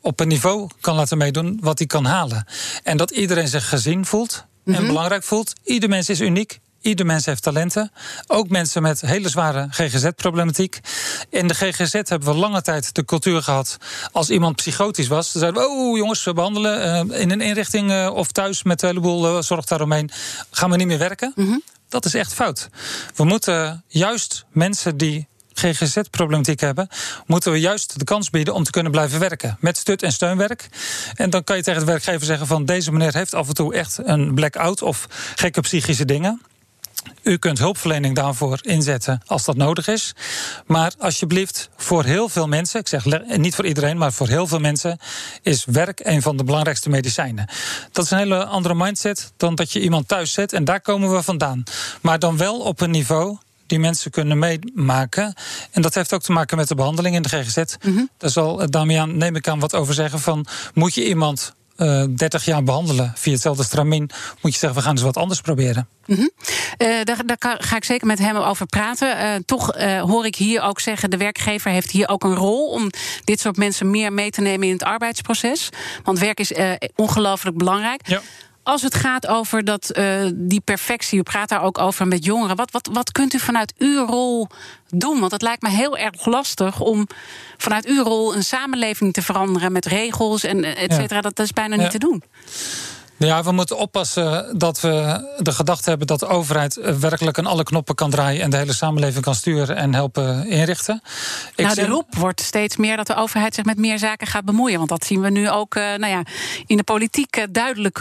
op 0.01 0.21
een 0.21 0.29
niveau 0.29 0.69
kan 0.81 0.95
laten 0.95 1.19
meedoen 1.19 1.59
wat 1.61 1.79
hij 1.79 1.87
kan 1.87 2.05
halen. 2.05 2.47
En 2.83 2.97
dat 2.97 3.11
iedereen 3.11 3.49
zich 3.49 3.69
gezien 3.69 4.05
voelt 4.07 4.45
en 4.65 4.73
mm 4.73 4.75
-hmm. 4.75 4.87
belangrijk 4.87 5.23
voelt. 5.23 5.53
Ieder 5.65 5.89
mens 5.89 6.09
is 6.09 6.21
uniek. 6.21 6.61
Ieder 6.81 7.07
mens 7.07 7.27
heeft 7.27 7.43
talenten. 7.43 7.93
Ook 8.27 8.49
mensen 8.49 8.83
met 8.83 9.01
hele 9.01 9.29
zware 9.29 9.67
GGZ-problematiek. 9.71 10.81
In 11.31 11.49
de 11.49 11.55
GGZ 11.55 11.93
hebben 11.93 12.25
we 12.25 12.35
lange 12.35 12.63
tijd 12.63 12.95
de 12.95 13.05
cultuur 13.05 13.43
gehad. 13.43 13.77
Als 14.13 14.31
iemand 14.31 14.57
psychotisch 14.57 15.09
was, 15.09 15.33
dan 15.33 15.41
zeiden 15.41 15.63
we: 15.63 15.69
Oh, 15.69 15.97
jongens, 15.97 16.25
we 16.25 16.33
behandelen 16.33 17.09
uh, 17.11 17.21
in 17.21 17.31
een 17.31 17.41
inrichting 17.41 17.91
uh, 17.91 18.11
of 18.15 18.33
thuis 18.33 18.63
met 18.63 18.83
een 18.83 18.89
heleboel 18.89 19.37
uh, 19.37 19.43
zorg 19.43 19.65
daaromheen. 19.65 20.11
Gaan 20.51 20.71
we 20.71 20.77
niet 20.77 20.87
meer 20.87 20.99
werken? 20.99 21.33
Mm 21.35 21.47
-hmm. 21.47 21.63
Dat 21.95 22.05
is 22.05 22.15
echt 22.15 22.35
fout. 22.35 22.69
We 23.15 23.25
moeten 23.25 23.85
juist 23.87 24.45
mensen 24.53 24.97
die 24.97 25.29
GGZ-problematiek 25.53 26.61
hebben, 26.61 26.89
moeten 27.27 27.53
we 27.53 27.61
juist 27.61 27.99
de 27.99 28.05
kans 28.05 28.31
bieden 28.31 28.55
om 28.55 28.65
te 28.65 28.71
kunnen 28.71 28.93
blijven 28.93 29.21
werken. 29.21 29.57
Met 29.61 29.77
stut- 29.77 30.03
en 30.03 30.13
steunwerk. 30.13 30.69
En 31.15 31.31
dan 31.31 31.45
kan 31.45 31.57
je 31.57 31.63
tegen 31.63 31.81
de 31.81 31.87
werkgever 31.87 32.27
zeggen: 32.27 32.47
van 32.47 32.65
deze 32.65 32.93
meneer 32.93 33.15
heeft 33.15 33.35
af 33.35 33.49
en 33.49 33.55
toe 33.55 33.75
echt 33.75 33.99
een 34.03 34.35
blackout 34.35 34.83
of 34.83 35.07
gekke 35.35 35.61
psychische 35.61 36.05
dingen. 36.05 36.43
U 37.23 37.37
kunt 37.37 37.59
hulpverlening 37.59 38.15
daarvoor 38.15 38.59
inzetten 38.63 39.23
als 39.27 39.45
dat 39.45 39.57
nodig 39.57 39.89
is. 39.89 40.15
Maar 40.67 40.93
alsjeblieft, 40.99 41.69
voor 41.77 42.05
heel 42.05 42.29
veel 42.29 42.49
mensen, 42.49 42.81
ik 42.81 42.89
zeg 42.89 43.05
niet 43.37 43.55
voor 43.55 43.67
iedereen, 43.67 43.99
maar 43.99 44.13
voor 44.13 44.29
heel 44.29 44.47
veel 44.47 44.59
mensen, 44.59 44.99
is 45.43 45.65
werk 45.65 46.01
een 46.03 46.23
van 46.23 46.37
de 46.37 46.45
belangrijkste 46.45 46.89
medicijnen. 46.89 47.49
Dat 47.93 48.05
is 48.05 48.11
een 48.11 48.19
hele 48.19 48.45
andere 48.45 48.75
mindset 48.75 49.33
dan 49.37 49.55
dat 49.55 49.73
je 49.73 49.81
iemand 49.81 50.09
thuis 50.09 50.33
zet 50.33 50.53
en 50.53 50.65
daar 50.65 50.81
komen 50.81 51.13
we 51.13 51.23
vandaan. 51.23 51.63
Maar 52.01 52.19
dan 52.19 52.37
wel 52.37 52.61
op 52.61 52.81
een 52.81 52.91
niveau 52.91 53.37
die 53.67 53.79
mensen 53.79 54.11
kunnen 54.11 54.39
meemaken. 54.39 55.35
En 55.71 55.83
dat 55.83 55.95
heeft 55.95 56.13
ook 56.13 56.23
te 56.23 56.33
maken 56.33 56.57
met 56.57 56.69
de 56.69 56.75
behandeling 56.75 57.15
in 57.15 57.23
de 57.23 57.29
GGZ. 57.29 57.57
Mm 57.57 57.97
-hmm. 57.97 58.11
Daar 58.19 58.31
zal 58.31 58.71
Damian, 58.71 59.17
neem 59.17 59.37
ik 59.37 59.49
aan, 59.49 59.59
wat 59.59 59.75
over 59.75 59.95
zeggen 59.95 60.21
van 60.21 60.47
moet 60.75 60.95
je 60.95 61.09
iemand 61.09 61.55
uh, 61.77 62.05
30 62.17 62.45
jaar 62.45 62.63
behandelen 62.63 63.13
via 63.17 63.33
hetzelfde 63.33 63.65
stramien, 63.65 64.11
moet 64.41 64.53
je 64.53 64.59
zeggen, 64.59 64.79
we 64.79 64.85
gaan 64.85 64.95
eens 64.95 65.03
wat 65.03 65.17
anders 65.17 65.41
proberen. 65.41 65.89
Mm 66.07 66.17
-hmm. 66.17 66.31
uh, 66.79 67.03
daar, 67.05 67.27
daar, 67.27 67.57
ga 67.59 67.77
ik 67.77 67.85
zeker 67.85 68.07
met 68.07 68.19
hem 68.19 68.37
over 68.37 68.67
praten. 68.67 69.17
Uh, 69.17 69.35
toch 69.47 69.81
hoor 70.01 70.27
ik 70.27 70.37
hier 70.37 70.63
ook 70.63 70.81
zeggen, 70.81 71.11
de 71.11 71.17
werkgever 71.17 71.71
heeft 71.71 71.91
hier 71.91 72.09
ook 72.09 72.25
een 72.25 72.35
rol 72.35 72.69
om 72.69 72.91
dit 73.25 73.41
soort 73.41 73.57
mensen 73.57 73.91
meer 73.91 74.13
mee 74.13 74.31
te 74.31 74.41
nemen 74.41 74.67
in 74.67 74.73
het 74.73 74.83
arbeidsproces. 74.83 75.69
Want 76.03 76.19
werk 76.19 76.41
is 76.41 76.53
ongelooflijk 76.95 77.57
belangrijk. 77.57 78.09
Ja. 78.09 78.21
Als 78.65 78.83
het 78.83 78.95
gaat 78.95 79.27
over 79.27 79.65
dat, 79.65 79.91
uh, 79.99 80.31
die 80.35 80.61
perfectie, 80.61 81.19
u 81.19 81.23
praat 81.23 81.49
daar 81.49 81.63
ook 81.63 81.79
over 81.79 82.09
met 82.09 82.25
jongeren. 82.25 82.57
Wat, 82.57 82.71
wat, 82.71 82.89
wat 82.93 83.13
kunt 83.13 83.35
u 83.35 83.39
vanuit 83.39 83.75
uw 83.79 84.07
rol 84.07 84.49
doen? 84.89 85.21
Want 85.21 85.33
het 85.33 85.43
lijkt 85.43 85.63
me 85.63 85.69
heel 85.69 85.97
erg 85.97 86.27
lastig 86.27 86.81
om 86.81 87.07
vanuit 87.57 87.87
uw 87.87 88.03
rol 88.03 88.35
een 88.35 88.45
samenleving 88.45 89.13
te 89.13 89.23
veranderen 89.23 89.73
met 89.73 89.87
regels 89.87 90.45
en 90.45 90.65
et 90.65 90.93
cetera. 90.93 91.21
Dat, 91.21 91.37
dat 91.37 91.47
is 91.47 91.53
bijna 91.53 91.77
niet 91.77 91.91
te 91.91 91.99
doen. 91.99 92.23
Ja, 93.25 93.43
we 93.43 93.53
moeten 93.53 93.79
oppassen 93.79 94.59
dat 94.59 94.81
we 94.81 95.25
de 95.39 95.53
gedachte 95.53 95.89
hebben 95.89 96.07
dat 96.07 96.21
de 96.21 96.27
overheid 96.27 96.99
werkelijk 96.99 97.39
aan 97.39 97.47
alle 97.47 97.63
knoppen 97.63 97.95
kan 97.95 98.11
draaien 98.11 98.43
en 98.43 98.51
de 98.51 98.57
hele 98.57 98.73
samenleving 98.73 99.25
kan 99.25 99.35
sturen 99.35 99.77
en 99.77 99.95
helpen 99.95 100.47
inrichten. 100.47 101.03
Ik 101.55 101.65
nou, 101.65 101.75
de 101.75 101.87
roep 101.87 102.15
wordt 102.17 102.41
steeds 102.41 102.77
meer 102.77 102.97
dat 102.97 103.07
de 103.07 103.15
overheid 103.15 103.55
zich 103.55 103.65
met 103.65 103.79
meer 103.79 103.99
zaken 103.99 104.27
gaat 104.27 104.45
bemoeien. 104.45 104.77
Want 104.77 104.89
dat 104.89 105.05
zien 105.05 105.21
we 105.21 105.31
nu 105.31 105.51
ook 105.51 105.75
uh, 105.75 105.83
nou 105.83 106.07
ja, 106.07 106.23
in 106.67 106.77
de 106.77 106.83
politiek 106.83 107.37
uh, 107.37 107.45
duidelijk 107.51 107.99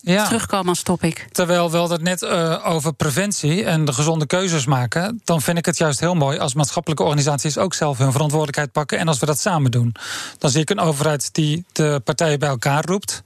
ja. 0.00 0.24
terugkomen 0.24 0.68
als 0.68 0.82
topic. 0.82 1.26
Terwijl 1.32 1.70
we 1.70 1.78
het 1.78 2.02
net 2.02 2.26
over 2.64 2.92
preventie 2.92 3.64
en 3.64 3.84
de 3.84 3.92
gezonde 3.92 4.26
keuzes 4.26 4.66
maken, 4.66 5.20
dan 5.24 5.42
vind 5.42 5.58
ik 5.58 5.66
het 5.66 5.76
juist 5.76 6.00
heel 6.00 6.14
mooi 6.14 6.38
als 6.38 6.54
maatschappelijke 6.54 7.02
organisaties 7.02 7.58
ook 7.58 7.74
zelf 7.74 7.98
hun 7.98 8.12
verantwoordelijkheid 8.12 8.72
pakken 8.72 8.98
en 8.98 9.08
als 9.08 9.18
we 9.18 9.26
dat 9.26 9.40
samen 9.40 9.70
doen. 9.70 9.94
Dan 10.38 10.50
zie 10.50 10.60
ik 10.60 10.70
een 10.70 10.80
overheid 10.80 11.34
die 11.34 11.64
de 11.72 12.00
partijen 12.04 12.38
bij 12.38 12.48
elkaar 12.48 12.84
roept. 12.84 13.22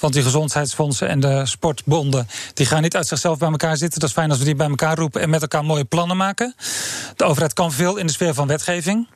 Want 0.00 0.12
die 0.12 0.22
gezondheidsfondsen 0.22 1.08
en 1.08 1.20
de 1.20 1.46
sportbonden... 1.46 2.28
die 2.54 2.66
gaan 2.66 2.82
niet 2.82 2.96
uit 2.96 3.06
zichzelf 3.06 3.38
bij 3.38 3.50
elkaar 3.50 3.76
zitten. 3.76 4.00
Dat 4.00 4.08
is 4.08 4.14
fijn 4.14 4.30
als 4.30 4.38
we 4.38 4.44
die 4.44 4.54
bij 4.54 4.68
elkaar 4.68 4.98
roepen 4.98 5.20
en 5.20 5.30
met 5.30 5.42
elkaar 5.42 5.64
mooie 5.64 5.84
plannen 5.84 6.16
maken. 6.16 6.54
De 7.16 7.24
overheid 7.24 7.52
kan 7.52 7.72
veel 7.72 7.96
in 7.96 8.06
de 8.06 8.12
sfeer 8.12 8.34
van 8.34 8.46
wetgeving 8.46 9.08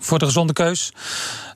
voor 0.00 0.18
de 0.18 0.24
gezonde 0.24 0.52
keus. 0.52 0.92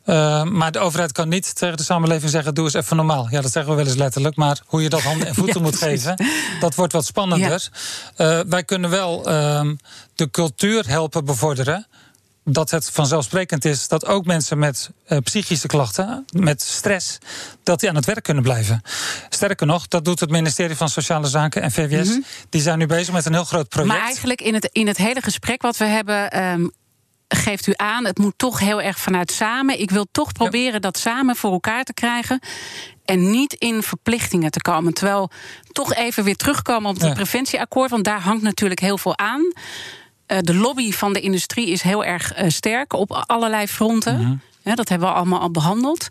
Uh, 0.07 0.43
maar 0.43 0.73
de 0.73 0.79
overheid 0.79 1.13
kan 1.13 1.29
niet 1.29 1.57
tegen 1.57 1.77
de 1.77 1.83
samenleving 1.83 2.31
zeggen: 2.31 2.55
doe 2.55 2.65
eens 2.65 2.75
even 2.75 2.97
normaal. 2.97 3.27
Ja, 3.31 3.41
dat 3.41 3.53
zeggen 3.53 3.71
we 3.73 3.77
wel 3.77 3.87
eens 3.87 3.97
letterlijk. 3.97 4.37
Maar 4.37 4.61
hoe 4.67 4.83
je 4.83 4.89
dat 4.89 5.03
handen 5.03 5.27
en 5.27 5.35
voeten 5.45 5.63
moet 5.63 5.77
geven, 5.77 6.25
dat 6.61 6.75
wordt 6.75 6.93
wat 6.93 7.05
spannender. 7.05 7.71
Ja. 8.17 8.39
Uh, 8.39 8.45
wij 8.49 8.65
kunnen 8.65 8.91
wel 8.91 9.29
uh, 9.29 9.71
de 10.15 10.31
cultuur 10.31 10.89
helpen 10.89 11.25
bevorderen 11.25 11.87
dat 12.45 12.71
het 12.71 12.91
vanzelfsprekend 12.91 13.65
is 13.65 13.89
dat 13.89 14.07
ook 14.07 14.25
mensen 14.25 14.59
met 14.59 14.91
uh, 15.09 15.19
psychische 15.19 15.67
klachten, 15.67 16.25
met 16.33 16.63
stress, 16.63 17.19
dat 17.63 17.81
die 17.81 17.89
aan 17.89 17.95
het 17.95 18.05
werk 18.05 18.23
kunnen 18.23 18.43
blijven. 18.43 18.83
Sterker 19.29 19.67
nog, 19.67 19.89
dat 19.89 20.05
doet 20.05 20.21
het 20.21 20.31
ministerie 20.31 20.77
van 20.77 20.89
Sociale 20.89 21.27
Zaken 21.27 21.63
en 21.63 21.73
VWS. 21.73 22.07
Mm 22.09 22.13
-hmm. 22.13 22.25
Die 22.49 22.61
zijn 22.61 22.79
nu 22.79 22.87
bezig 22.87 23.15
met 23.15 23.27
een 23.27 23.33
heel 23.33 23.45
groot 23.45 23.69
project. 23.69 23.93
Maar 23.93 24.03
eigenlijk 24.03 24.41
in 24.41 24.55
het, 24.55 24.69
in 24.73 24.87
het 24.87 24.97
hele 24.97 25.21
gesprek 25.21 25.63
wat 25.63 25.77
we 25.77 25.85
hebben. 25.85 26.43
Um, 26.45 26.71
geeft 27.29 27.67
u 27.67 27.73
aan, 27.77 28.05
het 28.05 28.19
moet 28.19 28.35
toch 28.37 28.59
heel 28.59 28.83
erg 28.83 28.99
vanuit 28.99 29.31
samen. 29.33 29.81
Ik 29.81 29.91
wil 29.91 30.07
toch 30.13 30.33
proberen 30.33 30.73
ja. 30.73 30.79
dat 30.79 30.99
samen 30.99 31.37
voor 31.37 31.53
elkaar 31.53 31.85
te 31.85 31.95
krijgen. 31.95 32.41
En 33.05 33.31
niet 33.31 33.53
in 33.53 33.83
verplichtingen 33.83 34.51
te 34.51 34.61
komen. 34.61 34.95
Terwijl 34.95 35.31
toch 35.73 35.95
even 35.95 36.25
weer 36.25 36.37
terugkomen 36.37 36.91
op 36.91 36.95
het 36.95 37.09
ja. 37.09 37.13
preventieakkoord. 37.13 37.91
Want 37.91 38.05
daar 38.05 38.21
hangt 38.21 38.43
natuurlijk 38.43 38.81
heel 38.81 38.99
veel 38.99 39.19
aan. 39.19 39.53
Uh, 40.35 40.41
de 40.41 40.55
lobby 40.55 40.93
van 40.93 41.13
de 41.13 41.21
industrie 41.21 41.69
is 41.69 41.83
heel 41.83 42.05
erg 42.05 42.39
uh, 42.43 42.49
sterk 42.49 42.93
op 42.93 43.25
allerlei 43.27 43.67
fronten. 43.67 44.17
Mm 44.19 44.25
-hmm. 44.25 44.41
ja, 44.63 44.75
dat 44.75 44.89
hebben 44.89 45.09
we 45.09 45.15
allemaal 45.15 45.41
al 45.41 45.51
behandeld. 45.51 46.07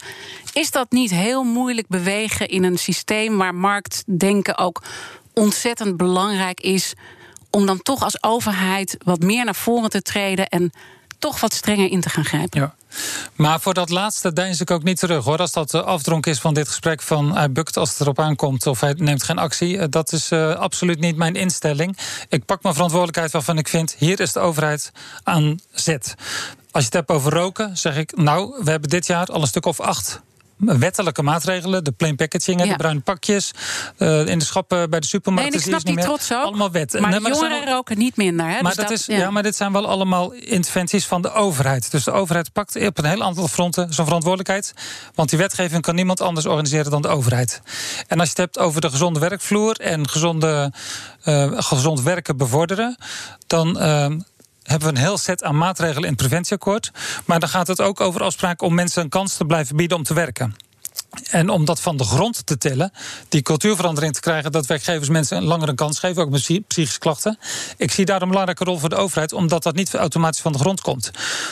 Is 0.53 0.71
dat 0.71 0.91
niet 0.91 1.11
heel 1.11 1.43
moeilijk 1.43 1.87
bewegen 1.87 2.47
in 2.47 2.63
een 2.63 2.77
systeem 2.77 3.37
waar 3.37 3.55
marktdenken 3.55 4.57
ook 4.57 4.83
ontzettend 5.33 5.97
belangrijk 5.97 6.61
is? 6.61 6.93
Om 7.49 7.65
dan 7.65 7.81
toch 7.81 8.03
als 8.03 8.23
overheid 8.23 8.97
wat 9.03 9.19
meer 9.19 9.45
naar 9.45 9.55
voren 9.55 9.89
te 9.89 10.01
treden 10.01 10.47
en 10.47 10.71
toch 11.23 11.39
wat 11.39 11.53
strenger 11.53 11.91
in 11.91 12.01
te 12.01 12.09
gaan 12.09 12.25
grijpen. 12.25 12.59
Ja. 12.59 12.75
Maar 13.35 13.59
voor 13.59 13.73
dat 13.73 13.89
laatste 13.89 14.33
deins 14.33 14.61
ik 14.61 14.71
ook 14.71 14.83
niet 14.83 14.99
terug 14.99 15.23
hoor. 15.23 15.37
Als 15.37 15.51
dat 15.51 15.71
de 15.71 15.83
afdronk 15.83 16.25
is 16.25 16.39
van 16.39 16.53
dit 16.53 16.67
gesprek 16.67 17.01
van 17.01 17.35
hij 17.35 17.51
bukt 17.51 17.77
als 17.77 17.89
het 17.89 17.99
erop 17.99 18.19
aankomt 18.19 18.67
of 18.67 18.79
hij 18.79 18.93
neemt 18.97 19.23
geen 19.23 19.37
actie. 19.37 19.89
Dat 19.89 20.11
is 20.11 20.31
uh, 20.31 20.55
absoluut 20.55 20.99
niet 20.99 21.15
mijn 21.15 21.35
instelling. 21.35 21.97
Ik 22.29 22.45
pak 22.45 22.63
mijn 22.63 22.73
verantwoordelijkheid 22.73 23.31
waarvan 23.31 23.57
ik 23.57 23.67
vind, 23.67 23.95
hier 23.97 24.19
is 24.19 24.33
de 24.33 24.39
overheid 24.39 24.91
aan 25.23 25.59
zet. 25.71 26.15
Als 26.71 26.83
je 26.83 26.89
het 26.89 26.93
hebt 26.93 27.09
over 27.09 27.33
roken, 27.33 27.77
zeg 27.77 27.97
ik, 27.97 28.17
nou, 28.17 28.63
we 28.63 28.71
hebben 28.71 28.89
dit 28.89 29.07
jaar 29.07 29.25
al 29.25 29.41
een 29.41 29.47
stuk 29.47 29.65
of 29.65 29.79
acht 29.79 30.21
wettelijke 30.57 31.23
maatregelen. 31.23 31.83
De 31.83 31.91
plain 31.91 32.15
packaging, 32.15 32.63
ja. 32.63 32.69
de 32.69 32.75
bruine 32.75 33.01
pakjes. 33.01 33.51
Uh, 33.97 34.27
in 34.27 34.39
de 34.39 34.45
schappen 34.45 34.89
bij 34.89 34.99
de 34.99 35.07
supermarkt. 35.07 35.49
Nee, 35.49 35.59
ik 35.59 35.65
snap 35.65 35.85
die 35.85 35.97
trots 35.97 36.33
ook. 36.33 36.43
Allemaal 36.43 36.71
wet. 36.71 36.93
Maar, 36.93 37.09
nee, 37.09 37.19
maar 37.19 37.31
de 37.31 37.37
jongeren 37.37 37.67
al... 37.67 37.73
roken 37.73 37.97
niet 37.97 38.15
minder. 38.15 38.45
Hè? 38.45 38.61
Maar, 38.61 38.61
dus 38.61 38.75
dat, 38.75 38.87
dat 38.87 38.97
is, 38.97 39.05
ja. 39.05 39.17
ja. 39.17 39.29
maar 39.29 39.43
dit 39.43 39.55
zijn 39.55 39.71
wel 39.71 39.87
allemaal 39.87 40.31
interventies 40.31 41.05
van 41.05 41.21
de 41.21 41.31
overheid. 41.31 41.91
Dus 41.91 42.03
de 42.03 42.11
overheid 42.11 42.51
pakt 42.51 42.87
op 42.87 42.97
een 42.97 43.05
heel 43.05 43.23
aantal 43.23 43.47
fronten 43.47 43.93
zijn 43.93 44.05
verantwoordelijkheid. 44.05 44.73
Want 45.15 45.29
die 45.29 45.39
wetgeving 45.39 45.81
kan 45.81 45.95
niemand 45.95 46.21
anders 46.21 46.45
organiseren 46.45 46.91
dan 46.91 47.01
de 47.01 47.07
overheid. 47.07 47.61
En 48.07 48.19
als 48.19 48.29
je 48.29 48.41
het 48.41 48.53
hebt 48.53 48.59
over 48.59 48.81
de 48.81 48.89
gezonde 48.89 49.19
werkvloer 49.19 49.75
en 49.75 50.09
gezonde, 50.09 50.73
uh, 51.25 51.51
gezond 51.55 52.01
werken 52.01 52.37
bevorderen, 52.37 52.97
dan. 53.47 53.77
Uh, 53.81 54.05
hebben 54.63 54.87
we 54.87 54.95
een 54.95 55.01
heel 55.01 55.17
set 55.17 55.43
aan 55.43 55.57
maatregelen 55.57 56.03
in 56.03 56.15
het 56.15 56.27
preventieakkoord. 56.27 56.91
Maar 57.25 57.39
dan 57.39 57.49
gaat 57.49 57.67
het 57.67 57.81
ook 57.81 58.01
over 58.01 58.23
afspraken 58.23 58.67
om 58.67 58.73
mensen 58.73 59.03
een 59.03 59.09
kans 59.09 59.37
te 59.37 59.45
blijven 59.45 59.75
bieden 59.75 59.97
om 59.97 60.03
te 60.03 60.13
werken. 60.13 60.55
En 61.29 61.49
om 61.49 61.65
dat 61.65 61.81
van 61.81 61.97
de 61.97 62.03
grond 62.03 62.45
te 62.45 62.57
tillen, 62.57 62.91
die 63.29 63.41
cultuurverandering 63.41 64.13
te 64.13 64.19
krijgen, 64.19 64.51
dat 64.51 64.65
werkgevers 64.65 65.09
mensen 65.09 65.37
een 65.37 65.43
langere 65.43 65.75
kans 65.75 65.99
geven, 65.99 66.21
ook 66.21 66.29
met 66.29 66.41
psychische 66.67 66.99
klachten. 66.99 67.39
Ik 67.77 67.91
zie 67.91 68.05
daar 68.05 68.21
een 68.21 68.27
belangrijke 68.27 68.63
rol 68.63 68.77
voor 68.77 68.89
de 68.89 68.95
overheid, 68.95 69.33
omdat 69.33 69.63
dat 69.63 69.75
niet 69.75 69.93
automatisch 69.93 70.41
van 70.41 70.51
de 70.51 70.57
grond 70.57 70.81
komt. 70.81 71.11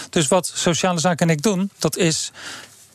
Dus 0.10 0.28
wat 0.28 0.52
sociale 0.56 1.00
zaken 1.00 1.28
en 1.28 1.34
ik 1.34 1.42
doen, 1.42 1.72
dat 1.80 1.98
is 1.98 2.32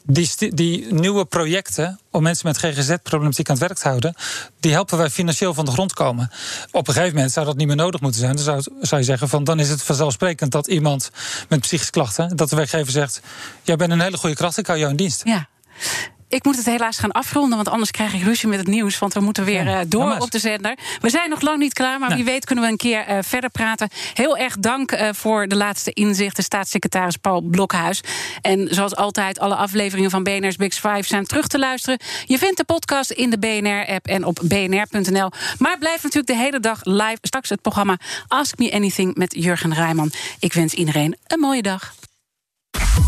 die, 0.07 0.92
nieuwe 0.92 1.24
projecten 1.24 2.00
om 2.11 2.22
mensen 2.22 2.46
met 2.46 2.59
GGZ-problematiek 2.59 3.48
aan 3.48 3.57
het 3.57 3.64
werk 3.66 3.78
te 3.78 3.88
houden, 3.88 4.14
die 4.61 4.72
helpen 4.72 4.98
wij 4.98 5.11
financieel 5.11 5.54
van 5.54 5.64
de 5.64 5.70
grond 5.70 5.92
komen. 5.92 6.30
Op 6.70 6.88
een 6.88 6.94
gegeven 6.94 7.14
moment 7.14 7.32
zou 7.32 7.46
dat 7.46 7.57
niet 7.57 7.66
meer 7.66 7.76
nodig 7.76 8.00
moeten 8.00 8.20
zijn. 8.20 8.34
Dan 8.34 8.44
zou, 8.44 8.62
zou 8.80 9.00
je 9.00 9.07
zeggen 9.07 9.28
van 9.28 9.44
dan 9.44 9.61
is 9.61 9.68
het 9.68 9.82
vanzelfsprekend 9.82 10.52
dat 10.52 10.66
iemand 10.66 11.11
met 11.48 11.61
psychische 11.61 11.92
klachten, 11.92 12.36
dat 12.36 12.50
de 12.50 12.57
werkgever 12.57 12.92
zegt: 12.92 13.20
Jij 13.62 13.76
bent 13.76 13.92
een 13.92 14.00
hele 14.00 14.16
goede 14.16 14.36
kracht, 14.36 14.59
ik 14.59 14.66
hou 14.66 14.78
jou 14.78 14.90
in 14.90 14.96
dienst. 14.96 15.24
Ja. 15.24 15.48
Ik 16.29 16.45
moet 16.45 16.57
het 16.57 16.66
helaas 16.66 16.99
gaan 16.99 17.12
afronden, 17.12 17.57
want 17.57 17.68
anders 17.68 17.91
krijg 17.91 18.14
ik 18.14 18.22
ruzie 18.22 18.49
met 18.49 18.59
het 18.59 18.68
nieuws. 18.68 18.99
Want 18.99 19.14
we 19.14 19.20
moeten 19.20 19.45
weer 19.45 19.66
uh, 19.66 19.79
door 19.87 20.11
ja, 20.11 20.18
op 20.18 20.31
de 20.31 20.39
zender. 20.39 20.79
We 21.01 21.11
zijn 21.11 21.31
nog 21.31 21.41
lang 21.41 21.59
niet 21.59 21.72
klaar, 21.72 21.99
maar 21.99 22.09
nee. 22.09 22.18
wie 22.18 22.27
weet 22.27 22.45
kunnen 22.45 22.64
we 22.64 22.70
een 22.70 22.77
keer 22.77 23.09
uh, 23.09 23.18
verder 23.20 23.51
praten. 23.51 23.89
Heel 24.14 24.37
erg 24.37 24.59
dank 24.59 24.93
uh, 24.93 25.09
voor 25.12 25.49
de 25.49 25.57
laatste 25.57 25.93
inzichten, 25.93 26.45
staatssecretaris 26.45 27.16
Paul 27.16 27.41
Blokhuis. 27.41 28.01
En 28.41 28.68
zoals 28.70 28.97
altijd, 28.97 29.39
alle 29.39 29.55
afleveringen 29.55 30.11
van 30.11 30.22
BNR's 30.22 30.57
Big 30.57 30.74
Five 30.74 31.03
zijn 31.03 31.24
terug 31.24 31.47
te 31.47 31.59
luisteren. 31.59 31.99
Je 32.24 32.39
vindt 32.39 32.57
de 32.57 32.64
podcast 32.64 33.11
in 33.11 33.31
de 33.31 33.39
BNR-app 33.39 34.07
en 34.07 34.24
op 34.24 34.41
bnr.nl. 34.43 35.31
Maar 35.59 35.79
blijf 35.79 36.03
natuurlijk 36.03 36.27
de 36.27 36.37
hele 36.37 36.61
dag 36.61 36.81
live. 36.83 37.18
Straks 37.20 37.49
het 37.49 37.62
programma 37.62 37.99
Ask 38.29 38.59
Me 38.59 38.72
Anything 38.72 39.14
met 39.14 39.35
Jurgen 39.39 39.74
Rijman. 39.74 40.11
Ik 40.39 40.53
wens 40.53 40.74
iedereen 40.74 41.16
een 41.27 41.41
mooie 41.41 41.62
dag. 41.62 41.95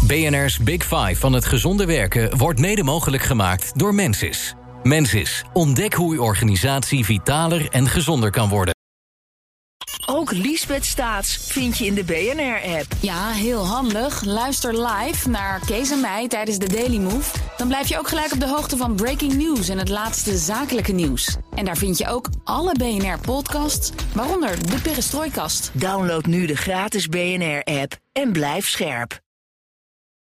BNR's 0.07 0.59
Big 0.59 0.83
Five 0.83 1.15
van 1.15 1.33
het 1.33 1.45
gezonde 1.45 1.87
werken 1.87 2.37
wordt 2.37 2.61
mede 2.61 2.83
mogelijk 2.83 3.23
gemaakt 3.23 3.79
door 3.79 3.95
Mensis. 3.95 4.55
Mensis, 4.83 5.45
ontdek 5.53 5.95
hoe 5.95 6.15
uw 6.15 6.23
organisatie 6.23 7.05
vitaler 7.05 7.69
en 7.71 7.87
gezonder 7.87 8.31
kan 8.31 8.49
worden. 8.49 8.77
Ook 10.07 10.33
Liesbeth 10.33 10.85
Staats 10.85 11.37
vind 11.37 11.79
je 11.79 11.87
in 11.87 11.95
de 11.95 12.05
BNR-app. 12.05 12.87
Ja, 13.01 13.31
heel 13.31 13.67
handig. 13.67 14.25
Luister 14.25 14.87
live 14.87 15.29
naar 15.29 15.61
Kees 15.67 15.91
en 15.91 16.01
mij 16.01 16.29
tijdens 16.29 16.59
de 16.59 16.69
Daily 16.69 16.99
Move. 16.99 17.39
Dan 17.57 17.69
blijf 17.69 17.89
je 17.89 17.99
ook 17.99 18.09
gelijk 18.09 18.33
op 18.33 18.41
de 18.41 18.49
hoogte 18.49 18.77
van 18.77 18.95
breaking 18.95 19.35
news 19.35 19.69
en 19.69 19.79
het 19.79 19.89
laatste 19.89 20.37
zakelijke 20.37 20.93
nieuws. 20.93 21.37
En 21.55 21.65
daar 21.65 21.77
vind 21.77 21.99
je 21.99 22.09
ook 22.09 22.29
alle 22.45 22.75
BNR-podcasts, 22.79 23.93
waaronder 24.15 24.71
de 24.71 24.81
Perestrooikast. 24.81 25.71
Download 25.75 26.27
nu 26.27 26.47
de 26.47 26.57
gratis 26.57 27.07
BNR-app 27.07 27.97
en 28.13 28.33
blijf 28.33 28.69
scherp. 28.69 29.21